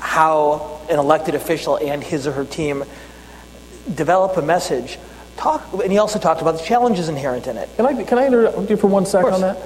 how 0.00 0.80
an 0.90 0.98
elected 0.98 1.34
official 1.34 1.76
and 1.76 2.02
his 2.02 2.26
or 2.26 2.32
her 2.32 2.44
team 2.44 2.84
develop 3.92 4.36
a 4.36 4.42
message. 4.42 4.98
Talk, 5.38 5.72
and 5.72 5.90
he 5.90 5.98
also 5.98 6.18
talked 6.18 6.42
about 6.42 6.58
the 6.58 6.64
challenges 6.64 7.08
inherent 7.08 7.46
in 7.46 7.56
it. 7.56 7.70
Can 7.76 7.86
I, 7.86 8.02
can 8.02 8.18
I 8.18 8.26
interrupt 8.26 8.68
you 8.68 8.76
for 8.76 8.88
one 8.88 9.06
second 9.06 9.34
on 9.34 9.40
that? 9.40 9.56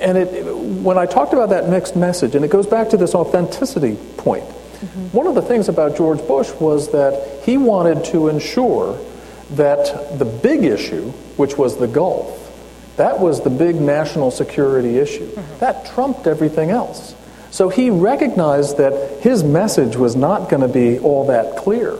And 0.00 0.16
it, 0.16 0.56
when 0.56 0.96
I 0.96 1.04
talked 1.04 1.34
about 1.34 1.50
that 1.50 1.68
mixed 1.68 1.94
message, 1.94 2.34
and 2.34 2.42
it 2.42 2.50
goes 2.50 2.66
back 2.66 2.88
to 2.90 2.96
this 2.96 3.14
authenticity 3.14 3.96
point, 4.16 4.44
mm-hmm. 4.44 5.16
one 5.16 5.26
of 5.26 5.34
the 5.34 5.42
things 5.42 5.68
about 5.68 5.94
George 5.94 6.26
Bush 6.26 6.50
was 6.52 6.90
that 6.92 7.42
he 7.44 7.58
wanted 7.58 8.02
to 8.06 8.28
ensure 8.28 8.98
that 9.52 10.18
the 10.18 10.24
big 10.24 10.64
issue, 10.64 11.10
which 11.36 11.58
was 11.58 11.76
the 11.76 11.86
Gulf, 11.86 12.38
that 12.96 13.20
was 13.20 13.42
the 13.42 13.50
big 13.50 13.76
national 13.76 14.30
security 14.30 14.98
issue. 14.98 15.26
Mm-hmm. 15.26 15.58
That 15.58 15.86
trumped 15.86 16.26
everything 16.26 16.70
else. 16.70 17.14
So 17.50 17.68
he 17.68 17.90
recognized 17.90 18.78
that 18.78 19.20
his 19.20 19.42
message 19.42 19.96
was 19.96 20.16
not 20.16 20.48
going 20.48 20.62
to 20.62 20.68
be 20.68 20.98
all 20.98 21.26
that 21.26 21.56
clear, 21.56 21.98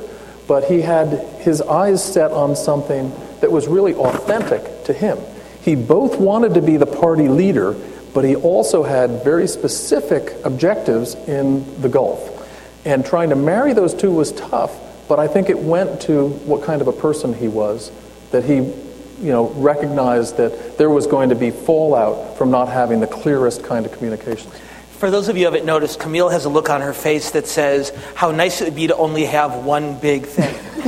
but 0.50 0.64
he 0.64 0.80
had 0.80 1.10
his 1.38 1.62
eyes 1.62 2.02
set 2.02 2.32
on 2.32 2.56
something 2.56 3.12
that 3.38 3.52
was 3.52 3.68
really 3.68 3.94
authentic 3.94 4.82
to 4.82 4.92
him. 4.92 5.16
He 5.62 5.76
both 5.76 6.18
wanted 6.18 6.54
to 6.54 6.60
be 6.60 6.76
the 6.76 6.86
party 6.86 7.28
leader, 7.28 7.76
but 8.12 8.24
he 8.24 8.34
also 8.34 8.82
had 8.82 9.22
very 9.22 9.46
specific 9.46 10.34
objectives 10.44 11.14
in 11.28 11.80
the 11.80 11.88
Gulf. 11.88 12.36
And 12.84 13.06
trying 13.06 13.30
to 13.30 13.36
marry 13.36 13.74
those 13.74 13.94
two 13.94 14.10
was 14.10 14.32
tough, 14.32 14.76
but 15.06 15.20
I 15.20 15.28
think 15.28 15.50
it 15.50 15.58
went 15.60 16.00
to 16.02 16.26
what 16.26 16.64
kind 16.64 16.82
of 16.82 16.88
a 16.88 16.92
person 16.92 17.32
he 17.32 17.46
was, 17.46 17.92
that 18.32 18.42
he 18.42 18.54
you 18.56 18.74
know, 19.20 19.50
recognized 19.50 20.36
that 20.38 20.78
there 20.78 20.90
was 20.90 21.06
going 21.06 21.28
to 21.28 21.36
be 21.36 21.52
fallout 21.52 22.36
from 22.36 22.50
not 22.50 22.66
having 22.68 22.98
the 22.98 23.06
clearest 23.06 23.62
kind 23.62 23.86
of 23.86 23.92
communications. 23.92 24.52
For 25.00 25.10
those 25.10 25.28
of 25.30 25.36
you 25.38 25.46
who 25.46 25.52
haven't 25.52 25.64
noticed, 25.64 25.98
Camille 25.98 26.28
has 26.28 26.44
a 26.44 26.50
look 26.50 26.68
on 26.68 26.82
her 26.82 26.92
face 26.92 27.30
that 27.30 27.46
says, 27.46 27.90
How 28.14 28.32
nice 28.32 28.60
it 28.60 28.64
would 28.64 28.74
be 28.74 28.88
to 28.88 28.96
only 28.96 29.24
have 29.24 29.64
one 29.64 29.98
big 29.98 30.26
thing. 30.26 30.54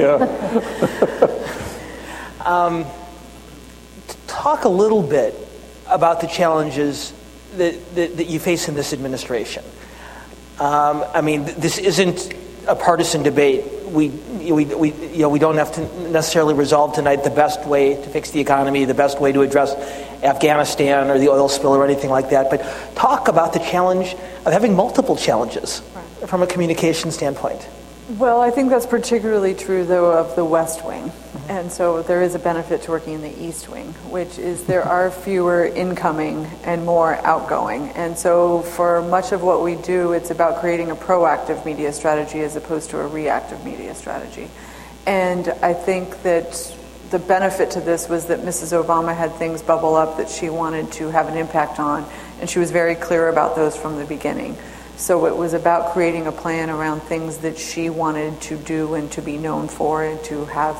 yeah. 0.00 0.26
um, 2.44 2.84
talk 4.26 4.64
a 4.64 4.68
little 4.68 5.04
bit 5.04 5.36
about 5.86 6.20
the 6.20 6.26
challenges 6.26 7.12
that, 7.54 7.94
that, 7.94 8.16
that 8.16 8.26
you 8.26 8.40
face 8.40 8.68
in 8.68 8.74
this 8.74 8.92
administration. 8.92 9.62
Um, 10.58 11.04
I 11.14 11.20
mean, 11.20 11.44
this 11.44 11.78
isn't 11.78 12.34
a 12.66 12.74
partisan 12.74 13.22
debate. 13.22 13.64
We, 13.92 14.08
we, 14.08 14.64
we, 14.64 14.92
you 14.92 15.18
know, 15.18 15.28
we 15.28 15.38
don't 15.38 15.56
have 15.56 15.72
to 15.72 16.10
necessarily 16.10 16.54
resolve 16.54 16.94
tonight 16.94 17.24
the 17.24 17.30
best 17.30 17.66
way 17.66 17.94
to 17.94 18.08
fix 18.10 18.30
the 18.30 18.40
economy, 18.40 18.84
the 18.84 18.94
best 18.94 19.20
way 19.20 19.32
to 19.32 19.42
address 19.42 19.74
Afghanistan 20.22 21.10
or 21.10 21.18
the 21.18 21.28
oil 21.28 21.48
spill 21.48 21.74
or 21.74 21.84
anything 21.84 22.10
like 22.10 22.30
that, 22.30 22.50
but 22.50 22.62
talk 22.94 23.28
about 23.28 23.52
the 23.52 23.58
challenge 23.58 24.14
of 24.44 24.52
having 24.52 24.74
multiple 24.74 25.16
challenges 25.16 25.82
right. 25.94 26.28
from 26.28 26.42
a 26.42 26.46
communication 26.46 27.10
standpoint. 27.10 27.66
Well, 28.18 28.40
I 28.40 28.50
think 28.50 28.70
that's 28.70 28.86
particularly 28.86 29.54
true, 29.54 29.84
though, 29.84 30.10
of 30.10 30.34
the 30.34 30.44
West 30.44 30.84
Wing. 30.84 31.04
Mm-hmm. 31.04 31.50
And 31.50 31.70
so 31.70 32.02
there 32.02 32.22
is 32.22 32.34
a 32.34 32.40
benefit 32.40 32.82
to 32.82 32.90
working 32.90 33.14
in 33.14 33.22
the 33.22 33.40
East 33.40 33.68
Wing, 33.68 33.92
which 34.10 34.36
is 34.36 34.64
there 34.64 34.82
are 34.82 35.12
fewer 35.12 35.64
incoming 35.64 36.46
and 36.64 36.84
more 36.84 37.14
outgoing. 37.24 37.90
And 37.90 38.18
so 38.18 38.62
for 38.62 39.02
much 39.02 39.30
of 39.30 39.44
what 39.44 39.62
we 39.62 39.76
do, 39.76 40.12
it's 40.12 40.32
about 40.32 40.58
creating 40.58 40.90
a 40.90 40.96
proactive 40.96 41.64
media 41.64 41.92
strategy 41.92 42.40
as 42.40 42.56
opposed 42.56 42.90
to 42.90 42.98
a 42.98 43.06
reactive 43.06 43.64
media 43.64 43.94
strategy. 43.94 44.50
And 45.06 45.48
I 45.62 45.72
think 45.72 46.22
that 46.24 46.76
the 47.10 47.20
benefit 47.20 47.70
to 47.72 47.80
this 47.80 48.08
was 48.08 48.26
that 48.26 48.40
Mrs. 48.40 48.84
Obama 48.84 49.16
had 49.16 49.32
things 49.34 49.62
bubble 49.62 49.94
up 49.94 50.16
that 50.16 50.28
she 50.28 50.50
wanted 50.50 50.90
to 50.92 51.10
have 51.10 51.28
an 51.28 51.36
impact 51.36 51.78
on, 51.78 52.04
and 52.40 52.50
she 52.50 52.58
was 52.58 52.72
very 52.72 52.96
clear 52.96 53.28
about 53.28 53.54
those 53.54 53.76
from 53.76 53.98
the 53.98 54.04
beginning. 54.04 54.56
So 55.00 55.24
it 55.24 55.34
was 55.34 55.54
about 55.54 55.94
creating 55.94 56.26
a 56.26 56.32
plan 56.32 56.68
around 56.68 57.00
things 57.00 57.38
that 57.38 57.56
she 57.56 57.88
wanted 57.88 58.38
to 58.42 58.58
do 58.58 58.92
and 58.92 59.10
to 59.12 59.22
be 59.22 59.38
known 59.38 59.68
for 59.68 60.04
and 60.04 60.22
to 60.24 60.44
have 60.44 60.76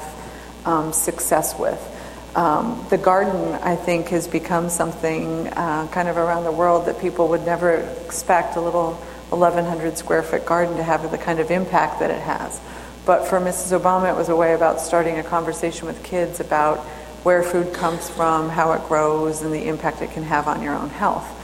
um, 0.66 0.92
success 0.92 1.58
with. 1.58 1.80
Um, 2.36 2.84
the 2.90 2.98
garden, 2.98 3.54
I 3.54 3.76
think, 3.76 4.08
has 4.08 4.28
become 4.28 4.68
something 4.68 5.46
uh, 5.48 5.88
kind 5.90 6.06
of 6.06 6.18
around 6.18 6.44
the 6.44 6.52
world 6.52 6.84
that 6.84 7.00
people 7.00 7.28
would 7.28 7.46
never 7.46 7.76
expect 8.04 8.56
a 8.56 8.60
little 8.60 8.92
1,100 9.30 9.96
square 9.96 10.22
foot 10.22 10.44
garden 10.44 10.76
to 10.76 10.82
have 10.82 11.10
the 11.10 11.16
kind 11.16 11.40
of 11.40 11.50
impact 11.50 12.00
that 12.00 12.10
it 12.10 12.20
has. 12.20 12.60
But 13.06 13.26
for 13.26 13.40
Mrs. 13.40 13.80
Obama, 13.80 14.12
it 14.12 14.16
was 14.18 14.28
a 14.28 14.36
way 14.36 14.52
about 14.52 14.82
starting 14.82 15.18
a 15.18 15.22
conversation 15.22 15.86
with 15.86 16.04
kids 16.04 16.40
about 16.40 16.80
where 17.24 17.42
food 17.42 17.72
comes 17.72 18.10
from, 18.10 18.50
how 18.50 18.72
it 18.72 18.86
grows, 18.86 19.40
and 19.40 19.50
the 19.50 19.66
impact 19.66 20.02
it 20.02 20.10
can 20.10 20.24
have 20.24 20.46
on 20.46 20.60
your 20.60 20.74
own 20.74 20.90
health. 20.90 21.38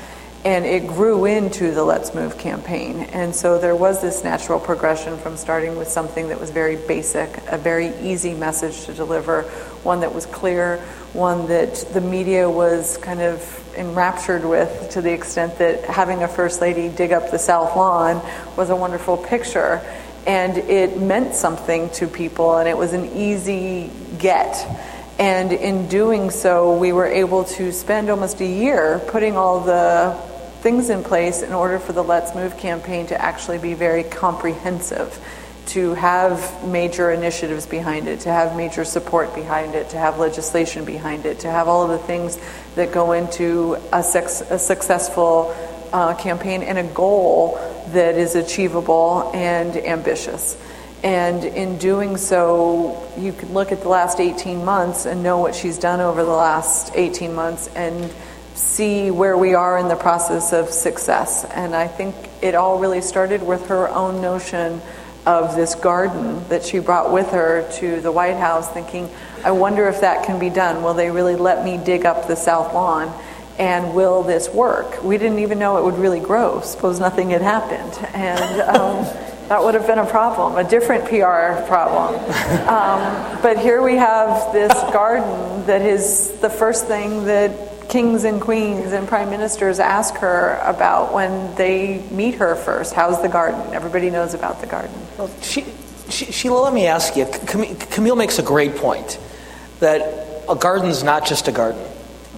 And 0.46 0.64
it 0.64 0.86
grew 0.86 1.24
into 1.24 1.72
the 1.72 1.82
Let's 1.82 2.14
Move 2.14 2.38
campaign. 2.38 3.00
And 3.00 3.34
so 3.34 3.58
there 3.58 3.74
was 3.74 4.00
this 4.00 4.22
natural 4.22 4.60
progression 4.60 5.18
from 5.18 5.36
starting 5.36 5.74
with 5.74 5.88
something 5.88 6.28
that 6.28 6.38
was 6.38 6.50
very 6.50 6.76
basic, 6.76 7.36
a 7.48 7.58
very 7.58 7.88
easy 7.96 8.32
message 8.32 8.84
to 8.84 8.94
deliver, 8.94 9.42
one 9.82 9.98
that 10.02 10.14
was 10.14 10.24
clear, 10.24 10.76
one 11.14 11.48
that 11.48 11.74
the 11.92 12.00
media 12.00 12.48
was 12.48 12.96
kind 12.98 13.20
of 13.20 13.74
enraptured 13.76 14.44
with 14.44 14.90
to 14.90 15.02
the 15.02 15.12
extent 15.12 15.58
that 15.58 15.84
having 15.84 16.22
a 16.22 16.28
first 16.28 16.60
lady 16.60 16.90
dig 16.90 17.10
up 17.10 17.32
the 17.32 17.40
South 17.40 17.74
Lawn 17.74 18.24
was 18.56 18.70
a 18.70 18.76
wonderful 18.76 19.16
picture. 19.16 19.82
And 20.28 20.58
it 20.58 20.96
meant 20.96 21.34
something 21.34 21.90
to 21.94 22.06
people, 22.06 22.56
and 22.56 22.68
it 22.68 22.78
was 22.78 22.92
an 22.92 23.06
easy 23.16 23.90
get. 24.20 24.64
And 25.18 25.50
in 25.50 25.88
doing 25.88 26.30
so, 26.30 26.78
we 26.78 26.92
were 26.92 27.06
able 27.06 27.42
to 27.44 27.72
spend 27.72 28.10
almost 28.10 28.40
a 28.40 28.46
year 28.46 29.00
putting 29.08 29.36
all 29.36 29.58
the 29.58 30.35
things 30.66 30.90
in 30.90 31.04
place 31.04 31.42
in 31.42 31.52
order 31.52 31.78
for 31.78 31.92
the 31.92 32.02
Let's 32.02 32.34
Move 32.34 32.58
campaign 32.58 33.06
to 33.06 33.22
actually 33.22 33.58
be 33.58 33.74
very 33.74 34.02
comprehensive, 34.02 35.16
to 35.66 35.94
have 35.94 36.66
major 36.66 37.12
initiatives 37.12 37.66
behind 37.66 38.08
it, 38.08 38.18
to 38.18 38.30
have 38.30 38.56
major 38.56 38.84
support 38.84 39.32
behind 39.32 39.76
it, 39.76 39.90
to 39.90 39.96
have 39.96 40.18
legislation 40.18 40.84
behind 40.84 41.24
it, 41.24 41.38
to 41.38 41.48
have 41.48 41.68
all 41.68 41.84
of 41.84 41.90
the 41.90 42.04
things 42.04 42.36
that 42.74 42.90
go 42.90 43.12
into 43.12 43.76
a, 43.92 44.02
sex, 44.02 44.40
a 44.40 44.58
successful 44.58 45.54
uh, 45.92 46.16
campaign 46.16 46.64
and 46.64 46.78
a 46.78 46.92
goal 46.94 47.54
that 47.90 48.16
is 48.16 48.34
achievable 48.34 49.30
and 49.34 49.76
ambitious. 49.76 50.60
And 51.04 51.44
in 51.44 51.78
doing 51.78 52.16
so, 52.16 53.08
you 53.16 53.32
can 53.32 53.52
look 53.52 53.70
at 53.70 53.82
the 53.82 53.88
last 53.88 54.18
18 54.18 54.64
months 54.64 55.06
and 55.06 55.22
know 55.22 55.38
what 55.38 55.54
she's 55.54 55.78
done 55.78 56.00
over 56.00 56.24
the 56.24 56.30
last 56.30 56.90
18 56.96 57.32
months 57.36 57.68
and 57.76 58.12
see 58.56 59.10
where 59.10 59.36
we 59.36 59.54
are 59.54 59.78
in 59.78 59.88
the 59.88 59.96
process 59.96 60.52
of 60.52 60.70
success. 60.70 61.44
And 61.44 61.74
I 61.74 61.86
think 61.86 62.14
it 62.42 62.54
all 62.54 62.78
really 62.78 63.02
started 63.02 63.42
with 63.42 63.68
her 63.68 63.88
own 63.88 64.22
notion 64.22 64.80
of 65.26 65.56
this 65.56 65.74
garden 65.74 66.42
that 66.48 66.64
she 66.64 66.78
brought 66.78 67.12
with 67.12 67.30
her 67.30 67.68
to 67.78 68.00
the 68.00 68.10
White 68.10 68.36
House, 68.36 68.70
thinking, 68.70 69.10
I 69.44 69.50
wonder 69.50 69.88
if 69.88 70.00
that 70.00 70.24
can 70.24 70.38
be 70.38 70.50
done. 70.50 70.82
Will 70.82 70.94
they 70.94 71.10
really 71.10 71.36
let 71.36 71.64
me 71.64 71.76
dig 71.76 72.06
up 72.06 72.28
the 72.28 72.36
South 72.36 72.72
Lawn? 72.72 73.12
And 73.58 73.94
will 73.94 74.22
this 74.22 74.48
work? 74.48 75.02
We 75.02 75.18
didn't 75.18 75.40
even 75.40 75.58
know 75.58 75.78
it 75.78 75.84
would 75.84 75.98
really 75.98 76.20
grow. 76.20 76.60
Suppose 76.60 77.00
nothing 77.00 77.30
had 77.30 77.42
happened. 77.42 77.98
And 78.14 78.60
um, 78.62 79.04
that 79.48 79.62
would 79.62 79.74
have 79.74 79.86
been 79.86 79.98
a 79.98 80.06
problem, 80.06 80.56
a 80.56 80.68
different 80.68 81.04
PR 81.04 81.66
problem. 81.66 82.14
Um, 82.68 83.42
but 83.42 83.58
here 83.58 83.82
we 83.82 83.96
have 83.96 84.52
this 84.52 84.72
garden 84.92 85.66
that 85.66 85.82
is 85.82 86.32
the 86.40 86.50
first 86.50 86.86
thing 86.86 87.24
that 87.24 87.75
kings 87.88 88.24
and 88.24 88.40
queens 88.40 88.92
and 88.92 89.06
prime 89.06 89.30
ministers 89.30 89.78
ask 89.78 90.14
her 90.16 90.60
about 90.64 91.12
when 91.12 91.54
they 91.56 92.00
meet 92.10 92.36
her 92.36 92.54
first. 92.54 92.94
How's 92.94 93.20
the 93.22 93.28
garden? 93.28 93.74
Everybody 93.74 94.10
knows 94.10 94.34
about 94.34 94.60
the 94.60 94.66
garden. 94.66 94.94
Well, 95.18 95.30
she, 95.40 95.64
she, 96.08 96.48
let 96.48 96.72
me 96.72 96.86
ask 96.86 97.16
you. 97.16 97.26
Camille 97.26 98.16
makes 98.16 98.38
a 98.38 98.42
great 98.42 98.76
point 98.76 99.18
that 99.80 100.44
a 100.48 100.54
garden's 100.54 101.02
not 101.02 101.26
just 101.26 101.48
a 101.48 101.52
garden, 101.52 101.82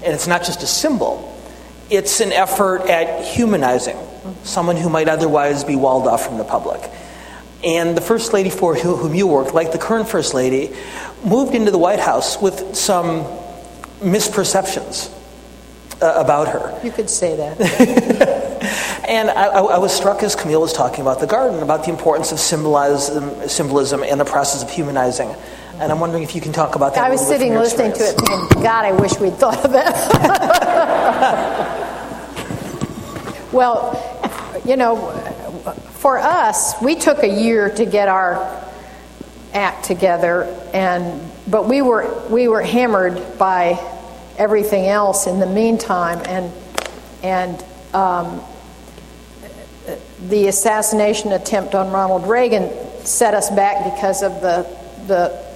and 0.05 0.15
it's 0.15 0.27
not 0.27 0.45
just 0.45 0.63
a 0.63 0.67
symbol. 0.67 1.35
It's 1.91 2.21
an 2.21 2.33
effort 2.33 2.83
at 2.89 3.25
humanizing 3.25 3.97
someone 4.45 4.77
who 4.77 4.91
might 4.91 5.09
otherwise 5.09 5.65
be 5.65 5.77
walled 5.77 6.07
off 6.07 6.27
from 6.27 6.39
the 6.39 6.45
public. 6.45 6.81
And 7.65 7.97
the 7.97 8.01
first 8.01 8.33
lady 8.33 8.51
for 8.51 8.75
whom 8.75 9.15
you 9.15 9.27
worked, 9.27 9.53
like 9.53 9.73
the 9.73 9.79
current 9.79 10.09
first 10.09 10.33
lady, 10.35 10.75
moved 11.25 11.55
into 11.55 11.71
the 11.71 11.79
White 11.79 11.99
House 11.99 12.41
with 12.41 12.77
some 12.77 13.25
misperceptions 14.01 15.13
uh, 16.01 16.15
about 16.17 16.49
her. 16.49 16.79
You 16.85 16.91
could 16.91 17.11
say 17.11 17.37
that. 17.37 17.61
and 19.09 19.31
I, 19.31 19.47
I, 19.47 19.79
was 19.79 19.93
struck 19.93 20.23
as 20.23 20.37
Camille 20.37 20.61
was 20.61 20.73
talking 20.73 21.01
about 21.01 21.21
the 21.21 21.27
garden, 21.27 21.63
about 21.63 21.85
the 21.85 21.91
importance 21.91 22.33
of 22.33 22.39
symbolism, 22.39 23.49
symbolism 23.49 24.03
and 24.03 24.21
the 24.21 24.25
process 24.25 24.63
of 24.63 24.71
humanizing. 24.71 25.35
And 25.81 25.93
I'm 25.93 26.01
wondering 26.01 26.23
if 26.23 26.35
you 26.35 26.41
can 26.41 26.53
talk 26.53 26.75
about 26.75 26.95
that. 26.95 27.05
I 27.05 27.11
was 27.11 27.25
sitting 27.25 27.55
listening 27.55 27.93
to 27.93 28.03
it 28.03 28.17
thinking, 28.17 28.63
God, 28.63 28.85
I 28.85 28.93
wish 28.93 29.19
we'd 29.19 29.35
thought 29.35 29.65
of 29.65 29.73
that. 29.73 29.95
well, 33.53 33.95
you 34.65 34.77
know, 34.77 34.97
for 35.99 36.19
us, 36.19 36.75
we 36.83 36.97
took 36.97 37.23
a 37.23 37.29
year 37.29 37.71
to 37.71 37.85
get 37.85 38.09
our 38.09 38.65
act 39.53 39.85
together, 39.85 40.45
and 40.73 41.23
but 41.47 41.69
we 41.69 41.81
were 41.81 42.27
we 42.29 42.49
were 42.49 42.63
hammered 42.63 43.39
by 43.39 43.98
everything 44.39 44.87
else 44.87 45.27
in 45.27 45.41
the 45.41 45.47
meantime, 45.47 46.23
and 46.27 46.53
and 47.23 47.65
um, 47.93 48.41
the 50.29 50.47
assassination 50.47 51.33
attempt 51.33 51.75
on 51.75 51.91
Ronald 51.91 52.29
Reagan 52.29 52.71
set 53.05 53.35
us 53.35 53.51
back 53.51 53.93
because 53.93 54.23
of 54.23 54.41
the 54.41 54.67
the 55.07 55.49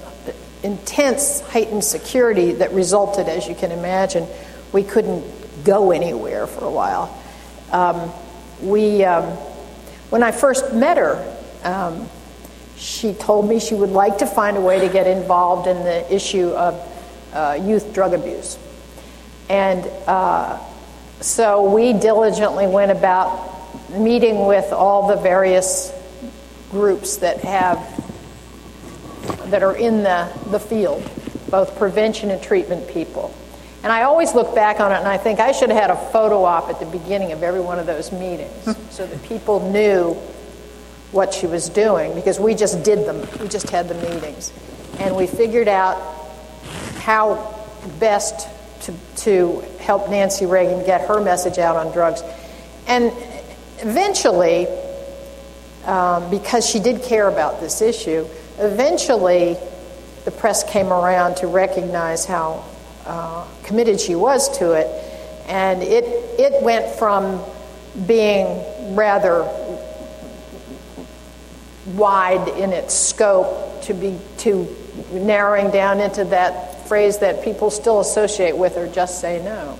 intense 0.63 1.41
heightened 1.41 1.83
security 1.83 2.53
that 2.53 2.71
resulted, 2.71 3.27
as 3.27 3.47
you 3.47 3.55
can 3.55 3.71
imagine. 3.71 4.27
We 4.71 4.83
couldn't 4.83 5.23
go 5.63 5.91
anywhere 5.91 6.47
for 6.47 6.65
a 6.65 6.71
while. 6.71 7.21
Um, 7.71 8.11
we, 8.61 9.03
um, 9.03 9.23
when 10.09 10.23
I 10.23 10.31
first 10.31 10.73
met 10.73 10.97
her, 10.97 11.37
um, 11.63 12.09
she 12.77 13.13
told 13.13 13.47
me 13.47 13.59
she 13.59 13.75
would 13.75 13.91
like 13.91 14.19
to 14.19 14.25
find 14.25 14.57
a 14.57 14.61
way 14.61 14.79
to 14.79 14.91
get 14.91 15.05
involved 15.05 15.67
in 15.67 15.77
the 15.83 16.13
issue 16.13 16.49
of 16.49 16.75
uh, 17.33 17.59
youth 17.61 17.93
drug 17.93 18.13
abuse. 18.13 18.57
And 19.53 19.85
uh, 20.07 20.57
so 21.21 21.71
we 21.71 21.93
diligently 21.93 22.65
went 22.65 22.91
about 22.91 23.91
meeting 23.91 24.47
with 24.47 24.73
all 24.73 25.09
the 25.09 25.15
various 25.15 25.93
groups 26.71 27.17
that 27.17 27.37
have 27.41 27.77
that 29.51 29.61
are 29.61 29.75
in 29.75 30.01
the, 30.01 30.27
the 30.47 30.59
field, 30.59 31.07
both 31.51 31.77
prevention 31.77 32.31
and 32.31 32.41
treatment 32.41 32.87
people. 32.87 33.31
And 33.83 33.91
I 33.91 34.03
always 34.03 34.33
look 34.33 34.55
back 34.55 34.79
on 34.79 34.91
it 34.91 34.95
and 34.95 35.07
I 35.07 35.17
think 35.17 35.39
I 35.39 35.51
should 35.51 35.69
have 35.69 35.79
had 35.79 35.91
a 35.91 36.11
photo 36.11 36.45
op 36.45 36.69
at 36.69 36.79
the 36.79 36.87
beginning 36.87 37.31
of 37.31 37.43
every 37.43 37.61
one 37.61 37.77
of 37.77 37.85
those 37.85 38.11
meetings 38.11 38.75
so 38.89 39.05
that 39.05 39.21
people 39.21 39.71
knew 39.71 40.15
what 41.11 41.31
she 41.31 41.45
was 41.45 41.69
doing 41.69 42.15
because 42.15 42.39
we 42.39 42.55
just 42.55 42.83
did 42.83 43.05
them. 43.05 43.21
We 43.39 43.49
just 43.49 43.69
had 43.69 43.87
the 43.87 43.93
meetings. 43.93 44.51
And 44.97 45.15
we 45.15 45.27
figured 45.27 45.67
out 45.67 46.01
how 46.95 47.55
best 47.99 48.49
to, 48.83 48.93
to 49.17 49.63
help 49.79 50.09
Nancy 50.09 50.45
Reagan 50.45 50.85
get 50.85 51.07
her 51.07 51.21
message 51.21 51.57
out 51.57 51.75
on 51.75 51.91
drugs. 51.91 52.21
And 52.87 53.11
eventually, 53.79 54.67
um, 55.85 56.29
because 56.29 56.67
she 56.67 56.79
did 56.79 57.03
care 57.03 57.27
about 57.27 57.59
this 57.59 57.81
issue, 57.81 58.27
eventually 58.59 59.57
the 60.25 60.31
press 60.31 60.63
came 60.63 60.87
around 60.91 61.37
to 61.37 61.47
recognize 61.47 62.25
how 62.25 62.65
uh, 63.05 63.45
committed 63.63 63.99
she 63.99 64.15
was 64.15 64.57
to 64.59 64.71
it. 64.73 64.87
And 65.47 65.83
it, 65.83 66.05
it 66.39 66.63
went 66.63 66.95
from 66.95 67.41
being 68.07 68.95
rather 68.95 69.43
wide 71.87 72.47
in 72.57 72.71
its 72.71 72.93
scope 72.93 73.83
to 73.83 73.93
be 73.93 74.17
to 74.37 74.73
narrowing 75.11 75.69
down 75.71 75.99
into 75.99 76.23
that 76.25 76.72
phrase 76.93 77.17
that 77.17 77.43
people 77.43 77.71
still 77.71 77.99
associate 78.01 78.55
with 78.55 78.77
or 78.77 78.87
just 78.87 79.19
say 79.19 79.43
no. 79.43 79.79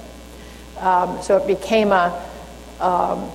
Um, 0.80 1.22
so 1.22 1.38
it 1.38 1.46
became 1.46 1.92
a, 1.92 2.10
um, 2.80 3.30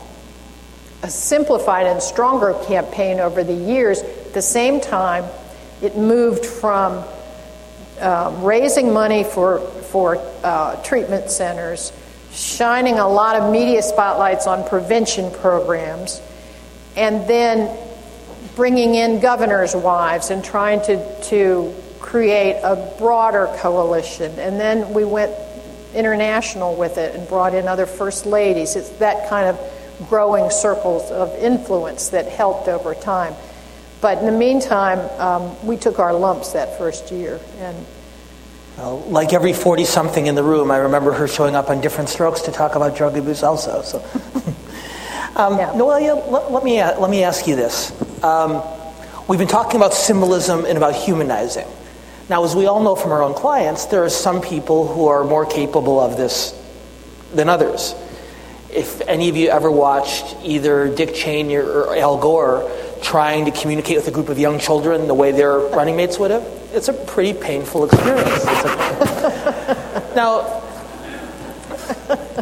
a 1.05 1.09
simplified 1.09 1.87
and 1.87 2.03
stronger 2.03 2.55
campaign 2.67 3.21
over 3.21 3.45
the 3.45 3.55
years. 3.55 4.01
At 4.01 4.35
the 4.35 4.43
same 4.43 4.81
time, 4.81 5.27
it 5.81 5.97
moved 5.97 6.45
from 6.45 7.05
um, 8.01 8.43
raising 8.43 8.93
money 8.93 9.23
for, 9.23 9.61
for 9.61 10.19
uh, 10.43 10.83
treatment 10.83 11.31
centers, 11.31 11.93
shining 12.33 12.99
a 12.99 13.07
lot 13.07 13.37
of 13.37 13.53
media 13.53 13.83
spotlights 13.83 14.49
on 14.49 14.69
prevention 14.69 15.31
programs, 15.31 16.21
and 16.97 17.29
then 17.31 17.79
bringing 18.57 18.97
in 18.97 19.21
governors' 19.21 19.77
wives 19.77 20.31
and 20.31 20.45
trying 20.45 20.83
to, 20.83 21.23
to 21.23 21.73
create 22.01 22.61
a 22.63 22.95
broader 22.99 23.49
coalition. 23.59 24.39
And 24.39 24.59
then 24.59 24.93
we 24.93 25.05
went 25.05 25.33
international 25.95 26.77
with 26.77 26.99
it 26.99 27.15
and 27.15 27.27
brought 27.29 27.55
in 27.55 27.67
other 27.67 27.87
first 27.87 28.27
ladies. 28.27 28.77
It's 28.77 28.91
that 28.99 29.29
kind 29.29 29.49
of 29.49 30.09
growing 30.09 30.51
circles 30.51 31.11
of 31.11 31.35
influence 31.37 32.11
that 32.11 32.27
helped 32.27 32.69
over 32.69 32.95
time. 32.95 33.35
But 34.01 34.19
in 34.19 34.27
the 34.27 34.33
meantime, 34.33 35.01
um, 35.21 35.67
we 35.67 35.77
took 35.77 35.99
our 35.99 36.15
lumps 36.15 36.53
that 36.53 36.79
first 36.79 37.11
year. 37.11 37.41
And 37.59 37.87
well, 38.77 39.01
like 39.09 39.33
every 39.33 39.53
40 39.53 39.85
something 39.85 40.27
in 40.27 40.37
the 40.37 40.45
room, 40.45 40.71
I 40.71 40.77
remember 40.79 41.13
her 41.13 41.27
showing 41.27 41.57
up 41.57 41.69
on 41.69 41.81
Diff'rent 41.81 42.09
Strokes 42.09 42.43
to 42.43 42.53
talk 42.53 42.77
about 42.77 42.97
drug 42.97 43.17
abuse 43.17 43.43
also. 43.43 43.83
So. 43.83 43.99
um, 45.37 45.59
yeah. 45.59 45.73
Noelia, 45.73 46.31
let, 46.31 46.53
let, 46.53 46.63
me, 46.63 46.79
uh, 46.79 46.99
let 47.01 47.11
me 47.11 47.25
ask 47.25 47.49
you 47.49 47.57
this. 47.57 47.91
Um, 48.23 48.63
we've 49.27 49.41
been 49.41 49.49
talking 49.49 49.77
about 49.77 49.95
symbolism 49.95 50.65
and 50.65 50.79
about 50.79 50.95
humanizing. 50.95 51.67
Now, 52.29 52.45
as 52.45 52.55
we 52.55 52.67
all 52.67 52.83
know 52.83 52.95
from 52.95 53.13
our 53.13 53.23
own 53.23 53.33
clients, 53.33 53.87
there 53.87 54.05
are 54.05 54.11
some 54.11 54.43
people 54.43 54.87
who 54.87 55.07
are 55.07 55.25
more 55.25 55.47
capable 55.47 55.99
of 55.99 56.17
this 56.19 56.55
than 57.33 57.49
others. 57.49 57.95
if 58.71 59.01
any 59.09 59.31
of 59.31 59.37
you 59.37 59.49
ever 59.49 59.71
watched 59.71 60.37
either 60.45 60.95
Dick 60.95 61.15
Cheney 61.15 61.57
or 61.57 61.97
Al 61.97 62.19
Gore 62.19 62.71
trying 63.03 63.47
to 63.47 63.51
communicate 63.51 63.97
with 63.97 64.09
a 64.09 64.11
group 64.11 64.29
of 64.29 64.39
young 64.39 64.59
children 64.59 65.07
the 65.07 65.15
way 65.15 65.33
their 65.33 65.59
running 65.77 65.97
mates 65.97 66.19
would 66.19 66.31
have, 66.31 66.43
it's 66.73 66.89
a 66.89 66.93
pretty 66.93 67.33
painful 67.33 67.87
experience. 67.87 68.45
A, 68.45 70.13
now, 70.17 70.63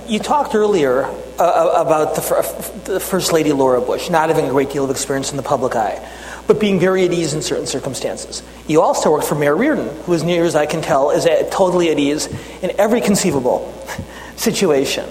you 0.08 0.18
talked 0.18 0.56
earlier 0.56 1.04
uh, 1.38 1.72
about 1.76 2.16
the, 2.16 2.92
the 2.92 3.00
First 3.00 3.32
Lady 3.32 3.52
Laura 3.52 3.80
Bush 3.80 4.10
not 4.10 4.28
having 4.28 4.46
a 4.46 4.50
great 4.50 4.70
deal 4.70 4.84
of 4.84 4.90
experience 4.90 5.30
in 5.30 5.36
the 5.36 5.42
public 5.44 5.76
eye, 5.76 6.04
but 6.46 6.60
being 6.60 6.78
very 6.78 7.04
at 7.04 7.12
ease 7.12 7.34
in 7.34 7.42
certain 7.42 7.66
circumstances. 7.66 8.42
You 8.66 8.80
also 8.80 9.10
worked 9.10 9.26
for 9.26 9.34
Mayor 9.34 9.56
Riordan, 9.56 9.88
who, 10.04 10.14
as 10.14 10.22
near 10.22 10.44
as 10.44 10.54
I 10.54 10.66
can 10.66 10.82
tell, 10.82 11.10
is 11.10 11.26
at, 11.26 11.50
totally 11.50 11.90
at 11.90 11.98
ease 11.98 12.26
in 12.62 12.72
every 12.78 13.00
conceivable 13.00 13.72
situation. 14.36 15.08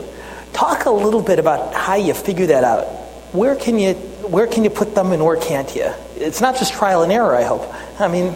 Talk 0.54 0.86
a 0.86 0.92
little 0.92 1.22
bit 1.22 1.40
about 1.40 1.74
how 1.74 1.96
you 1.96 2.14
figure 2.14 2.48
that 2.48 2.64
out. 2.64 2.86
Where 3.34 3.56
can 3.56 3.78
you 3.78 3.94
where 4.26 4.48
can 4.48 4.64
you 4.64 4.70
put 4.70 4.96
them 4.96 5.12
and 5.12 5.24
where 5.24 5.36
can't 5.36 5.76
you? 5.76 5.92
It's 6.16 6.42
not 6.42 6.58
just 6.58 6.74
trial 6.74 7.04
and 7.04 7.12
error. 7.12 7.36
I 7.36 7.44
hope. 7.44 7.72
I 8.00 8.08
mean. 8.08 8.28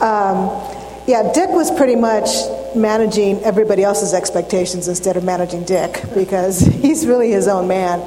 um, 0.00 0.48
yeah, 1.06 1.32
Dick 1.34 1.50
was 1.50 1.70
pretty 1.70 1.96
much 1.96 2.28
managing 2.74 3.42
everybody 3.42 3.82
else's 3.82 4.14
expectations 4.14 4.88
instead 4.88 5.16
of 5.16 5.24
managing 5.24 5.64
Dick 5.64 6.02
because 6.14 6.60
he's 6.82 7.06
really 7.06 7.30
his 7.30 7.48
own 7.48 7.68
man. 7.68 8.00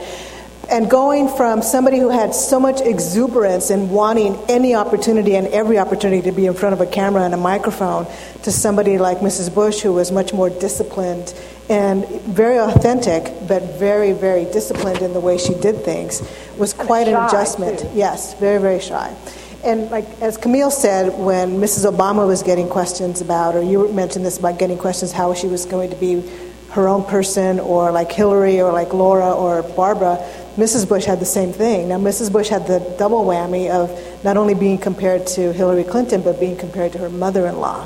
And 0.69 0.89
going 0.89 1.29
from 1.29 1.61
somebody 1.61 1.99
who 1.99 2.09
had 2.09 2.33
so 2.33 2.59
much 2.59 2.81
exuberance 2.81 3.69
and 3.69 3.91
wanting 3.91 4.35
any 4.49 4.73
opportunity 4.73 5.35
and 5.35 5.47
every 5.47 5.77
opportunity 5.77 6.23
to 6.23 6.31
be 6.31 6.47
in 6.47 6.53
front 6.53 6.73
of 6.73 6.81
a 6.81 6.87
camera 6.87 7.23
and 7.23 7.33
a 7.33 7.37
microphone 7.37 8.07
to 8.43 8.51
somebody 8.51 8.97
like 8.97 9.19
Mrs. 9.19 9.53
Bush, 9.53 9.81
who 9.81 9.93
was 9.93 10.11
much 10.11 10.33
more 10.33 10.49
disciplined 10.49 11.33
and 11.69 12.07
very 12.21 12.59
authentic, 12.59 13.31
but 13.47 13.63
very, 13.79 14.11
very 14.11 14.45
disciplined 14.45 15.01
in 15.01 15.13
the 15.13 15.19
way 15.19 15.37
she 15.37 15.53
did 15.55 15.83
things, 15.83 16.21
was 16.57 16.73
quite 16.73 17.07
an 17.07 17.15
adjustment. 17.15 17.79
Too. 17.79 17.89
Yes, 17.93 18.33
very, 18.39 18.59
very 18.59 18.79
shy. 18.79 19.15
And 19.63 19.89
like 19.89 20.05
as 20.21 20.37
Camille 20.37 20.69
said, 20.69 21.17
when 21.17 21.57
Mrs. 21.57 21.91
Obama 21.91 22.27
was 22.27 22.43
getting 22.43 22.69
questions 22.69 23.21
about, 23.21 23.55
or 23.55 23.63
you 23.63 23.91
mentioned 23.93 24.25
this 24.25 24.37
about 24.37 24.59
getting 24.59 24.77
questions 24.77 25.11
how 25.11 25.33
she 25.33 25.47
was 25.47 25.65
going 25.65 25.89
to 25.89 25.95
be 25.95 26.23
her 26.69 26.87
own 26.87 27.03
person, 27.05 27.59
or 27.59 27.91
like 27.91 28.11
Hillary, 28.11 28.61
or 28.61 28.71
like 28.71 28.93
Laura, 28.93 29.31
or 29.31 29.63
Barbara, 29.63 30.23
Mrs. 30.55 30.87
Bush 30.87 31.03
had 31.03 31.19
the 31.19 31.25
same 31.25 31.51
thing. 31.51 31.89
Now, 31.89 31.97
Mrs. 31.97 32.31
Bush 32.31 32.47
had 32.47 32.65
the 32.65 32.79
double 32.97 33.25
whammy 33.25 33.69
of 33.69 33.91
not 34.23 34.37
only 34.37 34.53
being 34.53 34.77
compared 34.77 35.27
to 35.27 35.51
Hillary 35.51 35.83
Clinton, 35.83 36.21
but 36.21 36.39
being 36.39 36.55
compared 36.55 36.93
to 36.93 36.97
her 36.99 37.09
mother 37.09 37.45
in 37.45 37.59
law, 37.59 37.85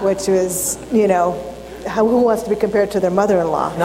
which 0.00 0.28
was, 0.28 0.78
you 0.92 1.08
know, 1.08 1.32
how, 1.86 2.06
who 2.06 2.22
wants 2.22 2.44
to 2.44 2.50
be 2.50 2.56
compared 2.56 2.92
to 2.92 3.00
their 3.00 3.10
mother 3.10 3.40
in 3.40 3.48
law? 3.48 3.70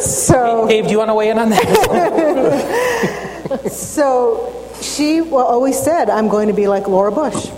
so, 0.00 0.66
Dave, 0.66 0.84
do 0.84 0.90
you 0.90 0.98
want 0.98 1.10
to 1.10 1.14
weigh 1.14 1.28
in 1.28 1.38
on 1.38 1.50
that? 1.50 1.60
so, 3.70 4.56
she 4.80 5.20
always 5.20 5.78
said, 5.78 6.08
I'm 6.08 6.28
going 6.28 6.48
to 6.48 6.54
be 6.54 6.66
like 6.66 6.88
Laura 6.88 7.12
Bush. 7.12 7.50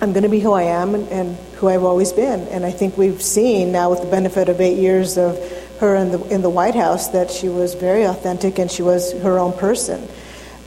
I'm 0.00 0.12
going 0.12 0.24
to 0.24 0.28
be 0.28 0.40
who 0.40 0.52
I 0.52 0.64
am 0.64 0.94
and, 0.94 1.08
and, 1.08 1.36
who 1.56 1.68
I've 1.68 1.84
always 1.84 2.12
been. 2.12 2.40
And 2.48 2.66
I 2.66 2.70
think 2.70 2.98
we've 2.98 3.22
seen 3.22 3.72
now, 3.72 3.88
with 3.88 4.02
the 4.02 4.10
benefit 4.10 4.50
of 4.50 4.60
eight 4.60 4.78
years 4.78 5.16
of 5.16 5.38
her 5.80 5.94
in 5.94 6.12
the, 6.12 6.22
in 6.24 6.42
the 6.42 6.50
White 6.50 6.74
House, 6.74 7.08
that 7.08 7.30
she 7.30 7.48
was 7.48 7.74
very 7.74 8.02
authentic 8.02 8.58
and 8.58 8.70
she 8.70 8.82
was 8.82 9.12
her 9.22 9.38
own 9.38 9.54
person. 9.54 10.06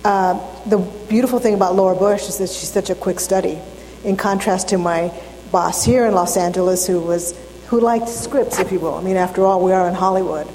Uh, 0.04 0.40
the 0.66 0.80
beautiful 1.10 1.38
thing 1.38 1.54
about 1.54 1.76
Laura 1.76 1.96
Bush 1.96 2.28
is 2.28 2.40
that 2.40 2.50
she's 2.50 2.72
such 2.72 2.90
a 2.90 2.96
quick 2.96 3.20
study, 3.20 3.60
in 4.04 4.18
contrast 4.18 4.70
to 4.70 4.80
my 4.80 5.14
boss 5.52 5.86
here 5.86 6.08
in 6.08 6.16
Los 6.16 6.36
Angeles, 6.36 6.88
who 6.88 7.00
was 7.00 7.38
who 7.68 7.80
liked 7.80 8.10
scripts, 8.10 8.60
if 8.60 8.72
you 8.72 8.80
will. 8.80 8.96
I 8.96 9.04
mean, 9.04 9.16
after 9.16 9.46
all, 9.46 9.64
we 9.64 9.74
are 9.74 9.88
in 9.88 9.94
Hollywood. 9.94 10.48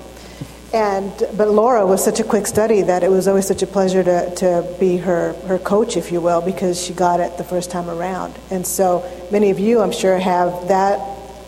And, 0.74 1.12
but 1.36 1.50
Laura 1.50 1.86
was 1.86 2.04
such 2.04 2.18
a 2.18 2.24
quick 2.24 2.48
study 2.48 2.82
that 2.82 3.04
it 3.04 3.08
was 3.08 3.28
always 3.28 3.46
such 3.46 3.62
a 3.62 3.66
pleasure 3.66 4.02
to, 4.02 4.34
to 4.34 4.76
be 4.80 4.96
her, 4.96 5.34
her 5.46 5.56
coach, 5.56 5.96
if 5.96 6.10
you 6.10 6.20
will, 6.20 6.40
because 6.40 6.84
she 6.84 6.92
got 6.92 7.20
it 7.20 7.38
the 7.38 7.44
first 7.44 7.70
time 7.70 7.88
around. 7.88 8.34
And 8.50 8.66
so 8.66 9.08
many 9.30 9.50
of 9.50 9.60
you, 9.60 9.80
I'm 9.80 9.92
sure, 9.92 10.18
have 10.18 10.66
that 10.66 10.98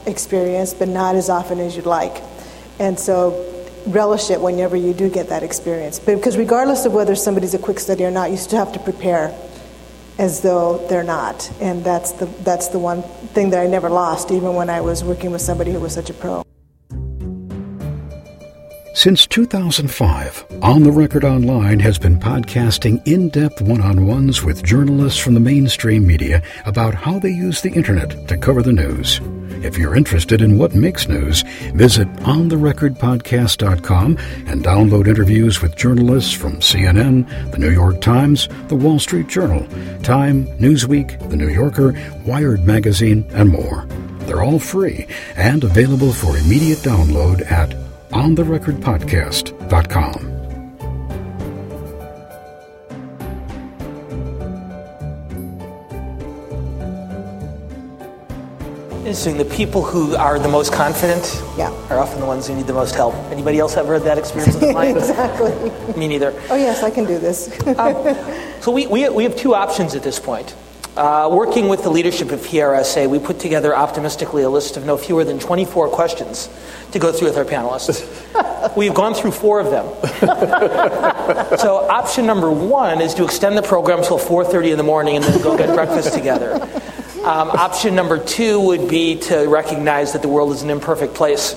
experience, 0.07 0.75
but 0.75 0.87
not 0.87 1.17
as 1.17 1.29
often 1.29 1.59
as 1.59 1.75
you'd 1.75 1.87
like. 1.87 2.23
And 2.79 2.97
so 2.97 3.53
relish 3.89 4.31
it 4.31 4.41
whenever 4.41 4.77
you 4.77 4.95
do 4.95 5.11
get 5.11 5.31
that 5.31 5.43
experience. 5.43 5.99
But 5.99 6.15
because 6.15 6.37
regardless 6.37 6.87
of 6.87 6.93
whether 6.93 7.17
somebody's 7.17 7.55
a 7.55 7.59
quick 7.59 7.81
study 7.81 8.05
or 8.05 8.13
not, 8.13 8.31
you 8.31 8.37
still 8.37 8.65
have 8.65 8.75
to 8.75 8.79
prepare 8.79 9.37
as 10.19 10.41
though 10.41 10.87
they're 10.87 11.03
not. 11.03 11.51
And 11.61 11.83
that's 11.83 12.13
the, 12.13 12.27
that's 12.45 12.69
the 12.69 12.79
one 12.79 13.03
thing 13.03 13.51
that 13.51 13.59
I 13.59 13.67
never 13.67 13.91
lost, 13.91 14.31
even 14.31 14.55
when 14.55 14.71
I 14.71 14.83
was 14.83 15.03
working 15.03 15.33
with 15.33 15.43
somebody 15.43 15.73
who 15.73 15.81
was 15.81 15.95
such 15.95 16.11
a 16.11 16.15
pro. 16.15 16.46
Since 18.97 19.27
2005, 19.27 20.47
On 20.63 20.83
the 20.83 20.91
Record 20.91 21.23
Online 21.23 21.79
has 21.81 21.99
been 21.99 22.19
podcasting 22.19 23.07
in 23.07 23.29
depth 23.29 23.61
one 23.61 23.83
on 23.83 24.07
ones 24.07 24.43
with 24.43 24.65
journalists 24.65 25.21
from 25.21 25.35
the 25.35 25.41
mainstream 25.41 26.07
media 26.07 26.43
about 26.65 26.95
how 26.95 27.19
they 27.19 27.29
use 27.29 27.61
the 27.61 27.71
internet 27.73 28.27
to 28.27 28.39
cover 28.39 28.63
the 28.63 28.73
news. 28.73 29.21
If 29.63 29.77
you're 29.77 29.97
interested 29.97 30.41
in 30.41 30.57
what 30.57 30.75
makes 30.75 31.09
news, 31.09 31.43
visit 31.75 32.11
ontherecordpodcast.com 32.21 34.17
and 34.47 34.65
download 34.65 35.09
interviews 35.09 35.61
with 35.61 35.77
journalists 35.77 36.33
from 36.33 36.61
CNN, 36.61 37.53
The 37.53 37.59
New 37.59 37.73
York 37.73 38.01
Times, 38.01 38.49
The 38.69 38.77
Wall 38.77 38.99
Street 38.99 39.27
Journal, 39.27 39.67
Time, 40.05 40.47
Newsweek, 40.57 41.29
The 41.29 41.37
New 41.37 41.51
Yorker, 41.51 41.93
Wired 42.25 42.65
Magazine, 42.65 43.27
and 43.35 43.51
more. 43.51 43.85
They're 44.21 44.43
all 44.43 44.59
free 44.59 45.07
and 45.37 45.65
available 45.65 46.15
for 46.15 46.39
immediate 46.39 46.79
download 46.79 47.43
at 47.53 47.86
ontherecordpodcast.com. 48.17 50.33
Interesting. 58.99 59.37
The 59.37 59.45
people 59.45 59.83
who 59.85 60.17
are 60.17 60.39
the 60.39 60.49
most 60.49 60.73
confident 60.73 61.43
yeah. 61.57 61.71
are 61.91 61.99
often 61.99 62.21
the 62.21 62.27
ones 62.27 62.49
who 62.49 62.57
need 62.57 62.67
the 62.67 62.73
most 62.73 62.97
help. 62.97 63.15
Anybody 63.31 63.61
else 63.61 63.77
ever 63.77 63.95
had 63.95 64.03
that 64.03 64.19
experience 64.19 64.55
with 64.55 64.65
a 64.65 64.73
client? 64.73 64.99
exactly. 65.11 65.53
Me 65.97 66.09
neither. 66.09 66.35
Oh, 66.51 66.57
yes, 66.57 66.83
I 66.83 66.91
can 66.91 67.05
do 67.05 67.19
this. 67.19 67.49
um, 67.79 68.17
so 68.61 68.73
we, 68.73 68.89
we, 68.89 69.09
we 69.11 69.23
have 69.23 69.37
two 69.37 69.55
options 69.55 69.95
at 69.95 70.03
this 70.03 70.19
point. 70.19 70.57
Uh, 70.97 71.29
working 71.31 71.69
with 71.69 71.83
the 71.83 71.91
leadership 71.91 72.31
of 72.31 72.41
PRSA, 72.41 73.07
we 73.11 73.19
put 73.19 73.39
together 73.39 73.77
optimistically 73.77 74.43
a 74.45 74.49
list 74.49 74.79
of 74.79 74.87
no 74.87 74.97
fewer 74.97 75.25
than 75.25 75.39
24 75.39 75.91
questions 75.91 76.49
to 76.93 76.99
go 76.99 77.13
through 77.13 77.29
with 77.29 77.37
our 77.37 77.45
panelists. 77.45 78.01
We've 78.77 78.95
gone 78.95 79.13
through 79.13 79.33
four 79.33 79.61
of 79.61 79.71
them. 79.71 79.85
so 81.59 81.87
option 81.91 82.25
number 82.25 82.51
one 82.51 83.03
is 83.03 83.13
to 83.15 83.25
extend 83.25 83.59
the 83.59 83.63
program 83.63 84.03
till 84.03 84.19
4.30 84.19 84.71
in 84.71 84.79
the 84.79 84.85
morning 84.85 85.17
and 85.17 85.25
then 85.25 85.43
go 85.43 85.59
get 85.59 85.75
breakfast 85.75 86.15
together. 86.15 86.55
Um, 87.27 87.51
option 87.51 87.95
number 87.95 88.19
two 88.19 88.59
would 88.61 88.89
be 88.89 89.17
to 89.17 89.49
recognize 89.49 90.15
that 90.15 90.23
the 90.23 90.29
world 90.29 90.53
is 90.53 90.63
an 90.63 90.71
imperfect 90.71 91.13
place. 91.13 91.55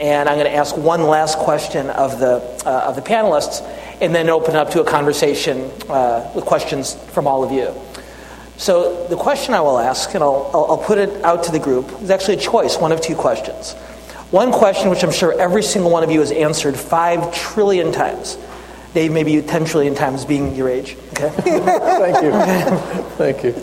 And 0.00 0.28
I'm 0.28 0.36
going 0.38 0.50
to 0.50 0.56
ask 0.56 0.76
one 0.76 1.04
last 1.04 1.38
question 1.38 1.88
of 1.90 2.18
the, 2.18 2.42
uh, 2.66 2.86
of 2.88 2.96
the 2.96 3.02
panelists 3.02 3.62
and 4.00 4.12
then 4.12 4.28
open 4.28 4.56
up 4.56 4.70
to 4.70 4.80
a 4.80 4.84
conversation 4.84 5.70
uh, 5.88 6.32
with 6.34 6.44
questions 6.44 6.96
from 7.12 7.28
all 7.28 7.44
of 7.44 7.52
you. 7.52 7.72
So, 8.58 9.06
the 9.08 9.16
question 9.16 9.52
I 9.52 9.60
will 9.60 9.78
ask, 9.78 10.14
and 10.14 10.24
I'll, 10.24 10.50
I'll 10.54 10.78
put 10.78 10.98
it 10.98 11.22
out 11.22 11.44
to 11.44 11.52
the 11.52 11.58
group, 11.58 11.90
is 12.00 12.10
actually 12.10 12.38
a 12.38 12.40
choice, 12.40 12.78
one 12.78 12.90
of 12.90 13.00
two 13.02 13.14
questions. 13.14 13.74
One 14.30 14.50
question 14.50 14.90
which 14.90 15.04
I'm 15.04 15.12
sure 15.12 15.38
every 15.38 15.62
single 15.62 15.90
one 15.90 16.02
of 16.02 16.10
you 16.10 16.20
has 16.20 16.32
answered 16.32 16.76
five 16.76 17.34
trillion 17.34 17.92
times. 17.92 18.38
Dave, 18.92 19.12
maybe 19.12 19.40
10 19.42 19.66
trillion 19.66 19.94
times 19.94 20.24
being 20.24 20.56
your 20.56 20.68
age. 20.68 20.96
Okay? 21.12 21.28
Thank 21.36 22.24
you. 22.24 22.32
Thank 23.16 23.44
you. 23.44 23.54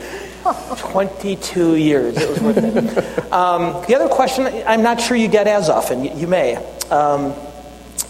22 0.78 1.76
years. 1.76 2.18
It 2.18 2.30
was 2.30 2.40
worth 2.40 2.58
it. 2.58 3.34
Um, 3.34 3.84
the 3.88 3.96
other 3.96 4.08
question, 4.08 4.46
I'm 4.68 4.84
not 4.84 5.02
sure 5.02 5.18
you 5.18 5.28
get 5.28 5.48
as 5.48 5.70
often. 5.70 6.04
You, 6.04 6.14
you 6.14 6.28
may. 6.28 6.56
Um, 6.92 7.34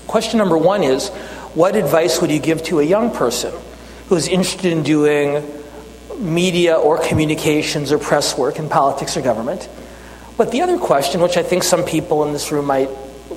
question 0.08 0.38
number 0.38 0.58
one 0.58 0.84
is 0.84 1.10
What 1.56 1.76
advice 1.76 2.20
would 2.22 2.30
you 2.30 2.40
give 2.40 2.62
to 2.64 2.80
a 2.80 2.84
young 2.84 3.12
person 3.12 3.54
who's 4.10 4.28
interested 4.28 4.72
in 4.72 4.84
doing 4.84 5.63
media 6.20 6.76
or 6.76 6.98
communications 6.98 7.92
or 7.92 7.98
press 7.98 8.38
work 8.38 8.60
in 8.60 8.70
politics 8.70 9.18
or 9.18 9.22
government? 9.22 9.70
But 10.38 10.52
the 10.52 10.62
other 10.62 10.78
question, 10.78 11.22
which 11.22 11.38
I 11.38 11.44
think 11.44 11.64
some 11.64 11.84
people 11.84 12.26
in 12.26 12.34
this 12.34 12.52
room 12.52 12.66
might 12.66 12.90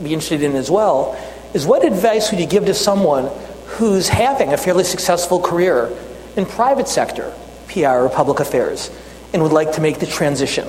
be 0.02 0.12
interested 0.12 0.42
in 0.42 0.56
as 0.56 0.70
well, 0.70 1.18
is 1.54 1.66
what 1.66 1.84
advice 1.84 2.30
would 2.30 2.40
you 2.40 2.46
give 2.46 2.66
to 2.66 2.74
someone 2.74 3.30
who's 3.66 4.08
having 4.08 4.52
a 4.52 4.56
fairly 4.56 4.84
successful 4.84 5.40
career 5.40 5.90
in 6.36 6.46
private 6.46 6.88
sector 6.88 7.34
PR 7.68 7.88
or 7.88 8.08
public 8.08 8.40
affairs 8.40 8.90
and 9.32 9.42
would 9.42 9.52
like 9.52 9.72
to 9.72 9.80
make 9.80 9.98
the 9.98 10.06
transition 10.06 10.68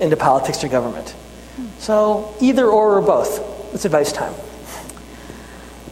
into 0.00 0.16
politics 0.16 0.64
or 0.64 0.68
government. 0.68 1.14
So 1.78 2.34
either 2.40 2.66
or 2.66 2.98
or 2.98 3.02
both. 3.02 3.74
It's 3.74 3.84
advice 3.84 4.12
time. 4.12 4.34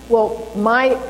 Well, 0.09 0.51
my 0.57 1.01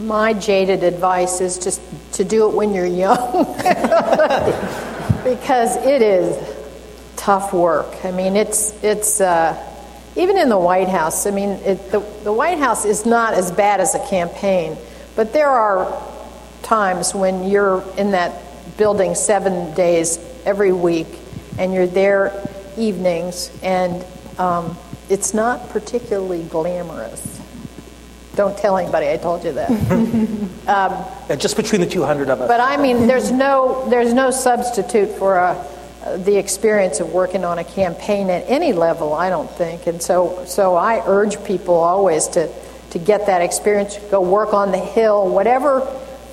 my 0.00 0.32
jaded 0.32 0.82
advice 0.82 1.40
is 1.40 1.58
just 1.58 1.80
to 2.14 2.24
do 2.24 2.48
it 2.48 2.54
when 2.54 2.74
you're 2.74 2.84
young 2.84 3.44
because 5.24 5.76
it 5.76 6.02
is 6.02 6.36
tough 7.16 7.52
work. 7.52 8.04
I 8.04 8.10
mean, 8.10 8.36
it's 8.36 8.72
it's 8.82 9.20
uh, 9.20 9.56
even 10.16 10.36
in 10.36 10.48
the 10.48 10.58
White 10.58 10.88
House. 10.88 11.26
I 11.26 11.30
mean, 11.30 11.50
it, 11.50 11.90
the 11.90 12.00
the 12.22 12.32
White 12.32 12.58
House 12.58 12.84
is 12.84 13.06
not 13.06 13.34
as 13.34 13.50
bad 13.52 13.80
as 13.80 13.94
a 13.94 14.06
campaign, 14.08 14.76
but 15.16 15.32
there 15.32 15.48
are 15.48 16.02
times 16.62 17.14
when 17.14 17.48
you're 17.48 17.84
in 17.96 18.10
that 18.12 18.42
building 18.76 19.14
seven 19.14 19.74
days 19.74 20.18
every 20.44 20.72
week, 20.72 21.06
and 21.58 21.72
you're 21.72 21.86
there 21.86 22.32
evenings, 22.76 23.56
and 23.62 24.04
um, 24.38 24.76
it's 25.08 25.34
not 25.34 25.70
particularly 25.70 26.42
glamorous. 26.42 27.33
Don't 28.36 28.58
tell 28.58 28.76
anybody 28.76 29.08
I 29.08 29.16
told 29.16 29.44
you 29.44 29.52
that. 29.52 29.70
um, 30.66 31.06
yeah, 31.28 31.36
just 31.36 31.56
between 31.56 31.80
the 31.80 31.86
200 31.86 32.28
of 32.30 32.40
us. 32.40 32.48
But 32.48 32.60
I 32.60 32.76
mean, 32.76 33.06
there's 33.06 33.30
no 33.30 33.88
there's 33.88 34.12
no 34.12 34.30
substitute 34.30 35.10
for 35.18 35.36
a, 35.36 36.18
the 36.18 36.36
experience 36.36 37.00
of 37.00 37.12
working 37.12 37.44
on 37.44 37.58
a 37.58 37.64
campaign 37.64 38.30
at 38.30 38.44
any 38.48 38.72
level. 38.72 39.14
I 39.14 39.30
don't 39.30 39.50
think, 39.50 39.86
and 39.86 40.02
so 40.02 40.44
so 40.46 40.74
I 40.74 41.02
urge 41.06 41.44
people 41.44 41.74
always 41.74 42.26
to 42.28 42.52
to 42.90 42.98
get 42.98 43.26
that 43.26 43.42
experience. 43.42 43.98
Go 44.10 44.20
work 44.20 44.52
on 44.52 44.72
the 44.72 44.78
hill, 44.78 45.28
whatever 45.28 45.82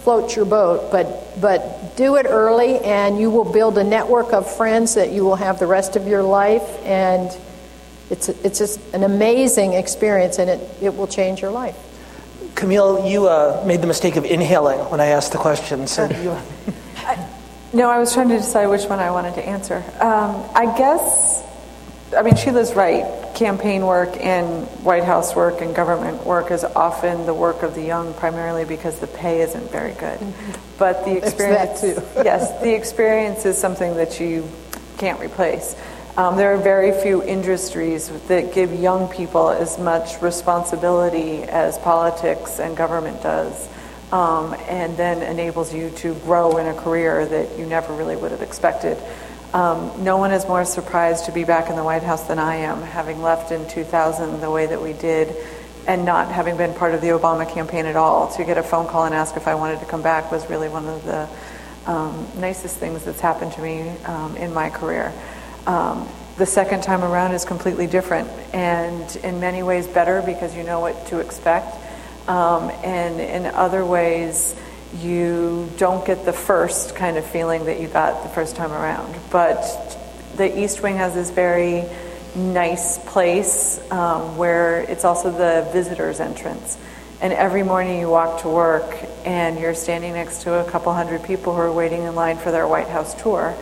floats 0.03 0.35
your 0.35 0.45
boat, 0.45 0.91
but 0.91 1.39
but 1.39 1.95
do 1.97 2.15
it 2.15 2.25
early, 2.27 2.79
and 2.79 3.19
you 3.19 3.29
will 3.29 3.51
build 3.51 3.77
a 3.77 3.83
network 3.83 4.33
of 4.33 4.51
friends 4.57 4.95
that 4.95 5.11
you 5.11 5.23
will 5.23 5.35
have 5.35 5.59
the 5.59 5.67
rest 5.67 5.95
of 5.95 6.07
your 6.07 6.23
life 6.23 6.67
and. 6.85 7.29
It's, 8.09 8.27
it's 8.27 8.59
just 8.59 8.81
an 8.93 9.03
amazing 9.03 9.71
experience 9.71 10.37
and 10.37 10.49
it, 10.49 10.59
it 10.81 10.97
will 10.97 11.07
change 11.07 11.41
your 11.41 11.51
life. 11.51 11.77
Camille, 12.55 13.07
you 13.07 13.27
uh, 13.27 13.63
made 13.65 13.81
the 13.81 13.87
mistake 13.87 14.15
of 14.15 14.25
inhaling 14.25 14.79
when 14.89 14.99
I 14.99 15.07
asked 15.07 15.31
the 15.31 15.37
question. 15.37 15.87
So 15.87 16.09
you... 16.23 16.37
I, 16.97 17.27
no, 17.73 17.89
I 17.89 17.99
was 17.99 18.13
trying 18.13 18.29
to 18.29 18.37
decide 18.37 18.67
which 18.67 18.85
one 18.85 18.99
I 18.99 19.11
wanted 19.11 19.35
to 19.35 19.45
answer. 19.45 19.77
Um, 19.99 20.43
I 20.53 20.73
guess, 20.77 21.43
I 22.15 22.21
mean, 22.21 22.35
Sheila's 22.35 22.73
right. 22.73 23.05
Campaign 23.33 23.85
work 23.85 24.17
and 24.19 24.67
White 24.83 25.05
House 25.05 25.35
work 25.35 25.61
and 25.61 25.73
government 25.73 26.25
work 26.25 26.51
is 26.51 26.63
often 26.63 27.25
the 27.25 27.33
work 27.33 27.63
of 27.63 27.73
the 27.73 27.81
young, 27.81 28.13
primarily 28.13 28.65
because 28.65 28.99
the 28.99 29.07
pay 29.07 29.41
isn't 29.41 29.71
very 29.71 29.93
good. 29.93 30.19
Mm-hmm. 30.19 30.77
But 30.77 31.05
the 31.05 31.17
experience, 31.17 31.81
yes, 32.17 32.61
the 32.61 32.75
experience 32.75 33.45
is 33.45 33.57
something 33.57 33.95
that 33.95 34.19
you 34.19 34.47
can't 34.97 35.19
replace. 35.19 35.75
Um, 36.17 36.35
there 36.35 36.53
are 36.53 36.57
very 36.57 36.91
few 36.91 37.23
industries 37.23 38.09
that 38.27 38.53
give 38.53 38.73
young 38.73 39.07
people 39.07 39.49
as 39.49 39.79
much 39.79 40.21
responsibility 40.21 41.43
as 41.43 41.77
politics 41.77 42.59
and 42.59 42.75
government 42.75 43.23
does, 43.23 43.69
um, 44.11 44.53
and 44.67 44.97
then 44.97 45.21
enables 45.21 45.73
you 45.73 45.89
to 45.91 46.13
grow 46.15 46.57
in 46.57 46.67
a 46.67 46.73
career 46.73 47.25
that 47.25 47.57
you 47.57 47.65
never 47.65 47.93
really 47.93 48.17
would 48.17 48.31
have 48.31 48.41
expected. 48.41 48.97
Um, 49.53 50.03
no 50.03 50.17
one 50.17 50.33
is 50.33 50.45
more 50.45 50.65
surprised 50.65 51.25
to 51.25 51.31
be 51.31 51.45
back 51.45 51.69
in 51.69 51.77
the 51.77 51.83
White 51.83 52.03
House 52.03 52.27
than 52.27 52.39
I 52.39 52.57
am, 52.57 52.81
having 52.81 53.21
left 53.21 53.53
in 53.53 53.65
2000 53.69 54.41
the 54.41 54.51
way 54.51 54.65
that 54.65 54.81
we 54.81 54.91
did, 54.91 55.33
and 55.87 56.03
not 56.03 56.29
having 56.29 56.57
been 56.57 56.73
part 56.73 56.93
of 56.93 56.99
the 56.99 57.09
Obama 57.09 57.49
campaign 57.49 57.85
at 57.85 57.95
all. 57.95 58.33
To 58.35 58.43
get 58.43 58.57
a 58.57 58.63
phone 58.63 58.85
call 58.85 59.05
and 59.05 59.15
ask 59.15 59.37
if 59.37 59.47
I 59.47 59.55
wanted 59.55 59.79
to 59.79 59.85
come 59.85 60.01
back 60.01 60.29
was 60.29 60.49
really 60.49 60.67
one 60.67 60.87
of 60.87 61.05
the 61.05 61.29
um, 61.89 62.27
nicest 62.35 62.75
things 62.79 63.05
that's 63.05 63.21
happened 63.21 63.53
to 63.53 63.61
me 63.61 63.89
um, 64.05 64.35
in 64.35 64.53
my 64.53 64.69
career. 64.69 65.13
Um, 65.67 66.07
the 66.37 66.45
second 66.45 66.81
time 66.81 67.03
around 67.03 67.33
is 67.33 67.45
completely 67.45 67.87
different 67.87 68.27
and 68.53 69.15
in 69.17 69.39
many 69.39 69.61
ways 69.63 69.85
better 69.87 70.21
because 70.21 70.55
you 70.55 70.63
know 70.63 70.79
what 70.79 71.07
to 71.07 71.19
expect. 71.19 71.75
Um, 72.27 72.71
and 72.83 73.19
in 73.19 73.45
other 73.45 73.85
ways, 73.85 74.55
you 74.99 75.69
don't 75.77 76.05
get 76.05 76.25
the 76.25 76.33
first 76.33 76.95
kind 76.95 77.17
of 77.17 77.25
feeling 77.25 77.65
that 77.65 77.79
you 77.79 77.87
got 77.87 78.23
the 78.23 78.29
first 78.29 78.55
time 78.55 78.71
around. 78.71 79.15
But 79.29 79.61
the 80.35 80.59
East 80.59 80.81
Wing 80.81 80.97
has 80.97 81.13
this 81.13 81.29
very 81.31 81.83
nice 82.35 82.97
place 82.97 83.79
um, 83.91 84.37
where 84.37 84.81
it's 84.81 85.05
also 85.05 85.31
the 85.31 85.69
visitor's 85.71 86.19
entrance. 86.19 86.77
And 87.21 87.33
every 87.33 87.61
morning 87.61 87.99
you 87.99 88.09
walk 88.09 88.41
to 88.41 88.49
work 88.49 88.95
and 89.25 89.59
you're 89.59 89.75
standing 89.75 90.13
next 90.13 90.43
to 90.43 90.55
a 90.55 90.69
couple 90.69 90.91
hundred 90.93 91.23
people 91.23 91.53
who 91.53 91.61
are 91.61 91.71
waiting 91.71 92.03
in 92.03 92.15
line 92.15 92.37
for 92.37 92.51
their 92.51 92.67
White 92.67 92.87
House 92.87 93.21
tour 93.21 93.55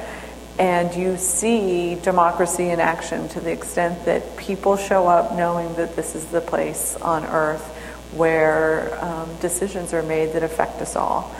and 0.59 0.93
you 0.93 1.15
see 1.15 1.95
democracy 1.95 2.69
in 2.69 2.81
action 2.81 3.29
to 3.29 3.39
the 3.39 3.51
extent 3.51 4.03
that 4.05 4.35
people 4.35 4.75
show 4.75 5.07
up 5.07 5.33
knowing 5.33 5.73
that 5.75 5.95
this 5.95 6.15
is 6.15 6.25
the 6.25 6.41
place 6.41 6.97
on 6.97 7.23
earth 7.23 7.65
where 8.13 9.01
um, 9.03 9.29
decisions 9.39 9.93
are 9.93 10.03
made 10.03 10.33
that 10.33 10.43
affect 10.43 10.81
us 10.81 10.97
all. 10.97 11.33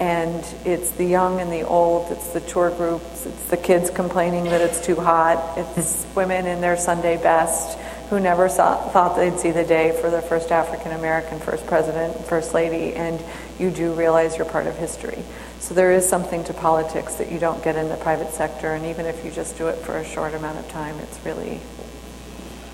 And 0.00 0.44
it's 0.64 0.90
the 0.90 1.04
young 1.04 1.40
and 1.40 1.52
the 1.52 1.62
old, 1.62 2.10
it's 2.10 2.30
the 2.30 2.40
tour 2.40 2.70
groups, 2.70 3.26
it's 3.26 3.50
the 3.50 3.56
kids 3.56 3.90
complaining 3.90 4.44
that 4.44 4.60
it's 4.60 4.84
too 4.84 4.96
hot, 4.96 5.56
it's 5.56 6.04
women 6.16 6.46
in 6.46 6.60
their 6.60 6.76
Sunday 6.76 7.16
best 7.16 7.78
who 8.10 8.18
never 8.18 8.48
saw, 8.48 8.76
thought 8.90 9.16
they'd 9.16 9.38
see 9.38 9.52
the 9.52 9.64
day 9.64 9.96
for 10.00 10.10
the 10.10 10.20
first 10.20 10.50
African 10.50 10.90
American 10.92 11.38
first 11.38 11.64
president, 11.66 12.16
first 12.26 12.52
lady, 12.54 12.94
and 12.96 13.22
you 13.56 13.70
do 13.70 13.92
realize 13.92 14.36
you're 14.36 14.46
part 14.46 14.66
of 14.66 14.76
history. 14.76 15.22
So 15.64 15.72
there 15.72 15.92
is 15.92 16.06
something 16.06 16.44
to 16.44 16.52
politics 16.52 17.14
that 17.14 17.32
you 17.32 17.38
don't 17.38 17.64
get 17.64 17.76
in 17.76 17.88
the 17.88 17.96
private 17.96 18.34
sector, 18.34 18.74
and 18.74 18.84
even 18.84 19.06
if 19.06 19.24
you 19.24 19.30
just 19.30 19.56
do 19.56 19.68
it 19.68 19.78
for 19.78 19.96
a 19.96 20.04
short 20.04 20.34
amount 20.34 20.58
of 20.58 20.68
time, 20.68 20.94
it's 20.98 21.18
really 21.24 21.58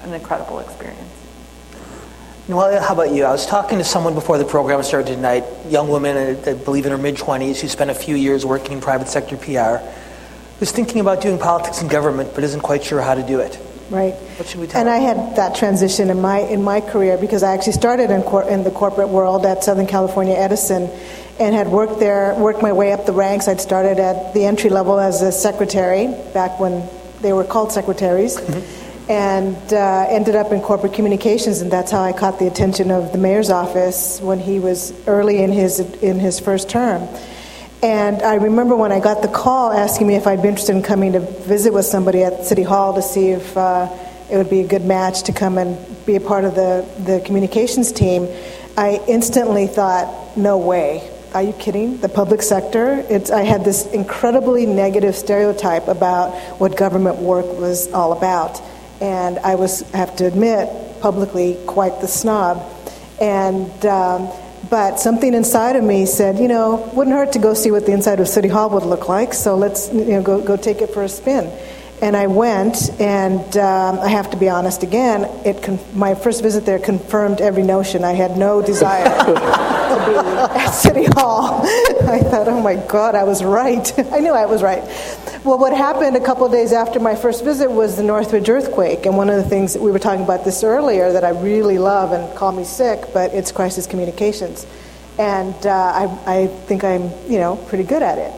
an 0.02 0.12
incredible 0.12 0.58
experience. 0.58 1.08
Well, 2.48 2.82
how 2.82 2.94
about 2.94 3.12
you? 3.12 3.22
I 3.22 3.30
was 3.30 3.46
talking 3.46 3.78
to 3.78 3.84
someone 3.84 4.14
before 4.14 4.38
the 4.38 4.44
program 4.44 4.82
started 4.82 5.14
tonight, 5.14 5.44
young 5.68 5.88
woman, 5.88 6.16
uh, 6.16 6.50
I 6.50 6.54
believe 6.54 6.84
in 6.84 6.90
her 6.90 6.98
mid 6.98 7.14
20s, 7.14 7.60
who 7.60 7.68
spent 7.68 7.92
a 7.92 7.94
few 7.94 8.16
years 8.16 8.44
working 8.44 8.72
in 8.72 8.80
private 8.80 9.06
sector 9.06 9.36
PR, 9.36 9.76
who's 10.58 10.72
thinking 10.72 11.00
about 11.00 11.20
doing 11.20 11.38
politics 11.38 11.82
and 11.82 11.88
government 11.88 12.34
but 12.34 12.42
isn't 12.42 12.60
quite 12.60 12.82
sure 12.82 13.00
how 13.00 13.14
to 13.14 13.22
do 13.22 13.38
it. 13.38 13.56
Right. 13.90 14.14
What 14.14 14.48
should 14.48 14.60
we 14.60 14.66
tell 14.66 14.80
And 14.80 14.88
her? 14.88 14.94
I 14.94 14.98
had 14.98 15.36
that 15.36 15.54
transition 15.56 16.10
in 16.10 16.20
my 16.20 16.38
in 16.38 16.62
my 16.62 16.80
career 16.80 17.18
because 17.18 17.42
I 17.42 17.54
actually 17.54 17.72
started 17.72 18.10
in, 18.10 18.22
cor- 18.22 18.48
in 18.48 18.62
the 18.62 18.70
corporate 18.70 19.08
world 19.08 19.44
at 19.46 19.64
Southern 19.64 19.86
California 19.86 20.34
Edison, 20.34 20.88
and 21.38 21.54
had 21.54 21.68
worked 21.68 22.00
there, 22.00 22.34
worked 22.34 22.62
my 22.62 22.72
way 22.72 22.92
up 22.92 23.06
the 23.06 23.12
ranks. 23.12 23.48
I'd 23.48 23.60
started 23.60 23.98
at 23.98 24.34
the 24.34 24.44
entry 24.44 24.70
level 24.70 24.98
as 24.98 25.22
a 25.22 25.32
secretary 25.32 26.08
back 26.34 26.60
when 26.60 26.88
they 27.22 27.32
were 27.32 27.44
called 27.44 27.72
secretaries, 27.72 28.36
mm-hmm. 28.36 29.10
and 29.10 29.72
uh, 29.72 30.06
ended 30.08 30.34
up 30.34 30.52
in 30.52 30.60
corporate 30.60 30.94
communications, 30.94 31.60
and 31.60 31.70
that's 31.70 31.90
how 31.90 32.02
I 32.02 32.12
caught 32.12 32.38
the 32.38 32.46
attention 32.46 32.90
of 32.90 33.12
the 33.12 33.18
mayor's 33.18 33.50
office 33.50 34.20
when 34.20 34.38
he 34.38 34.58
was 34.58 34.92
early 35.06 35.42
in 35.42 35.52
his 35.52 35.80
in 35.80 36.18
his 36.18 36.40
first 36.40 36.68
term. 36.68 37.08
And 37.82 38.20
I 38.22 38.34
remember 38.34 38.76
when 38.76 38.92
I 38.92 39.00
got 39.00 39.22
the 39.22 39.28
call 39.28 39.72
asking 39.72 40.06
me 40.06 40.14
if 40.14 40.26
I'd 40.26 40.42
be 40.42 40.48
interested 40.48 40.76
in 40.76 40.82
coming 40.82 41.12
to 41.12 41.20
visit 41.20 41.72
with 41.72 41.86
somebody 41.86 42.22
at 42.22 42.44
City 42.44 42.62
Hall 42.62 42.94
to 42.94 43.02
see 43.02 43.30
if 43.30 43.56
uh, 43.56 43.88
it 44.30 44.36
would 44.36 44.50
be 44.50 44.60
a 44.60 44.66
good 44.66 44.84
match 44.84 45.22
to 45.24 45.32
come 45.32 45.56
and 45.56 45.78
be 46.04 46.16
a 46.16 46.20
part 46.20 46.44
of 46.44 46.54
the, 46.54 46.86
the 46.98 47.22
communications 47.24 47.90
team. 47.90 48.28
I 48.76 49.00
instantly 49.08 49.66
thought, 49.66 50.36
no 50.36 50.58
way 50.58 51.10
are 51.32 51.42
you 51.42 51.52
kidding? 51.52 51.98
The 51.98 52.08
public 52.08 52.42
sector? 52.42 53.04
It's, 53.08 53.30
I 53.30 53.42
had 53.42 53.64
this 53.64 53.86
incredibly 53.86 54.66
negative 54.66 55.14
stereotype 55.14 55.86
about 55.86 56.34
what 56.58 56.76
government 56.76 57.18
work 57.18 57.46
was 57.46 57.92
all 57.92 58.12
about. 58.12 58.60
And 59.00 59.38
I 59.38 59.54
was, 59.54 59.82
I 59.94 59.98
have 59.98 60.16
to 60.16 60.26
admit, 60.26 60.68
publicly 61.00 61.56
quite 61.66 62.00
the 62.00 62.08
snob. 62.08 62.66
And, 63.20 63.86
um, 63.86 64.30
but 64.68 64.98
something 64.98 65.32
inside 65.32 65.76
of 65.76 65.84
me 65.84 66.06
said, 66.06 66.38
you 66.38 66.48
know, 66.48 66.90
wouldn't 66.94 67.14
hurt 67.14 67.32
to 67.32 67.38
go 67.38 67.54
see 67.54 67.70
what 67.70 67.86
the 67.86 67.92
inside 67.92 68.20
of 68.20 68.28
City 68.28 68.48
Hall 68.48 68.70
would 68.70 68.82
look 68.82 69.08
like, 69.08 69.32
so 69.32 69.56
let's, 69.56 69.92
you 69.92 70.04
know, 70.04 70.22
go, 70.22 70.40
go 70.40 70.56
take 70.56 70.80
it 70.82 70.90
for 70.92 71.02
a 71.02 71.08
spin. 71.08 71.50
And 72.02 72.16
I 72.16 72.28
went, 72.28 72.90
and 73.00 73.56
um, 73.56 73.98
I 74.00 74.08
have 74.08 74.30
to 74.30 74.36
be 74.36 74.48
honest 74.48 74.82
again, 74.82 75.24
it 75.44 75.62
con- 75.62 75.78
my 75.94 76.14
first 76.14 76.42
visit 76.42 76.64
there 76.64 76.78
confirmed 76.78 77.40
every 77.40 77.62
notion. 77.62 78.04
I 78.04 78.12
had 78.12 78.36
no 78.36 78.62
desire 78.62 79.04
to 79.90 80.10
be 80.10 80.16
at 80.16 80.70
City 80.70 81.04
Hall. 81.04 81.60
I 82.08 82.20
thought, 82.20 82.48
oh 82.48 82.60
my 82.60 82.76
God, 82.76 83.14
I 83.14 83.24
was 83.24 83.42
right. 83.44 83.92
I 84.12 84.20
knew 84.20 84.32
I 84.32 84.46
was 84.46 84.62
right. 84.62 84.82
Well, 85.44 85.58
what 85.58 85.72
happened 85.76 86.16
a 86.16 86.24
couple 86.24 86.48
days 86.48 86.72
after 86.72 87.00
my 87.00 87.14
first 87.14 87.44
visit 87.44 87.70
was 87.70 87.96
the 87.96 88.02
Northridge 88.02 88.48
earthquake. 88.48 89.06
And 89.06 89.16
one 89.16 89.30
of 89.30 89.36
the 89.36 89.48
things 89.48 89.72
that 89.72 89.82
we 89.82 89.90
were 89.90 89.98
talking 89.98 90.24
about 90.24 90.44
this 90.44 90.62
earlier 90.62 91.12
that 91.12 91.24
I 91.24 91.30
really 91.30 91.78
love 91.78 92.12
and 92.12 92.36
call 92.36 92.52
me 92.52 92.64
sick, 92.64 93.12
but 93.12 93.32
it's 93.34 93.52
crisis 93.52 93.86
communications. 93.86 94.66
And 95.18 95.54
uh, 95.66 95.70
I, 95.70 96.40
I 96.42 96.46
think 96.46 96.84
I'm, 96.84 97.10
you 97.28 97.38
know, 97.38 97.56
pretty 97.68 97.84
good 97.84 98.02
at 98.02 98.18
it. 98.18 98.32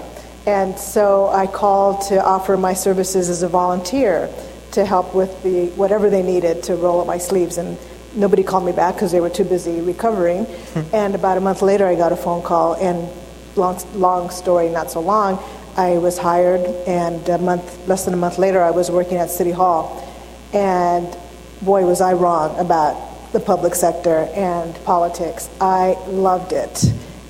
And 0.46 0.78
so 0.78 1.28
I 1.28 1.46
called 1.46 2.08
to 2.08 2.22
offer 2.22 2.56
my 2.56 2.74
services 2.74 3.30
as 3.30 3.42
a 3.42 3.48
volunteer 3.48 4.28
to 4.72 4.84
help 4.84 5.14
with 5.14 5.42
the 5.42 5.66
whatever 5.76 6.10
they 6.10 6.22
needed 6.22 6.64
to 6.64 6.74
roll 6.74 7.00
up 7.00 7.06
my 7.06 7.18
sleeves. 7.18 7.58
And 7.58 7.78
nobody 8.14 8.42
called 8.42 8.64
me 8.64 8.72
back 8.72 8.94
because 8.94 9.12
they 9.12 9.20
were 9.20 9.30
too 9.30 9.44
busy 9.44 9.80
recovering. 9.80 10.44
Hmm. 10.44 10.94
and 10.94 11.14
about 11.14 11.38
a 11.38 11.40
month 11.40 11.62
later, 11.62 11.86
I 11.86 11.94
got 11.94 12.12
a 12.12 12.16
phone 12.16 12.42
call. 12.42 12.74
And 12.74 13.08
long, 13.56 13.80
long 13.94 14.30
story, 14.30 14.68
not 14.68 14.90
so 14.90 15.00
long, 15.00 15.42
I 15.76 15.98
was 15.98 16.18
hired. 16.18 16.60
And 16.86 17.26
a 17.28 17.38
month, 17.38 17.88
less 17.88 18.04
than 18.04 18.14
a 18.14 18.18
month 18.18 18.38
later, 18.38 18.62
I 18.62 18.70
was 18.70 18.90
working 18.90 19.18
at 19.18 19.30
City 19.30 19.52
Hall. 19.52 20.08
And 20.52 21.16
boy, 21.62 21.84
was 21.84 22.00
I 22.00 22.12
wrong 22.12 22.58
about 22.58 23.32
the 23.32 23.40
public 23.40 23.74
sector 23.74 24.28
and 24.34 24.74
politics. 24.84 25.48
I 25.60 25.96
loved 26.06 26.52
it. 26.52 26.84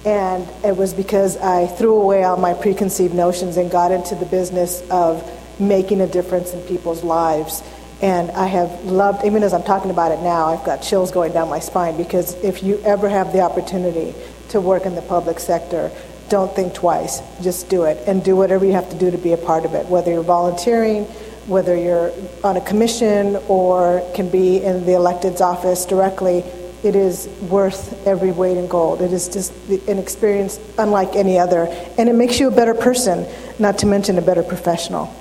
And 0.05 0.49
it 0.65 0.77
was 0.77 0.95
because 0.95 1.37
I 1.37 1.69
threw 1.69 1.95
away 1.95 2.25
all 2.25 2.37
my 2.37 2.55
preconceived 2.55 3.15
notions 3.15 3.57
and 3.57 3.71
got 3.71 3.93
into 3.93 4.17
the 4.17 4.27
business 4.27 4.83
of 4.91 5.23
making 5.61 6.01
a 6.01 6.09
difference 6.09 6.53
in 6.53 6.61
people's 6.63 7.05
lives. 7.05 7.63
And 8.03 8.33
I 8.33 8.49
have 8.49 8.85
loved, 8.85 9.25
even 9.25 9.45
as 9.45 9.55
I'm 9.55 9.63
talking 9.63 9.93
about 9.93 10.11
it 10.11 10.21
now, 10.23 10.47
I've 10.47 10.65
got 10.65 10.83
chills 10.83 11.13
going 11.13 11.33
down 11.33 11.49
my 11.49 11.61
spine 11.61 11.97
because 11.97 12.35
if 12.43 12.63
you 12.63 12.81
ever 12.85 13.09
have 13.09 13.33
the 13.33 13.41
opportunity 13.41 14.13
to 14.49 14.61
work 14.61 14.87
in 14.87 14.97
the 14.97 15.03
public 15.03 15.39
sector, 15.39 15.91
don't 16.29 16.53
think 16.55 16.75
twice. 16.75 17.21
Just 17.43 17.69
do 17.69 17.85
it 17.85 17.99
and 18.09 18.25
do 18.25 18.35
whatever 18.35 18.65
you 18.65 18.73
have 18.73 18.91
to 18.91 18.99
do 18.99 19.11
to 19.13 19.19
be 19.19 19.33
a 19.35 19.37
part 19.37 19.65
of 19.65 19.75
it, 19.75 19.87
whether 19.87 20.11
you're 20.11 20.23
volunteering, 20.25 21.05
whether 21.47 21.77
you're 21.77 22.13
on 22.43 22.57
a 22.57 22.61
commission 22.61 23.37
or 23.49 24.03
can 24.15 24.29
be 24.31 24.63
in 24.63 24.85
the 24.85 24.95
elected's 24.95 25.41
office 25.41 25.85
directly. 25.85 26.39
It 26.83 26.97
is 26.97 27.29
worth 27.43 28.05
every 28.05 28.33
weight 28.33 28.57
in 28.57 28.67
gold. 28.67 29.01
It 29.01 29.13
is 29.13 29.29
just 29.29 29.53
an 29.69 29.99
experience 29.99 30.59
unlike 30.77 31.15
any 31.15 31.39
other, 31.39 31.67
and 31.97 32.09
it 32.09 32.15
makes 32.15 32.41
you 32.41 32.49
a 32.49 32.51
better 32.51 32.75
person, 32.75 33.27
not 33.61 33.79
to 33.79 33.87
mention 33.87 34.19
a 34.19 34.23
better 34.23 34.43
professional. 34.43 35.15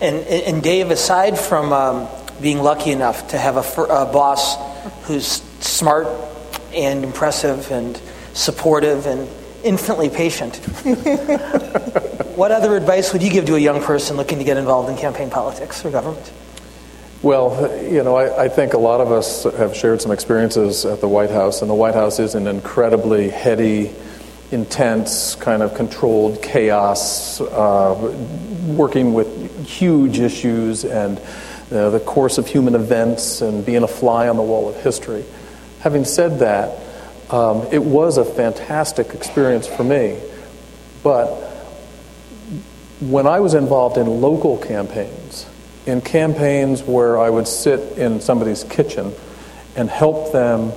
And, 0.00 0.26
and 0.26 0.62
Dave, 0.62 0.90
aside 0.90 1.38
from 1.38 1.72
um, 1.72 2.08
being 2.40 2.58
lucky 2.58 2.90
enough 2.90 3.28
to 3.28 3.38
have 3.38 3.56
a, 3.56 3.82
a 3.82 4.06
boss 4.06 4.56
who's 5.06 5.42
smart 5.60 6.06
and 6.74 7.02
impressive 7.04 7.70
and 7.70 8.00
supportive 8.34 9.06
and 9.06 9.28
infinitely 9.64 10.10
patient. 10.10 10.56
what 12.36 12.52
other 12.52 12.76
advice 12.76 13.12
would 13.12 13.22
you 13.22 13.30
give 13.30 13.46
to 13.46 13.56
a 13.56 13.58
young 13.58 13.82
person 13.82 14.16
looking 14.16 14.38
to 14.38 14.44
get 14.44 14.56
involved 14.56 14.90
in 14.90 14.96
campaign 14.96 15.30
politics 15.30 15.84
or 15.84 15.90
government? 15.90 16.32
Well, 17.22 17.82
you 17.82 18.04
know, 18.04 18.16
I, 18.16 18.44
I, 18.44 18.48
think 18.48 18.74
a 18.74 18.78
lot 18.78 19.00
of 19.00 19.10
us 19.10 19.44
have 19.44 19.74
shared 19.74 20.02
some 20.02 20.12
experiences 20.12 20.84
at 20.84 21.00
the 21.00 21.08
White 21.08 21.30
House, 21.30 21.62
and 21.62 21.70
the 21.70 21.74
White 21.74 21.94
House 21.94 22.18
is 22.18 22.34
an 22.34 22.46
incredibly 22.46 23.30
heady, 23.30 23.92
intense, 24.50 25.34
kind 25.36 25.62
of 25.62 25.74
controlled 25.74 26.42
chaos, 26.42 27.40
uh, 27.40 27.94
working 28.66 29.12
with 29.12 29.66
huge 29.66 30.18
issues 30.18 30.84
and 30.84 31.20
the 31.68 32.00
course 32.06 32.38
of 32.38 32.46
human 32.46 32.74
events 32.74 33.40
and 33.40 33.66
being 33.66 33.82
a 33.82 33.88
fly 33.88 34.28
on 34.28 34.36
the 34.36 34.42
wall 34.42 34.68
of 34.68 34.76
history. 34.82 35.24
Having 35.80 36.04
said 36.04 36.38
that, 36.38 36.78
um, 37.30 37.66
it 37.72 37.82
was 37.82 38.18
a 38.18 38.24
fantastic 38.24 39.14
experience 39.14 39.66
for 39.66 39.82
me. 39.82 40.18
But 41.02 41.26
when 43.00 43.26
I 43.26 43.40
was 43.40 43.54
involved 43.54 43.98
in 43.98 44.06
local 44.20 44.58
campaigns, 44.58 45.46
in 45.86 46.00
campaigns 46.00 46.82
where 46.82 47.18
I 47.18 47.30
would 47.30 47.48
sit 47.48 47.98
in 47.98 48.20
somebody's 48.20 48.62
kitchen 48.64 49.12
and 49.74 49.90
help 49.90 50.32
them 50.32 50.72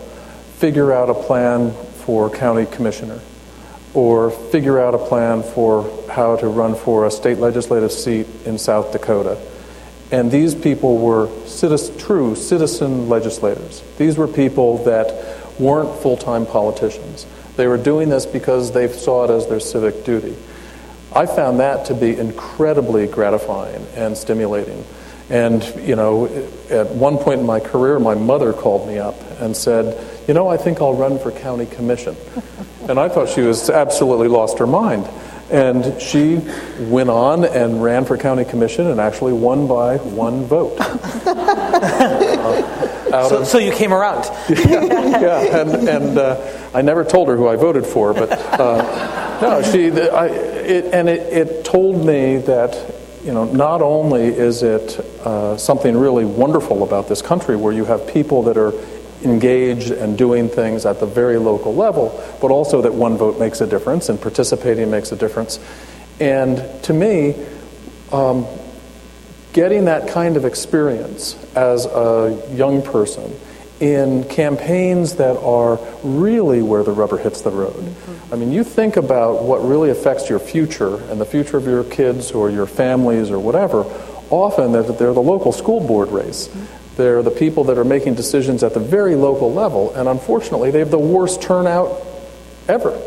figure 0.58 0.92
out 0.92 1.10
a 1.10 1.14
plan 1.14 1.72
for 2.06 2.30
county 2.30 2.66
commissioner 2.66 3.20
or 4.00 4.32
figure 4.32 4.80
out 4.80 4.96
a 4.96 4.98
plan 4.98 5.44
for 5.44 5.92
how 6.10 6.38
to 6.38 6.48
run 6.48 6.74
for 6.74 7.06
a 7.06 7.12
state 7.12 7.38
legislative 7.38 7.92
seat 7.92 8.26
in 8.46 8.58
South 8.58 8.94
Dakota. 8.94 9.38
And 10.10 10.32
these 10.32 10.56
people 10.56 10.98
were 10.98 11.28
citizen, 11.46 11.98
true 11.98 12.36
citizen 12.36 13.10
legislators. 13.10 13.84
These 13.98 14.18
were 14.18 14.28
people 14.28 14.86
that 14.86 15.60
weren't 15.60 16.02
full 16.02 16.16
time 16.16 16.46
politicians. 16.46 17.26
They 17.58 17.68
were 17.68 17.78
doing 17.78 18.08
this 18.08 18.26
because 18.26 18.72
they 18.72 18.88
saw 18.88 19.26
it 19.26 19.32
as 19.32 19.48
their 19.48 19.60
civic 19.60 20.06
duty. 20.06 20.38
I 21.14 21.26
found 21.26 21.60
that 21.60 21.88
to 21.88 21.94
be 21.94 22.18
incredibly 22.18 23.06
gratifying 23.06 23.86
and 23.98 24.16
stimulating. 24.16 24.86
And, 25.30 25.62
you 25.86 25.98
know, 25.98 26.28
at 26.70 26.88
one 26.88 27.18
point 27.18 27.42
in 27.42 27.46
my 27.46 27.60
career, 27.60 28.00
my 28.00 28.16
mother 28.16 28.54
called 28.54 28.88
me 28.88 28.98
up 28.98 29.16
and 29.42 29.58
said, 29.58 30.26
You 30.26 30.34
know, 30.34 30.48
I 30.48 30.56
think 30.56 30.80
I'll 30.80 30.96
run 30.96 31.20
for 31.20 31.34
county 31.34 31.66
commission. 31.66 32.16
And 32.90 33.00
I 33.00 33.08
thought 33.08 33.30
she 33.30 33.42
was 33.42 33.70
absolutely 33.70 34.28
lost 34.28 34.58
her 34.60 34.68
mind. 34.68 35.08
And 35.52 36.00
she 36.02 36.42
went 36.80 37.10
on 37.10 37.46
and 37.46 37.82
ran 37.84 38.06
for 38.06 38.18
county 38.18 38.46
commission 38.46 38.88
and 38.88 39.00
actually 39.00 39.34
won 39.34 39.68
by 39.68 39.98
one 39.98 40.46
vote. 40.46 40.78
uh, 40.82 40.90
so, 43.30 43.42
of, 43.42 43.48
so, 43.48 43.58
you 43.58 43.72
came 43.72 43.92
around. 43.94 44.26
yeah, 44.50 44.66
yeah, 44.68 45.62
and, 45.62 45.90
and 45.90 46.18
uh, 46.18 46.70
I 46.74 46.82
never 46.84 47.04
told 47.04 47.30
her 47.30 47.38
who 47.38 47.48
I 47.48 47.56
voted 47.56 47.86
for, 47.86 48.14
but 48.14 48.32
uh, 48.32 49.40
no, 49.42 49.64
she. 49.64 49.92
I, 49.92 50.28
it, 50.28 50.94
and 50.94 51.10
it, 51.10 51.22
it 51.34 51.66
told 51.66 52.06
me 52.06 52.38
that 52.38 52.96
you 53.24 53.34
know, 53.34 53.46
not 53.46 53.82
only 53.82 54.26
is 54.26 54.62
it 54.64 55.00
uh, 55.26 55.58
something 55.58 55.98
really 55.98 56.26
wonderful 56.26 56.84
about 56.84 57.10
this 57.10 57.22
country 57.22 57.56
where 57.56 57.74
you 57.74 57.86
have 57.86 58.08
people 58.08 58.44
that 58.44 58.58
are 58.58 58.72
engaged 59.24 59.92
and 59.92 60.18
doing 60.18 60.50
things 60.50 60.86
at 60.86 61.00
the 61.00 61.06
very 61.06 61.38
local 61.38 61.76
level, 61.76 62.24
but 62.42 62.52
also 62.52 62.82
that 62.82 62.94
one 62.94 63.18
vote 63.18 63.40
makes 63.40 63.62
a 63.62 63.68
difference 63.68 64.10
and 64.10 64.22
participating 64.22 64.90
makes 64.90 65.12
a 65.12 65.16
difference. 65.16 65.60
And 66.20 66.64
to 66.84 66.94
me, 66.94 67.36
um, 68.12 68.46
getting 69.54 69.86
that 69.86 70.10
kind 70.10 70.38
of 70.38 70.46
experience 70.46 71.36
as 71.56 71.86
a 71.86 72.42
young 72.54 72.82
person 72.82 73.36
in 73.80 74.26
campaigns 74.26 75.16
that 75.16 75.38
are 75.38 75.80
really 76.04 76.62
where 76.62 76.84
the 76.84 76.92
rubber 76.92 77.18
hits 77.18 77.42
the 77.42 77.50
road. 77.50 77.76
Mm-hmm. 77.76 78.34
I 78.34 78.38
mean, 78.38 78.52
you 78.52 78.64
think 78.64 78.98
about 78.98 79.44
what 79.44 79.64
really 79.64 79.90
affects 79.90 80.30
your 80.30 80.40
future 80.40 81.02
and 81.10 81.20
the 81.20 81.26
future 81.26 81.58
of 81.58 81.66
your 81.66 81.86
kids 81.86 82.32
or 82.32 82.50
your 82.50 82.66
families 82.66 83.32
or 83.32 83.40
whatever, 83.40 83.84
often 84.30 84.74
they're 84.74 84.84
the 84.84 85.22
local 85.22 85.52
school 85.52 85.80
board 85.86 86.10
race. 86.10 86.48
Mm-hmm. 86.48 86.79
They're 87.00 87.24
the 87.24 87.32
people 87.32 87.64
that 87.64 87.78
are 87.78 87.86
making 87.86 88.16
decisions 88.16 88.62
at 88.62 88.74
the 88.74 88.82
very 88.82 89.16
local 89.16 89.54
level, 89.54 89.94
and 89.96 90.10
unfortunately, 90.10 90.72
they 90.72 90.80
have 90.80 90.92
the 90.92 91.00
worst 91.00 91.42
turnout 91.42 92.06
ever. 92.68 93.02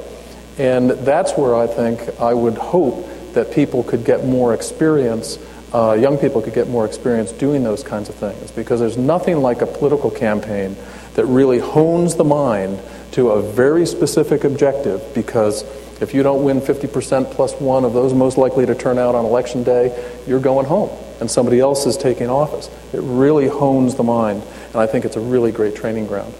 And 0.57 0.93
that's 0.93 1.33
where 1.33 1.55
I 1.55 1.67
think 1.67 2.19
I 2.19 2.33
would 2.33 2.57
hope 2.57 3.07
that 3.35 3.53
people 3.53 3.83
could 3.83 4.07
get 4.07 4.25
more 4.25 4.55
experience, 4.55 5.39
uh, 5.75 5.93
young 5.93 6.17
people 6.17 6.41
could 6.41 6.55
get 6.55 6.71
more 6.71 6.87
experience 6.87 7.33
doing 7.33 7.65
those 7.65 7.83
kinds 7.83 8.09
of 8.09 8.15
things, 8.15 8.51
because 8.51 8.81
there's 8.81 8.97
nothing 8.97 9.43
like 9.43 9.61
a 9.61 9.67
political 9.67 10.11
campaign 10.11 10.75
that 11.13 11.27
really 11.27 11.59
hones 11.59 12.15
the 12.15 12.25
mind 12.25 12.81
to 13.11 13.33
a 13.33 13.43
very 13.43 13.85
specific 13.85 14.45
objective, 14.45 15.03
because 15.13 15.65
if 16.01 16.15
you 16.15 16.23
don't 16.23 16.45
win 16.45 16.63
50% 16.63 17.31
plus 17.31 17.53
one 17.61 17.85
of 17.85 17.93
those 17.93 18.15
most 18.15 18.39
likely 18.39 18.65
to 18.65 18.75
turn 18.75 18.97
out 18.97 19.15
on 19.15 19.27
election 19.27 19.65
day, 19.65 19.93
you're 20.27 20.41
going 20.41 20.65
home 20.65 20.89
and 21.23 21.31
somebody 21.31 21.61
else 21.61 21.87
is 21.87 21.97
taking 21.97 22.29
office. 22.29 22.69
It 22.93 22.99
really 23.01 23.47
hones 23.47 23.95
the 23.95 24.03
mind, 24.03 24.43
and 24.73 24.77
I 24.77 24.89
think 24.89 25.05
it's 25.05 25.15
a 25.15 25.21
really 25.21 25.53
great 25.53 25.77
training 25.77 26.09
ground. 26.09 26.35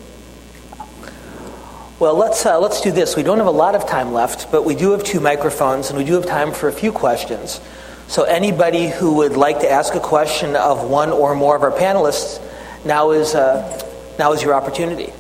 Well, 2.01 2.17
let's, 2.17 2.45
uh, 2.45 2.59
let's 2.59 2.81
do 2.81 2.91
this. 2.91 3.15
We 3.15 3.23
don't 3.23 3.39
have 3.39 3.47
a 3.47 3.53
lot 3.53 3.77
of 3.77 3.87
time 3.87 4.13
left, 4.13 4.51
but 4.51 4.65
we 4.65 4.75
do 4.75 4.91
have 4.91 5.05
two 5.05 5.21
microphones, 5.21 5.89
and 5.89 5.97
we 5.97 6.05
do 6.05 6.15
have 6.15 6.27
time 6.27 6.51
for 6.51 6.69
a 6.69 6.73
few 6.73 6.91
questions. 6.91 7.61
So, 8.09 8.25
anybody 8.25 8.89
who 8.89 9.19
would 9.19 9.37
like 9.37 9.61
to 9.61 9.71
ask 9.71 9.95
a 9.95 10.01
question 10.01 10.57
of 10.57 10.91
one 10.91 11.11
or 11.11 11.37
more 11.37 11.55
of 11.55 11.63
our 11.63 11.71
panelists, 11.71 12.43
now 12.85 13.13
is, 13.13 13.37
uh, 13.37 13.89
now 14.19 14.33
is 14.33 14.43
your 14.43 14.53
opportunity. 14.53 15.13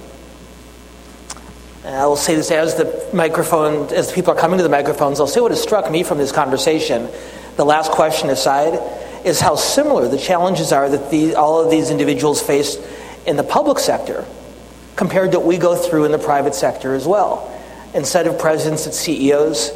And 1.84 1.94
I 1.94 2.06
will 2.06 2.16
say 2.16 2.34
this 2.34 2.50
as 2.50 2.74
the 2.74 3.08
microphone, 3.12 3.94
as 3.94 4.08
the 4.08 4.14
people 4.14 4.32
are 4.32 4.36
coming 4.36 4.56
to 4.56 4.64
the 4.64 4.68
microphones, 4.68 5.20
I'll 5.20 5.28
say 5.28 5.40
what 5.40 5.52
has 5.52 5.62
struck 5.62 5.88
me 5.88 6.02
from 6.02 6.18
this 6.18 6.32
conversation, 6.32 7.08
the 7.54 7.64
last 7.64 7.92
question 7.92 8.28
aside, 8.28 8.80
is 9.24 9.40
how 9.40 9.56
similar 9.56 10.08
the 10.08 10.18
challenges 10.18 10.72
are 10.72 10.88
that 10.88 11.34
all 11.34 11.62
of 11.62 11.70
these 11.70 11.90
individuals 11.90 12.42
face 12.42 12.76
in 13.26 13.36
the 13.36 13.44
public 13.44 13.78
sector 13.78 14.24
compared 14.96 15.32
to 15.32 15.38
what 15.38 15.46
we 15.46 15.58
go 15.58 15.74
through 15.76 16.04
in 16.04 16.12
the 16.12 16.18
private 16.18 16.54
sector 16.54 16.94
as 16.94 17.06
well. 17.06 17.48
Instead 17.94 18.26
of 18.26 18.38
presidents, 18.38 18.86
it's 18.86 18.98
CEOs. 18.98 19.70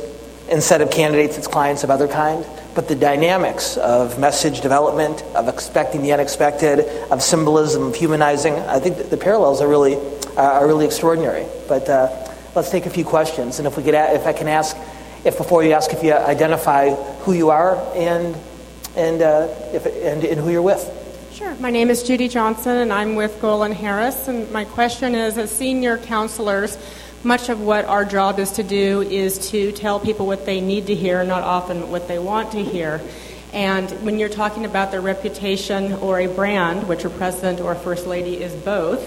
Instead 0.48 0.80
of 0.80 0.90
candidates, 0.90 1.36
it's 1.38 1.46
clients 1.46 1.84
of 1.84 1.90
other 1.90 2.08
kind. 2.08 2.46
But 2.74 2.88
the 2.88 2.94
dynamics 2.94 3.76
of 3.76 4.18
message 4.18 4.60
development, 4.60 5.22
of 5.34 5.48
expecting 5.48 6.02
the 6.02 6.12
unexpected, 6.12 6.80
of 7.10 7.22
symbolism, 7.22 7.84
of 7.84 7.94
humanizing, 7.94 8.54
I 8.54 8.78
think 8.78 9.10
the 9.10 9.16
parallels 9.16 9.60
are 9.60 9.68
really, 9.68 9.96
uh, 10.36 10.42
are 10.42 10.66
really 10.66 10.84
extraordinary. 10.84 11.46
But 11.68 11.88
uh, 11.88 12.32
let's 12.54 12.70
take 12.70 12.86
a 12.86 12.90
few 12.90 13.04
questions. 13.04 13.58
And 13.58 13.66
if, 13.66 13.76
we 13.76 13.82
could, 13.82 13.94
if 13.94 14.26
I 14.26 14.32
can 14.32 14.48
ask, 14.48 14.76
if 15.24 15.38
before 15.38 15.64
you 15.64 15.72
ask, 15.72 15.92
if 15.92 16.04
you 16.04 16.12
identify 16.12 16.90
who 16.90 17.32
you 17.32 17.50
are 17.50 17.76
and 17.96 18.36
and, 18.96 19.22
uh, 19.22 19.48
if, 19.72 19.86
and, 19.86 20.24
and 20.24 20.40
who 20.40 20.50
you're 20.50 20.62
with. 20.62 20.90
Sure. 21.32 21.54
My 21.56 21.70
name 21.70 21.90
is 21.90 22.02
Judy 22.02 22.28
Johnson, 22.28 22.78
and 22.78 22.92
I'm 22.92 23.14
with 23.14 23.40
Golin 23.40 23.74
Harris. 23.74 24.26
And 24.26 24.50
my 24.50 24.64
question 24.64 25.14
is 25.14 25.36
as 25.36 25.50
senior 25.50 25.98
counselors, 25.98 26.78
much 27.22 27.48
of 27.48 27.60
what 27.60 27.84
our 27.84 28.04
job 28.04 28.38
is 28.38 28.52
to 28.52 28.62
do 28.62 29.02
is 29.02 29.50
to 29.50 29.72
tell 29.72 30.00
people 30.00 30.26
what 30.26 30.46
they 30.46 30.60
need 30.60 30.86
to 30.86 30.94
hear, 30.94 31.22
not 31.24 31.42
often 31.42 31.90
what 31.90 32.08
they 32.08 32.18
want 32.18 32.52
to 32.52 32.64
hear. 32.64 33.02
And 33.52 33.90
when 34.04 34.18
you're 34.18 34.28
talking 34.28 34.64
about 34.64 34.90
their 34.90 35.00
reputation 35.00 35.94
or 35.94 36.20
a 36.20 36.26
brand, 36.26 36.88
which 36.88 37.04
a 37.04 37.10
president 37.10 37.60
or 37.60 37.74
first 37.74 38.06
lady 38.06 38.42
is 38.42 38.54
both, 38.54 39.02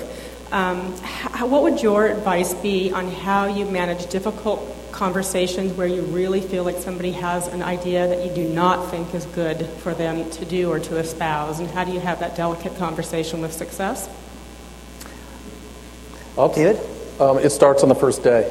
um, 0.51 0.95
how, 0.97 1.47
what 1.47 1.63
would 1.63 1.81
your 1.81 2.07
advice 2.07 2.53
be 2.55 2.91
on 2.91 3.11
how 3.11 3.45
you 3.45 3.65
manage 3.65 4.09
difficult 4.09 4.75
conversations 4.91 5.71
where 5.73 5.87
you 5.87 6.01
really 6.01 6.41
feel 6.41 6.63
like 6.63 6.77
somebody 6.77 7.11
has 7.11 7.47
an 7.47 7.61
idea 7.61 8.07
that 8.07 8.25
you 8.25 8.33
do 8.33 8.49
not 8.49 8.89
think 8.89 9.13
is 9.13 9.25
good 9.27 9.65
for 9.83 9.93
them 9.93 10.29
to 10.31 10.45
do 10.45 10.71
or 10.71 10.79
to 10.79 10.97
espouse? 10.97 11.59
And 11.59 11.69
how 11.69 11.83
do 11.83 11.91
you 11.91 11.99
have 11.99 12.19
that 12.19 12.35
delicate 12.35 12.75
conversation 12.77 13.41
with 13.41 13.53
success? 13.53 14.09
Well, 16.35 16.53
David? 16.53 16.79
Um, 17.19 17.37
it 17.37 17.51
starts 17.51 17.83
on 17.83 17.89
the 17.89 17.95
first 17.95 18.23
day. 18.23 18.43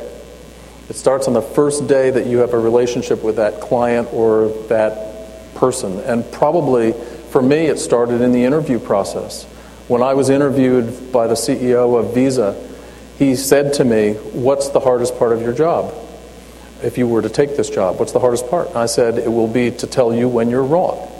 It 0.88 0.96
starts 0.96 1.26
on 1.26 1.34
the 1.34 1.42
first 1.42 1.86
day 1.86 2.10
that 2.10 2.26
you 2.26 2.38
have 2.38 2.54
a 2.54 2.58
relationship 2.58 3.22
with 3.22 3.36
that 3.36 3.60
client 3.60 4.12
or 4.12 4.48
that 4.68 5.54
person. 5.54 6.00
And 6.00 6.30
probably 6.32 6.92
for 7.30 7.42
me, 7.42 7.66
it 7.66 7.78
started 7.78 8.20
in 8.20 8.32
the 8.32 8.44
interview 8.44 8.78
process. 8.78 9.46
When 9.88 10.02
I 10.02 10.12
was 10.12 10.28
interviewed 10.28 11.12
by 11.12 11.28
the 11.28 11.34
CEO 11.34 11.98
of 11.98 12.12
Visa, 12.12 12.62
he 13.18 13.34
said 13.36 13.72
to 13.74 13.84
me, 13.84 14.12
What's 14.12 14.68
the 14.68 14.80
hardest 14.80 15.18
part 15.18 15.32
of 15.32 15.40
your 15.40 15.54
job? 15.54 15.94
If 16.82 16.98
you 16.98 17.08
were 17.08 17.22
to 17.22 17.30
take 17.30 17.56
this 17.56 17.70
job, 17.70 17.98
what's 17.98 18.12
the 18.12 18.20
hardest 18.20 18.50
part? 18.50 18.68
And 18.68 18.76
I 18.76 18.84
said, 18.84 19.16
It 19.16 19.32
will 19.32 19.48
be 19.48 19.70
to 19.70 19.86
tell 19.86 20.14
you 20.14 20.28
when 20.28 20.50
you're 20.50 20.62
wrong. 20.62 21.10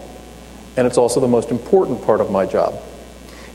And 0.77 0.85
it's 0.85 0.99
also 0.99 1.19
the 1.19 1.27
most 1.27 1.49
important 1.49 2.03
part 2.05 2.21
of 2.21 2.29
my 2.29 2.45
job. 2.45 2.79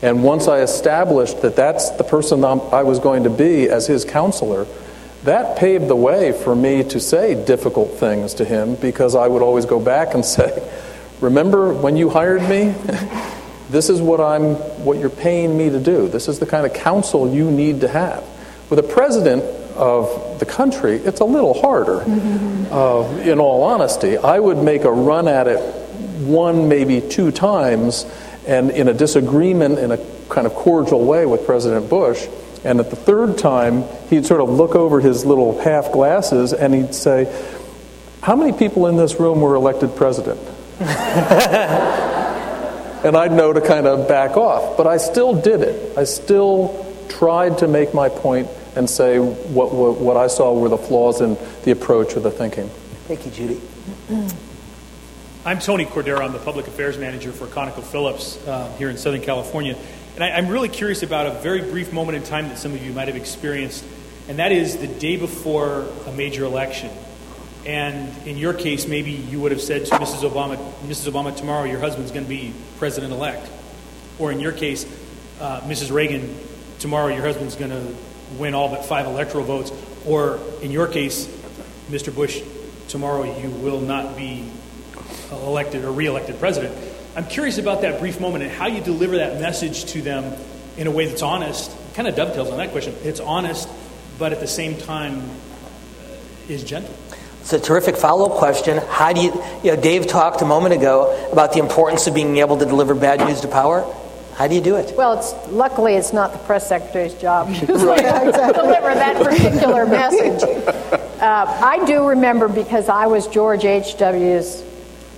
And 0.01 0.21
once 0.21 0.49
I 0.49 0.59
established 0.59 1.41
that 1.43 1.55
that's 1.55 1.91
the 1.91 2.03
person 2.03 2.43
I 2.43 2.83
was 2.83 2.99
going 2.99 3.23
to 3.23 3.29
be 3.29 3.69
as 3.69 3.87
his 3.87 4.03
counselor, 4.03 4.67
that 5.23 5.57
paved 5.57 5.87
the 5.87 5.95
way 5.95 6.33
for 6.33 6.53
me 6.53 6.83
to 6.83 6.99
say 6.99 7.41
difficult 7.45 7.97
things 7.97 8.33
to 8.35 8.43
him 8.43 8.75
because 8.75 9.15
I 9.15 9.29
would 9.29 9.41
always 9.41 9.65
go 9.65 9.79
back 9.79 10.13
and 10.13 10.25
say, 10.37 10.61
Remember 11.21 11.73
when 11.73 11.95
you 11.95 12.09
hired 12.09 12.41
me? 12.49 12.75
this 13.69 13.89
is 13.89 14.01
what 14.01 14.21
I'm 14.21 14.55
what 14.83 14.97
you're 14.99 15.09
paying 15.09 15.57
me 15.57 15.69
to 15.69 15.79
do. 15.79 16.07
This 16.07 16.27
is 16.27 16.39
the 16.39 16.45
kind 16.45 16.65
of 16.65 16.73
counsel 16.73 17.33
you 17.33 17.49
need 17.49 17.81
to 17.81 17.87
have. 17.87 18.23
With 18.69 18.79
a 18.79 18.83
president 18.83 19.43
of 19.75 20.39
the 20.39 20.45
country, 20.45 20.97
it's 20.97 21.19
a 21.19 21.25
little 21.25 21.53
harder. 21.53 22.01
Uh, 22.71 23.03
in 23.23 23.39
all 23.39 23.63
honesty, 23.63 24.17
I 24.17 24.39
would 24.39 24.57
make 24.57 24.83
a 24.83 24.91
run 24.91 25.27
at 25.27 25.47
it 25.47 25.59
one, 26.21 26.67
maybe 26.67 27.01
two 27.01 27.31
times, 27.31 28.05
and 28.47 28.71
in 28.71 28.87
a 28.87 28.93
disagreement 28.93 29.79
in 29.79 29.91
a 29.91 29.97
kind 30.29 30.47
of 30.47 30.53
cordial 30.53 31.05
way 31.05 31.25
with 31.25 31.45
President 31.45 31.89
Bush. 31.89 32.27
And 32.63 32.79
at 32.79 32.89
the 32.89 32.95
third 32.95 33.37
time, 33.37 33.83
he'd 34.09 34.25
sort 34.25 34.41
of 34.41 34.49
look 34.49 34.75
over 34.75 34.99
his 34.99 35.25
little 35.25 35.59
half 35.59 35.91
glasses 35.91 36.51
and 36.53 36.73
he'd 36.73 36.95
say, 36.95 37.25
How 38.21 38.35
many 38.35 38.57
people 38.57 38.87
in 38.87 38.97
this 38.97 39.19
room 39.19 39.41
were 39.41 39.55
elected 39.55 39.95
president? 39.95 40.39
and 43.05 43.15
I'd 43.15 43.31
know 43.31 43.53
to 43.53 43.61
kind 43.61 43.85
of 43.85 44.07
back 44.07 44.35
off. 44.35 44.77
But 44.77 44.87
I 44.87 44.97
still 44.97 45.39
did 45.39 45.61
it. 45.61 45.95
I 45.95 46.05
still 46.05 46.91
tried 47.07 47.59
to 47.59 47.67
make 47.67 47.93
my 47.93 48.09
point 48.09 48.49
and 48.75 48.89
say 48.89 49.19
what, 49.19 49.71
what, 49.71 49.97
what 49.99 50.17
I 50.17 50.25
saw 50.25 50.51
were 50.53 50.69
the 50.69 50.77
flaws 50.77 51.21
in 51.21 51.37
the 51.63 51.71
approach 51.71 52.17
or 52.17 52.19
the 52.19 52.31
thinking. 52.31 52.67
Thank 53.07 53.25
you, 53.25 53.31
Judy. 53.31 53.61
I'm 55.45 55.59
Tony 55.59 55.85
Cordero. 55.85 56.21
I'm 56.21 56.33
the 56.33 56.39
public 56.39 56.67
affairs 56.67 56.97
manager 56.97 57.31
for 57.31 57.45
ConocoPhillips 57.45 58.47
uh, 58.47 58.75
here 58.77 58.89
in 58.89 58.97
Southern 58.97 59.21
California. 59.21 59.77
And 60.15 60.23
I, 60.23 60.31
I'm 60.31 60.47
really 60.47 60.69
curious 60.69 61.03
about 61.03 61.27
a 61.27 61.31
very 61.41 61.61
brief 61.61 61.93
moment 61.93 62.17
in 62.17 62.23
time 62.23 62.49
that 62.49 62.57
some 62.57 62.73
of 62.73 62.83
you 62.83 62.91
might 62.91 63.07
have 63.07 63.17
experienced, 63.17 63.85
and 64.27 64.39
that 64.39 64.51
is 64.51 64.77
the 64.77 64.87
day 64.87 65.15
before 65.15 65.87
a 66.07 66.11
major 66.11 66.43
election. 66.43 66.89
And 67.65 68.27
in 68.27 68.37
your 68.37 68.53
case, 68.53 68.87
maybe 68.87 69.11
you 69.11 69.39
would 69.41 69.51
have 69.51 69.61
said 69.61 69.85
to 69.87 69.95
Mrs. 69.95 70.29
Obama, 70.29 70.57
Mrs. 70.83 71.11
Obama, 71.11 71.35
tomorrow 71.35 71.63
your 71.63 71.79
husband's 71.79 72.11
going 72.11 72.25
to 72.25 72.29
be 72.29 72.53
president 72.77 73.11
elect. 73.11 73.49
Or 74.19 74.31
in 74.31 74.39
your 74.39 74.51
case, 74.51 74.85
uh, 75.39 75.61
Mrs. 75.61 75.91
Reagan, 75.91 76.37
tomorrow 76.79 77.07
your 77.07 77.23
husband's 77.23 77.55
going 77.55 77.71
to 77.71 77.95
win 78.37 78.53
all 78.53 78.69
but 78.69 78.85
five 78.85 79.07
electoral 79.07 79.43
votes. 79.43 79.71
Or 80.05 80.39
in 80.61 80.71
your 80.71 80.87
case, 80.87 81.25
Mr. 81.89 82.13
Bush, 82.13 82.41
tomorrow 82.87 83.23
you 83.39 83.49
will 83.49 83.81
not 83.81 84.15
be 84.15 84.47
elected 85.31 85.83
or 85.83 85.91
reelected 85.91 86.39
president. 86.39 86.75
I'm 87.15 87.25
curious 87.25 87.57
about 87.57 87.81
that 87.81 87.99
brief 87.99 88.19
moment 88.19 88.43
and 88.43 88.51
how 88.51 88.67
you 88.67 88.81
deliver 88.81 89.17
that 89.17 89.39
message 89.39 89.85
to 89.85 90.01
them 90.01 90.37
in 90.77 90.87
a 90.87 90.91
way 90.91 91.07
that's 91.07 91.21
honest. 91.21 91.71
Kind 91.93 92.07
of 92.07 92.15
dovetails 92.15 92.49
on 92.51 92.57
that 92.57 92.71
question. 92.71 92.93
It's 93.03 93.19
honest, 93.19 93.69
but 94.19 94.33
at 94.33 94.39
the 94.39 94.47
same 94.47 94.77
time 94.77 95.19
uh, 95.19 96.49
is 96.49 96.63
gentle. 96.63 96.93
It's 97.45 97.53
a 97.53 97.59
terrific 97.59 97.95
follow-up 97.95 98.39
question. 98.39 98.79
How 98.89 99.13
do 99.13 99.21
you, 99.21 99.31
you 99.63 99.75
know, 99.75 99.79
Dave 99.79 100.07
talked 100.07 100.41
a 100.41 100.45
moment 100.45 100.73
ago 100.73 101.29
about 101.31 101.53
the 101.53 101.59
importance 101.59 102.07
of 102.07 102.15
being 102.15 102.37
able 102.37 102.57
to 102.57 102.65
deliver 102.65 102.95
bad 102.95 103.19
news 103.19 103.41
to 103.41 103.47
power. 103.47 103.85
How 104.33 104.47
do 104.47 104.55
you 104.55 104.61
do 104.61 104.77
it? 104.77 104.97
Well, 104.97 105.19
it's, 105.19 105.31
luckily, 105.51 105.93
it's 105.93 106.11
not 106.11 106.33
the 106.33 106.39
press 106.39 106.67
secretary's 106.67 107.13
job 107.13 107.53
to 107.59 107.65
deliver 107.67 108.01
that 108.01 109.21
particular 109.23 109.85
message. 109.85 110.41
Uh, 111.21 111.45
I 111.63 111.85
do 111.85 112.07
remember 112.07 112.47
because 112.47 112.89
I 112.89 113.05
was 113.05 113.27
George 113.27 113.63
H.W.'s 113.63 114.63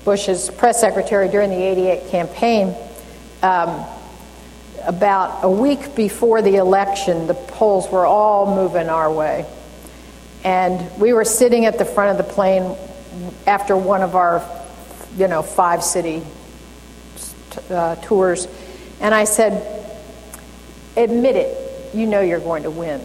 Bush's 0.04 0.50
press 0.50 0.82
secretary 0.82 1.30
during 1.30 1.50
the 1.50 1.64
88 1.64 2.10
campaign. 2.10 2.76
Um, 3.42 3.86
about 4.86 5.46
a 5.46 5.50
week 5.50 5.96
before 5.96 6.42
the 6.42 6.58
election, 6.58 7.28
the 7.28 7.36
polls 7.36 7.90
were 7.90 8.06
all 8.06 8.54
moving 8.54 8.90
our 8.90 9.10
way. 9.10 9.46
And 10.48 10.98
we 10.98 11.12
were 11.12 11.26
sitting 11.26 11.66
at 11.66 11.78
the 11.78 11.84
front 11.84 12.18
of 12.18 12.26
the 12.26 12.34
plane 12.34 12.74
after 13.46 13.76
one 13.76 14.02
of 14.02 14.16
our, 14.16 14.42
you 15.18 15.28
know, 15.28 15.42
five 15.44 15.84
city 15.84 16.24
uh, 17.70 17.98
tours. 17.98 18.48
And 19.02 19.14
I 19.14 19.26
said, 19.26 19.62
Admit 20.96 21.36
it, 21.36 21.94
you 21.94 22.06
know 22.06 22.22
you're 22.22 22.40
going 22.40 22.64
to 22.64 22.72
win. 22.72 23.02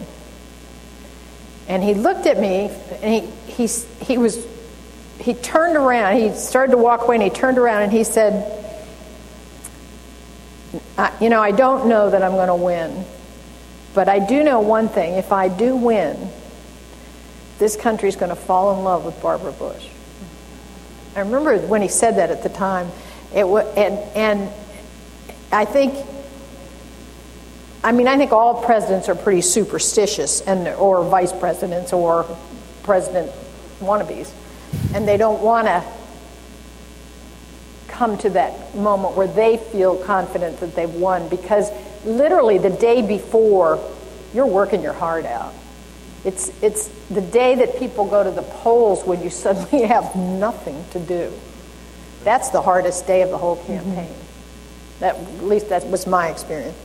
And 1.67 1.83
he 1.83 1.95
looked 1.95 2.27
at 2.27 2.39
me 2.39 2.71
and 3.01 3.25
he, 3.25 3.67
he, 3.67 3.67
he 4.05 4.17
was 4.17 4.47
he 5.19 5.33
turned 5.33 5.75
around. 5.75 6.21
He 6.21 6.31
started 6.35 6.71
to 6.71 6.77
walk 6.77 7.01
away 7.01 7.17
and 7.17 7.23
he 7.23 7.29
turned 7.29 7.57
around 7.57 7.81
and 7.81 7.91
he 7.91 8.05
said, 8.05 8.57
You 11.19 11.27
know, 11.27 11.41
I 11.41 11.51
don't 11.51 11.89
know 11.89 12.09
that 12.09 12.23
I'm 12.23 12.31
going 12.31 12.47
to 12.47 12.55
win, 12.55 13.03
but 13.93 14.07
I 14.07 14.19
do 14.19 14.45
know 14.45 14.61
one 14.61 14.87
thing. 14.87 15.15
If 15.15 15.33
I 15.33 15.49
do 15.49 15.75
win, 15.75 16.31
this 17.63 17.77
country 17.77 18.09
is 18.09 18.17
going 18.17 18.29
to 18.29 18.35
fall 18.35 18.77
in 18.77 18.83
love 18.83 19.05
with 19.05 19.19
Barbara 19.21 19.53
Bush. 19.53 19.87
I 21.15 21.21
remember 21.21 21.57
when 21.59 21.81
he 21.81 21.87
said 21.87 22.17
that 22.17 22.29
at 22.29 22.43
the 22.43 22.49
time. 22.49 22.91
It 23.33 23.47
was, 23.47 23.65
and, 23.77 23.97
and 24.15 24.53
I 25.49 25.63
think, 25.63 26.05
I 27.81 27.93
mean, 27.93 28.07
I 28.07 28.17
think 28.17 28.33
all 28.33 28.63
presidents 28.63 29.07
are 29.07 29.15
pretty 29.15 29.41
superstitious, 29.41 30.41
and 30.41 30.67
or 30.67 31.03
vice 31.05 31.31
presidents 31.31 31.93
or 31.93 32.25
president 32.83 33.31
wannabes 33.79 34.29
and 34.93 35.07
they 35.07 35.17
don't 35.17 35.41
want 35.41 35.67
to 35.67 35.83
come 37.87 38.17
to 38.17 38.29
that 38.31 38.75
moment 38.75 39.15
where 39.15 39.27
they 39.27 39.57
feel 39.57 39.95
confident 39.95 40.59
that 40.59 40.75
they've 40.75 40.93
won 40.95 41.29
because 41.29 41.69
literally 42.05 42.57
the 42.57 42.69
day 42.69 43.01
before 43.01 43.79
you're 44.33 44.47
working 44.47 44.81
your 44.81 44.93
heart 44.93 45.25
out 45.25 45.53
it's 46.25 46.51
it's 46.61 46.87
the 47.09 47.21
day 47.21 47.55
that 47.55 47.79
people 47.79 48.05
go 48.05 48.23
to 48.23 48.31
the 48.31 48.41
polls 48.41 49.05
when 49.05 49.23
you 49.23 49.29
suddenly 49.29 49.85
have 49.85 50.15
nothing 50.15 50.83
to 50.91 50.99
do 50.99 51.31
that's 52.23 52.49
the 52.49 52.61
hardest 52.61 53.05
day 53.05 53.21
of 53.21 53.29
the 53.29 53.37
whole 53.37 53.57
campaign 53.57 54.07
mm-hmm. 54.07 54.99
that 54.99 55.15
at 55.15 55.43
least 55.43 55.69
that 55.69 55.85
was 55.87 56.07
my 56.07 56.29
experience 56.29 56.77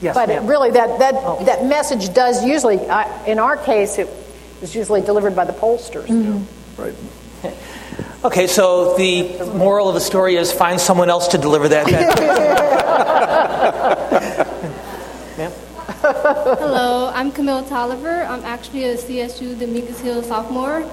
yes, 0.00 0.14
but 0.14 0.30
it, 0.30 0.42
really 0.42 0.70
that 0.70 0.98
that 0.98 1.14
oh. 1.16 1.42
that 1.44 1.64
message 1.64 2.12
does 2.12 2.44
usually 2.44 2.78
I, 2.88 3.26
in 3.26 3.38
our 3.38 3.56
case 3.56 3.98
it 3.98 4.08
was 4.60 4.74
usually 4.74 5.02
delivered 5.02 5.36
by 5.36 5.44
the 5.44 5.52
pollsters. 5.52 6.06
Mm-hmm. 6.06 6.80
Right. 6.80 6.94
Okay, 8.24 8.46
so 8.46 8.96
the 8.96 9.44
moral 9.54 9.88
of 9.88 9.94
the 9.94 10.00
story 10.00 10.36
is 10.36 10.52
find 10.52 10.80
someone 10.80 11.10
else 11.10 11.28
to 11.28 11.38
deliver 11.38 11.68
that. 11.68 11.86
Hello, 16.12 17.10
I'm 17.12 17.32
Camille 17.32 17.64
Tolliver. 17.64 18.22
I'm 18.22 18.44
actually 18.44 18.84
a 18.84 18.96
CSU 18.96 19.58
Dominguez 19.58 19.98
Hill 19.98 20.22
sophomore. 20.22 20.88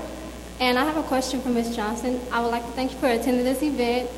And 0.59 0.79
I 0.79 0.85
have 0.85 0.97
a 0.97 1.03
question 1.03 1.39
for 1.39 1.49
Ms. 1.49 1.75
Johnston. 1.75 2.19
I 2.31 2.41
would 2.41 2.49
like 2.49 2.65
to 2.65 2.71
thank 2.71 2.93
you 2.93 2.97
for 2.97 3.07
attending 3.07 3.43
this 3.43 3.61
event. 3.61 4.09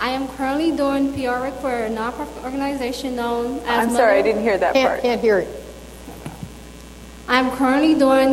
I 0.00 0.10
am 0.10 0.28
currently 0.28 0.76
doing 0.76 1.14
PR 1.14 1.40
work 1.40 1.58
for 1.60 1.70
a 1.70 1.88
nonprofit 1.88 2.44
organization 2.44 3.16
known 3.16 3.60
as. 3.60 3.88
I'm 3.88 3.90
sorry, 3.90 4.18
I 4.18 4.22
didn't 4.22 4.42
hear 4.42 4.58
that 4.58 4.74
can't, 4.74 4.88
part. 4.88 5.00
Can't 5.00 5.20
hear 5.22 5.38
it. 5.38 5.48
I'm 7.26 7.50
currently 7.52 7.94
doing 7.94 8.32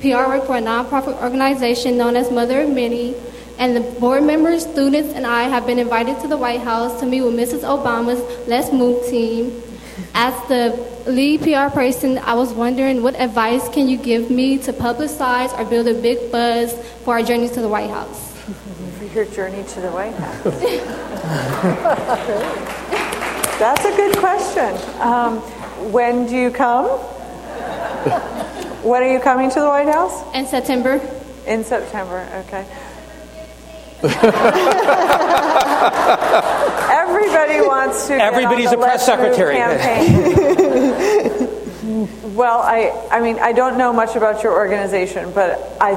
PR 0.00 0.28
work 0.28 0.46
for 0.46 0.56
a 0.56 0.60
nonprofit 0.60 1.22
organization 1.22 1.96
known 1.96 2.16
as 2.16 2.32
Mother 2.32 2.62
of 2.62 2.70
Many, 2.70 3.14
and 3.60 3.76
the 3.76 3.80
board 4.00 4.24
members, 4.24 4.64
students, 4.64 5.14
and 5.14 5.24
I 5.24 5.44
have 5.44 5.66
been 5.66 5.78
invited 5.78 6.18
to 6.22 6.26
the 6.26 6.36
White 6.36 6.62
House 6.62 6.98
to 6.98 7.06
meet 7.06 7.22
with 7.22 7.34
Mrs. 7.34 7.60
Obama's 7.60 8.48
Let's 8.48 8.72
Move 8.72 9.06
team. 9.06 9.62
As 10.14 10.34
the 10.48 10.76
lead 11.06 11.42
PR 11.42 11.74
person, 11.74 12.18
I 12.18 12.34
was 12.34 12.52
wondering 12.52 13.02
what 13.02 13.14
advice 13.16 13.68
can 13.68 13.88
you 13.88 13.96
give 13.96 14.30
me 14.30 14.58
to 14.58 14.72
publicize 14.72 15.56
or 15.58 15.64
build 15.64 15.88
a 15.88 15.94
big 15.94 16.30
buzz 16.32 16.72
for 17.04 17.14
our 17.14 17.22
journey 17.22 17.48
to 17.48 17.60
the 17.60 17.68
White 17.68 17.90
House? 17.90 18.32
For 18.98 19.04
your 19.04 19.24
journey 19.26 19.62
to 19.62 19.80
the 19.80 19.90
White 19.90 20.14
House. 20.14 20.44
That's 23.58 23.84
a 23.84 23.96
good 23.96 24.16
question. 24.18 24.76
Um, 25.00 25.38
when 25.92 26.26
do 26.26 26.36
you 26.36 26.50
come? 26.50 26.86
When 28.82 29.02
are 29.02 29.12
you 29.12 29.20
coming 29.20 29.50
to 29.50 29.60
the 29.60 29.68
White 29.68 29.88
House? 29.88 30.22
In 30.34 30.46
September. 30.46 31.00
In 31.46 31.64
September, 31.64 32.26
okay. 32.46 32.66
Everybody 37.24 37.66
wants 37.66 38.06
to. 38.08 38.14
Everybody's 38.14 38.72
a 38.72 38.76
press 38.76 39.06
secretary. 39.06 39.56
Well, 42.34 42.58
I, 42.58 42.90
I 43.12 43.20
mean, 43.20 43.38
I 43.38 43.52
don't 43.52 43.78
know 43.78 43.92
much 43.92 44.16
about 44.16 44.42
your 44.42 44.54
organization, 44.54 45.30
but 45.32 45.76
I 45.80 45.92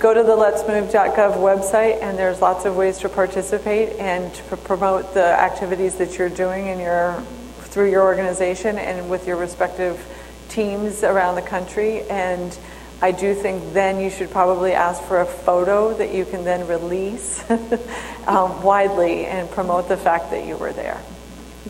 go 0.00 0.12
to 0.12 0.22
the 0.24 0.32
letsmove.gov 0.32 1.34
website, 1.36 2.02
and 2.02 2.18
there's 2.18 2.40
lots 2.40 2.64
of 2.64 2.74
ways 2.74 2.98
to 2.98 3.08
participate 3.08 3.90
and 4.00 4.34
to 4.34 4.56
promote 4.56 5.14
the 5.14 5.24
activities 5.24 5.94
that 5.96 6.18
you're 6.18 6.30
doing 6.30 6.66
in 6.66 6.80
your 6.80 7.22
through 7.60 7.90
your 7.90 8.02
organization 8.02 8.76
and 8.76 9.08
with 9.08 9.28
your 9.28 9.36
respective 9.36 10.04
teams 10.48 11.04
around 11.04 11.36
the 11.36 11.42
country. 11.42 12.02
And 12.10 12.58
I 13.00 13.12
do 13.12 13.34
think 13.34 13.72
then 13.72 14.00
you 14.00 14.10
should 14.10 14.30
probably 14.30 14.72
ask 14.72 15.02
for 15.04 15.20
a 15.20 15.26
photo 15.26 15.94
that 15.94 16.12
you 16.12 16.24
can 16.24 16.44
then 16.44 16.66
release 16.66 17.48
um, 18.26 18.62
widely 18.62 19.26
and 19.26 19.50
promote 19.50 19.88
the 19.88 19.96
fact 19.96 20.30
that 20.30 20.46
you 20.46 20.56
were 20.56 20.72
there. 20.72 21.00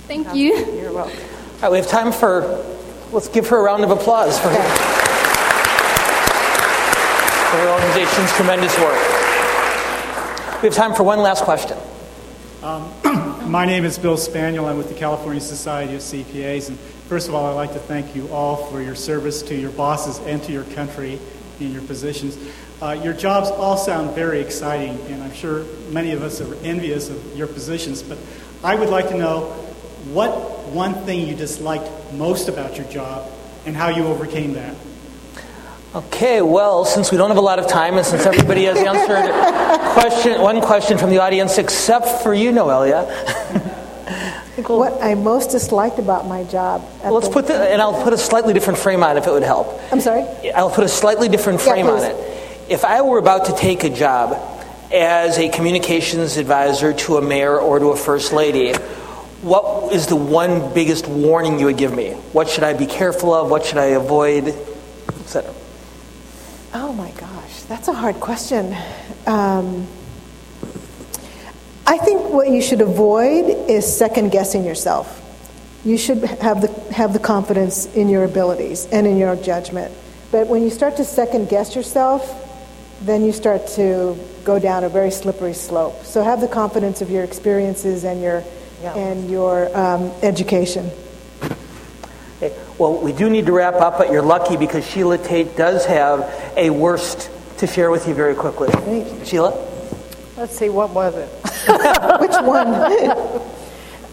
Thank 0.06 0.34
you. 0.34 0.56
You're 0.74 0.92
welcome. 0.92 1.18
All 1.18 1.62
right, 1.62 1.72
we 1.72 1.78
have 1.78 1.88
time 1.88 2.12
for 2.12 2.64
Let's 3.10 3.28
give 3.28 3.48
her 3.48 3.56
a 3.56 3.62
round 3.62 3.84
of 3.84 3.90
applause 3.90 4.38
for, 4.38 4.50
her, 4.50 4.54
for 7.48 7.56
her 7.56 7.72
organization's 7.72 8.30
tremendous 8.32 8.78
work. 8.78 9.00
We 10.60 10.68
have 10.68 10.74
time 10.74 10.94
for 10.94 11.04
one 11.04 11.20
last 11.20 11.44
question. 11.44 11.78
Um, 12.62 12.92
my 13.48 13.64
name 13.64 13.86
is 13.86 13.98
Bill 13.98 14.18
Spaniel. 14.18 14.66
I'm 14.66 14.76
with 14.76 14.90
the 14.90 14.94
California 14.94 15.40
Society 15.40 15.94
of 15.94 16.02
CPAs. 16.02 16.68
And 16.68 16.78
first 17.08 17.28
of 17.28 17.34
all, 17.34 17.46
I'd 17.46 17.54
like 17.54 17.72
to 17.72 17.78
thank 17.78 18.14
you 18.14 18.28
all 18.28 18.56
for 18.66 18.82
your 18.82 18.94
service 18.94 19.40
to 19.42 19.54
your 19.54 19.70
bosses 19.70 20.18
and 20.26 20.42
to 20.42 20.52
your 20.52 20.64
country 20.64 21.18
in 21.58 21.72
your 21.72 21.80
positions. 21.80 22.36
Uh, 22.82 22.90
your 23.02 23.14
jobs 23.14 23.48
all 23.48 23.78
sound 23.78 24.14
very 24.14 24.40
exciting, 24.40 25.00
and 25.06 25.22
I'm 25.22 25.32
sure 25.32 25.64
many 25.88 26.12
of 26.12 26.22
us 26.22 26.42
are 26.42 26.54
envious 26.56 27.08
of 27.08 27.36
your 27.38 27.46
positions. 27.46 28.02
But 28.02 28.18
I 28.62 28.74
would 28.74 28.90
like 28.90 29.08
to 29.08 29.16
know 29.16 29.46
what 30.12 30.30
one 30.68 30.92
thing 31.06 31.26
you 31.26 31.34
disliked 31.34 31.90
most 32.12 32.48
about 32.48 32.76
your 32.76 32.86
job 32.88 33.30
and 33.64 33.74
how 33.74 33.88
you 33.88 34.04
overcame 34.08 34.52
that. 34.54 34.76
Okay, 35.94 36.42
well, 36.42 36.84
since 36.84 37.10
we 37.10 37.16
don't 37.16 37.30
have 37.30 37.38
a 37.38 37.42
lot 37.42 37.58
of 37.58 37.66
time 37.66 37.96
and 37.96 38.04
since 38.04 38.26
everybody 38.26 38.64
has 38.64 38.76
answered 38.76 39.32
question, 39.94 40.40
one 40.42 40.60
question 40.60 40.98
from 40.98 41.08
the 41.08 41.18
audience 41.18 41.56
except 41.56 42.22
for 42.22 42.34
you, 42.34 42.50
Noelia. 42.52 43.08
what 44.68 45.02
I 45.02 45.14
most 45.14 45.50
disliked 45.50 45.98
about 45.98 46.26
my 46.26 46.44
job. 46.44 46.86
Let's 47.02 47.28
the, 47.28 47.32
put 47.32 47.46
the, 47.46 47.54
and 47.54 47.80
I'll 47.80 48.02
put 48.02 48.12
a 48.12 48.18
slightly 48.18 48.52
different 48.52 48.78
frame 48.78 49.02
on 49.02 49.16
it 49.16 49.20
if 49.20 49.26
it 49.26 49.30
would 49.30 49.42
help. 49.42 49.80
I'm 49.90 50.02
sorry? 50.02 50.24
I'll 50.50 50.70
put 50.70 50.84
a 50.84 50.88
slightly 50.88 51.28
different 51.28 51.60
frame 51.60 51.86
yeah, 51.86 51.92
on 51.92 52.04
it. 52.04 52.16
If 52.68 52.84
I 52.84 53.00
were 53.00 53.18
about 53.18 53.46
to 53.46 53.56
take 53.56 53.84
a 53.84 53.90
job 53.90 54.36
as 54.92 55.38
a 55.38 55.48
communications 55.48 56.36
advisor 56.36 56.92
to 56.92 57.16
a 57.16 57.22
mayor 57.22 57.58
or 57.58 57.78
to 57.78 57.86
a 57.92 57.96
first 57.96 58.34
lady, 58.34 58.74
what 59.40 59.90
is 59.94 60.06
the 60.06 60.16
one 60.16 60.74
biggest 60.74 61.06
warning 61.06 61.58
you 61.58 61.66
would 61.66 61.78
give 61.78 61.94
me? 61.94 62.10
What 62.32 62.50
should 62.50 62.64
I 62.64 62.74
be 62.74 62.86
careful 62.86 63.32
of? 63.32 63.50
What 63.50 63.64
should 63.64 63.78
I 63.78 63.86
avoid, 63.86 64.48
etc.? 65.20 65.54
Oh 66.74 66.92
my 66.92 67.10
gosh, 67.12 67.62
that's 67.62 67.88
a 67.88 67.92
hard 67.92 68.16
question. 68.16 68.76
Um, 69.26 69.86
I 71.86 71.96
think 71.96 72.28
what 72.30 72.50
you 72.50 72.60
should 72.60 72.82
avoid 72.82 73.46
is 73.70 73.96
second 73.96 74.30
guessing 74.30 74.64
yourself. 74.64 75.24
You 75.84 75.96
should 75.96 76.18
have 76.18 76.60
the, 76.60 76.92
have 76.92 77.14
the 77.14 77.18
confidence 77.18 77.86
in 77.94 78.10
your 78.10 78.24
abilities 78.24 78.86
and 78.86 79.06
in 79.06 79.16
your 79.16 79.36
judgment. 79.36 79.94
But 80.30 80.48
when 80.48 80.62
you 80.62 80.70
start 80.70 80.96
to 80.96 81.04
second 81.04 81.48
guess 81.48 81.74
yourself, 81.74 82.44
then 83.00 83.24
you 83.24 83.32
start 83.32 83.66
to 83.68 84.18
go 84.44 84.58
down 84.58 84.84
a 84.84 84.88
very 84.90 85.10
slippery 85.10 85.54
slope. 85.54 86.04
So 86.04 86.22
have 86.22 86.40
the 86.42 86.48
confidence 86.48 87.00
of 87.00 87.10
your 87.10 87.24
experiences 87.24 88.04
and 88.04 88.20
your 88.20 88.44
yeah. 88.82 88.94
and 88.94 89.30
your 89.30 89.74
um, 89.76 90.12
education. 90.22 90.90
Okay. 92.40 92.56
Well, 92.78 93.00
we 93.00 93.12
do 93.12 93.28
need 93.28 93.46
to 93.46 93.52
wrap 93.52 93.74
up, 93.74 93.98
but 93.98 94.12
you're 94.12 94.22
lucky 94.22 94.56
because 94.56 94.86
Sheila 94.88 95.18
Tate 95.18 95.56
does 95.56 95.84
have 95.86 96.32
a 96.56 96.70
worst 96.70 97.30
to 97.58 97.66
share 97.66 97.90
with 97.90 98.06
you 98.06 98.14
very 98.14 98.36
quickly. 98.36 98.68
Great. 98.70 99.26
Sheila? 99.26 99.50
Let's 100.36 100.56
see, 100.56 100.68
what 100.68 100.90
was 100.90 101.16
it? 101.16 101.28
Which 102.20 102.36
one? 102.46 102.68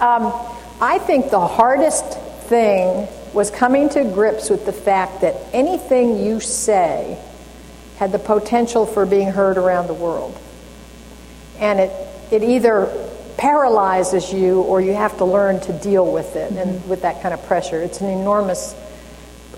um, 0.02 0.34
I 0.82 0.98
think 0.98 1.30
the 1.30 1.46
hardest 1.46 2.20
thing 2.48 3.08
was 3.32 3.52
coming 3.52 3.90
to 3.90 4.04
grips 4.04 4.50
with 4.50 4.66
the 4.66 4.74
fact 4.74 5.22
that 5.22 5.36
anything 5.54 6.18
you 6.26 6.40
say 6.40 7.20
had 7.98 8.12
the 8.12 8.20
potential 8.20 8.88
for 8.88 9.06
being 9.06 9.30
heard 9.30 9.58
around 9.58 9.86
the 9.86 9.94
world. 9.94 10.36
And 11.60 11.80
it, 11.80 11.92
it 12.32 12.44
either 12.44 12.88
paralyzes 13.38 14.32
you 14.32 14.62
or 14.62 14.82
you 14.82 14.94
have 14.94 15.18
to 15.18 15.26
learn 15.26 15.60
to 15.62 15.74
deal 15.74 16.12
with 16.12 16.36
it 16.36 16.50
mm-hmm. 16.50 16.70
and 16.70 16.90
with 16.90 17.02
that 17.02 17.22
kind 17.22 17.34
of 17.34 17.44
pressure. 17.46 17.82
It's 17.82 18.02
an 18.02 18.10
enormous 18.10 18.76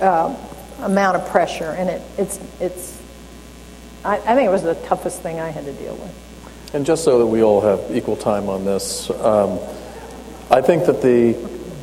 uh, 0.02 0.36
amount 0.80 1.18
of 1.18 1.28
pressure, 1.30 1.72
and 1.72 1.90
it, 1.90 2.02
it's, 2.18 2.40
it's 2.60 3.02
I, 4.04 4.16
I, 4.16 4.36
think 4.36 4.48
it 4.48 4.52
was 4.52 4.64
the 4.64 4.76
toughest 4.76 5.22
thing 5.22 5.40
I 5.40 5.50
had 5.50 5.66
to 5.66 5.74
deal 5.74 5.96
with. 5.96 6.74
And 6.74 6.86
just 6.86 7.04
so 7.04 7.20
that 7.20 7.26
we 7.26 7.44
all 7.44 7.62
have 7.62 7.96
equal 7.96 8.18
time 8.18 8.50
on 8.50 8.66
this, 8.66 9.10
um, 9.10 9.60
I 10.50 10.62
think 10.62 10.86
that 10.86 11.02
the, 11.02 11.34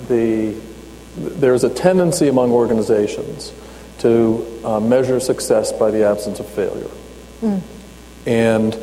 the, 0.09 0.61
there's 1.17 1.65
a 1.65 1.71
tendency 1.71 2.29
among 2.29 2.53
organizations 2.53 3.53
to 3.99 4.61
uh, 4.65 4.81
measure 4.81 5.21
success 5.21 5.73
by 5.73 5.91
the 5.91 6.07
absence 6.07 6.41
of 6.41 6.49
failure. 6.49 6.91
Mm. 7.41 7.63
And 8.27 8.75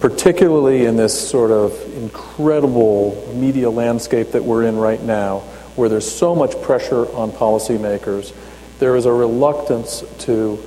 particularly 0.00 0.84
in 0.84 0.96
this 0.96 1.28
sort 1.28 1.50
of 1.50 1.72
incredible 1.96 3.32
media 3.34 3.70
landscape 3.70 4.32
that 4.32 4.44
we're 4.44 4.64
in 4.64 4.76
right 4.76 5.02
now, 5.02 5.40
where 5.74 5.88
there's 5.88 6.10
so 6.10 6.34
much 6.34 6.60
pressure 6.62 7.06
on 7.14 7.30
policymakers, 7.30 8.34
there 8.78 8.96
is 8.96 9.06
a 9.06 9.12
reluctance 9.12 10.04
to 10.18 10.58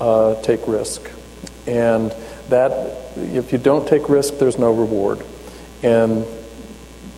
uh, 0.00 0.40
take 0.42 0.66
risk. 0.66 1.10
And 1.66 2.14
that, 2.50 2.72
if 3.16 3.52
you 3.52 3.58
don't 3.58 3.88
take 3.88 4.08
risk, 4.08 4.38
there's 4.38 4.58
no 4.58 4.72
reward. 4.72 5.24
And 5.82 6.26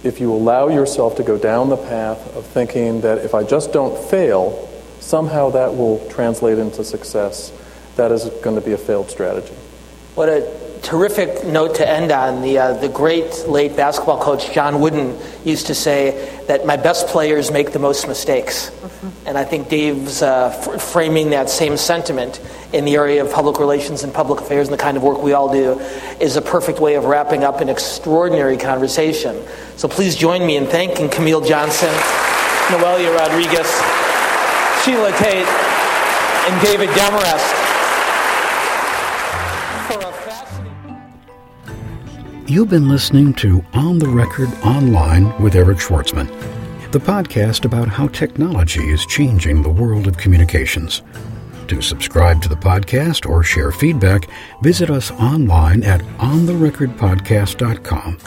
if 0.05 0.21
you 0.21 0.33
allow 0.33 0.69
yourself 0.69 1.17
to 1.17 1.25
go 1.25 1.37
down 1.37 1.69
the 1.69 1.77
path 1.77 2.37
of 2.37 2.47
thinking 2.47 3.01
that 3.01 3.19
if 3.19 3.35
I 3.35 3.43
just 3.43 3.73
don't 3.73 3.99
fail, 4.09 4.69
somehow 5.01 5.51
that 5.51 5.77
will 5.77 6.09
translate 6.11 6.59
into 6.59 6.85
success, 6.85 7.53
that 7.97 8.13
is 8.13 8.27
going 8.43 8.55
to 8.55 8.63
be 8.63 8.73
a 8.73 8.79
failed 8.79 9.11
strategy. 9.11 9.55
What 10.15 10.29
a 10.29 10.66
terrific 10.87 11.45
note 11.45 11.75
to 11.75 11.89
end 11.89 12.13
on. 12.13 12.43
The, 12.43 12.59
uh, 12.59 12.73
the 12.75 12.89
great 12.89 13.49
late 13.49 13.77
basketball 13.77 14.23
coach 14.23 14.53
John 14.53 14.81
Wooden 14.81 15.19
used 15.45 15.67
to 15.67 15.75
say 15.75 16.45
that 16.47 16.65
my 16.65 16.77
best 16.77 17.09
players 17.09 17.51
make 17.51 17.73
the 17.73 17.81
most 17.81 18.07
mistakes. 18.07 18.71
Mm-hmm. 18.71 19.27
And 19.27 19.37
I 19.37 19.45
think 19.45 19.69
Dave's 19.69 20.23
uh, 20.23 20.55
f- 20.55 20.81
framing 20.81 21.31
that 21.31 21.51
same 21.51 21.77
sentiment 21.77 22.41
in 22.73 22.85
the 22.85 22.95
area 22.95 23.25
of 23.25 23.33
public 23.33 23.59
relations 23.59 24.05
and 24.05 24.15
public 24.15 24.41
affairs 24.41 24.69
and 24.69 24.79
the 24.79 24.81
kind 24.81 24.97
of 24.97 25.03
work 25.03 25.21
we 25.23 25.33
all 25.33 25.53
do 25.53 25.81
is 26.21 26.37
a 26.37 26.43
perfect 26.43 26.79
way 26.79 26.95
of 26.95 27.05
wrapping 27.05 27.43
up 27.43 27.61
an 27.61 27.69
extraordinary 27.69 28.57
conversation. 28.57 29.43
So 29.77 29.89
please 29.89 30.15
join 30.15 30.47
me 30.47 30.57
in 30.57 30.67
thanking 30.67 31.09
Camille 31.09 31.41
Johnston, 31.41 31.93
Noelia 32.71 33.13
Rodriguez, 33.19 33.67
Sheila 34.85 35.11
Tate, 35.19 35.51
and 36.47 36.63
David 36.63 36.91
Demarest. 36.91 37.56
You've 42.49 42.71
been 42.71 42.89
listening 42.89 43.35
to 43.35 43.65
On 43.73 43.99
the 43.99 44.09
Record 44.09 44.49
Online 44.65 45.37
with 45.43 45.57
Eric 45.57 45.79
Schwartzman, 45.79 46.29
the 46.93 47.01
podcast 47.01 47.65
about 47.65 47.89
how 47.89 48.07
technology 48.07 48.89
is 48.89 49.05
changing 49.07 49.63
the 49.63 49.69
world 49.69 50.07
of 50.07 50.17
communications. 50.17 51.03
To 51.67 51.83
subscribe 51.83 52.41
to 52.43 52.49
the 52.49 52.55
podcast 52.55 53.29
or 53.29 53.43
share 53.43 53.73
feedback, 53.73 54.29
visit 54.63 54.91
us 54.91 55.11
online 55.11 55.83
at 55.83 56.03
ontherecordpodcast.com, 56.19 58.19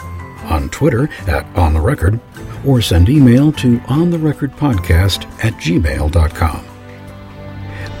on 0.50 0.68
Twitter 0.68 1.04
at 1.26 1.46
ontherecord, 1.54 2.20
or 2.66 2.82
send 2.82 3.08
email 3.08 3.50
to 3.52 3.78
ontherecordpodcast 3.78 5.24
at 5.42 5.54
gmail.com. 5.54 6.69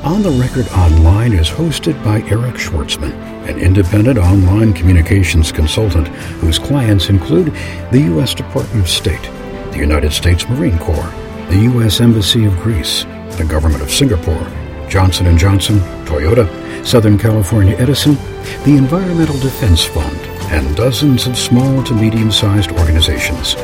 On 0.04 0.22
the 0.22 0.30
Record 0.30 0.66
Online 0.68 1.34
is 1.34 1.50
hosted 1.50 2.02
by 2.02 2.22
Eric 2.22 2.54
Schwartzman, 2.54 3.12
an 3.46 3.58
independent 3.58 4.18
online 4.18 4.72
communications 4.72 5.52
consultant 5.52 6.08
whose 6.40 6.58
clients 6.58 7.10
include 7.10 7.52
the 7.92 8.00
U.S. 8.12 8.34
Department 8.34 8.80
of 8.80 8.88
State, 8.88 9.22
the 9.72 9.76
United 9.76 10.10
States 10.12 10.48
Marine 10.48 10.78
Corps, 10.78 11.12
the 11.50 11.68
U.S. 11.74 12.00
Embassy 12.00 12.46
of 12.46 12.56
Greece, 12.60 13.04
the 13.36 13.46
Government 13.46 13.82
of 13.82 13.90
Singapore, 13.90 14.50
Johnson 14.88 15.36
& 15.36 15.38
Johnson, 15.38 15.80
Toyota, 16.06 16.48
Southern 16.86 17.18
California 17.18 17.76
Edison, 17.76 18.14
the 18.64 18.76
Environmental 18.78 19.38
Defense 19.40 19.84
Fund, 19.84 20.16
and 20.50 20.76
dozens 20.76 21.26
of 21.26 21.36
small 21.36 21.84
to 21.84 21.94
medium-sized 21.94 22.72
organizations. 22.72 23.54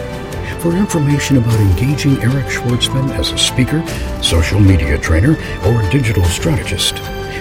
For 0.60 0.76
information 0.76 1.36
about 1.36 1.60
engaging 1.60 2.22
Eric 2.22 2.46
Schwartzman 2.46 3.10
as 3.10 3.32
a 3.32 3.38
speaker, 3.38 3.84
social 4.22 4.60
media 4.60 4.96
trainer, 4.98 5.36
or 5.66 5.82
digital 5.90 6.24
strategist, 6.24 6.94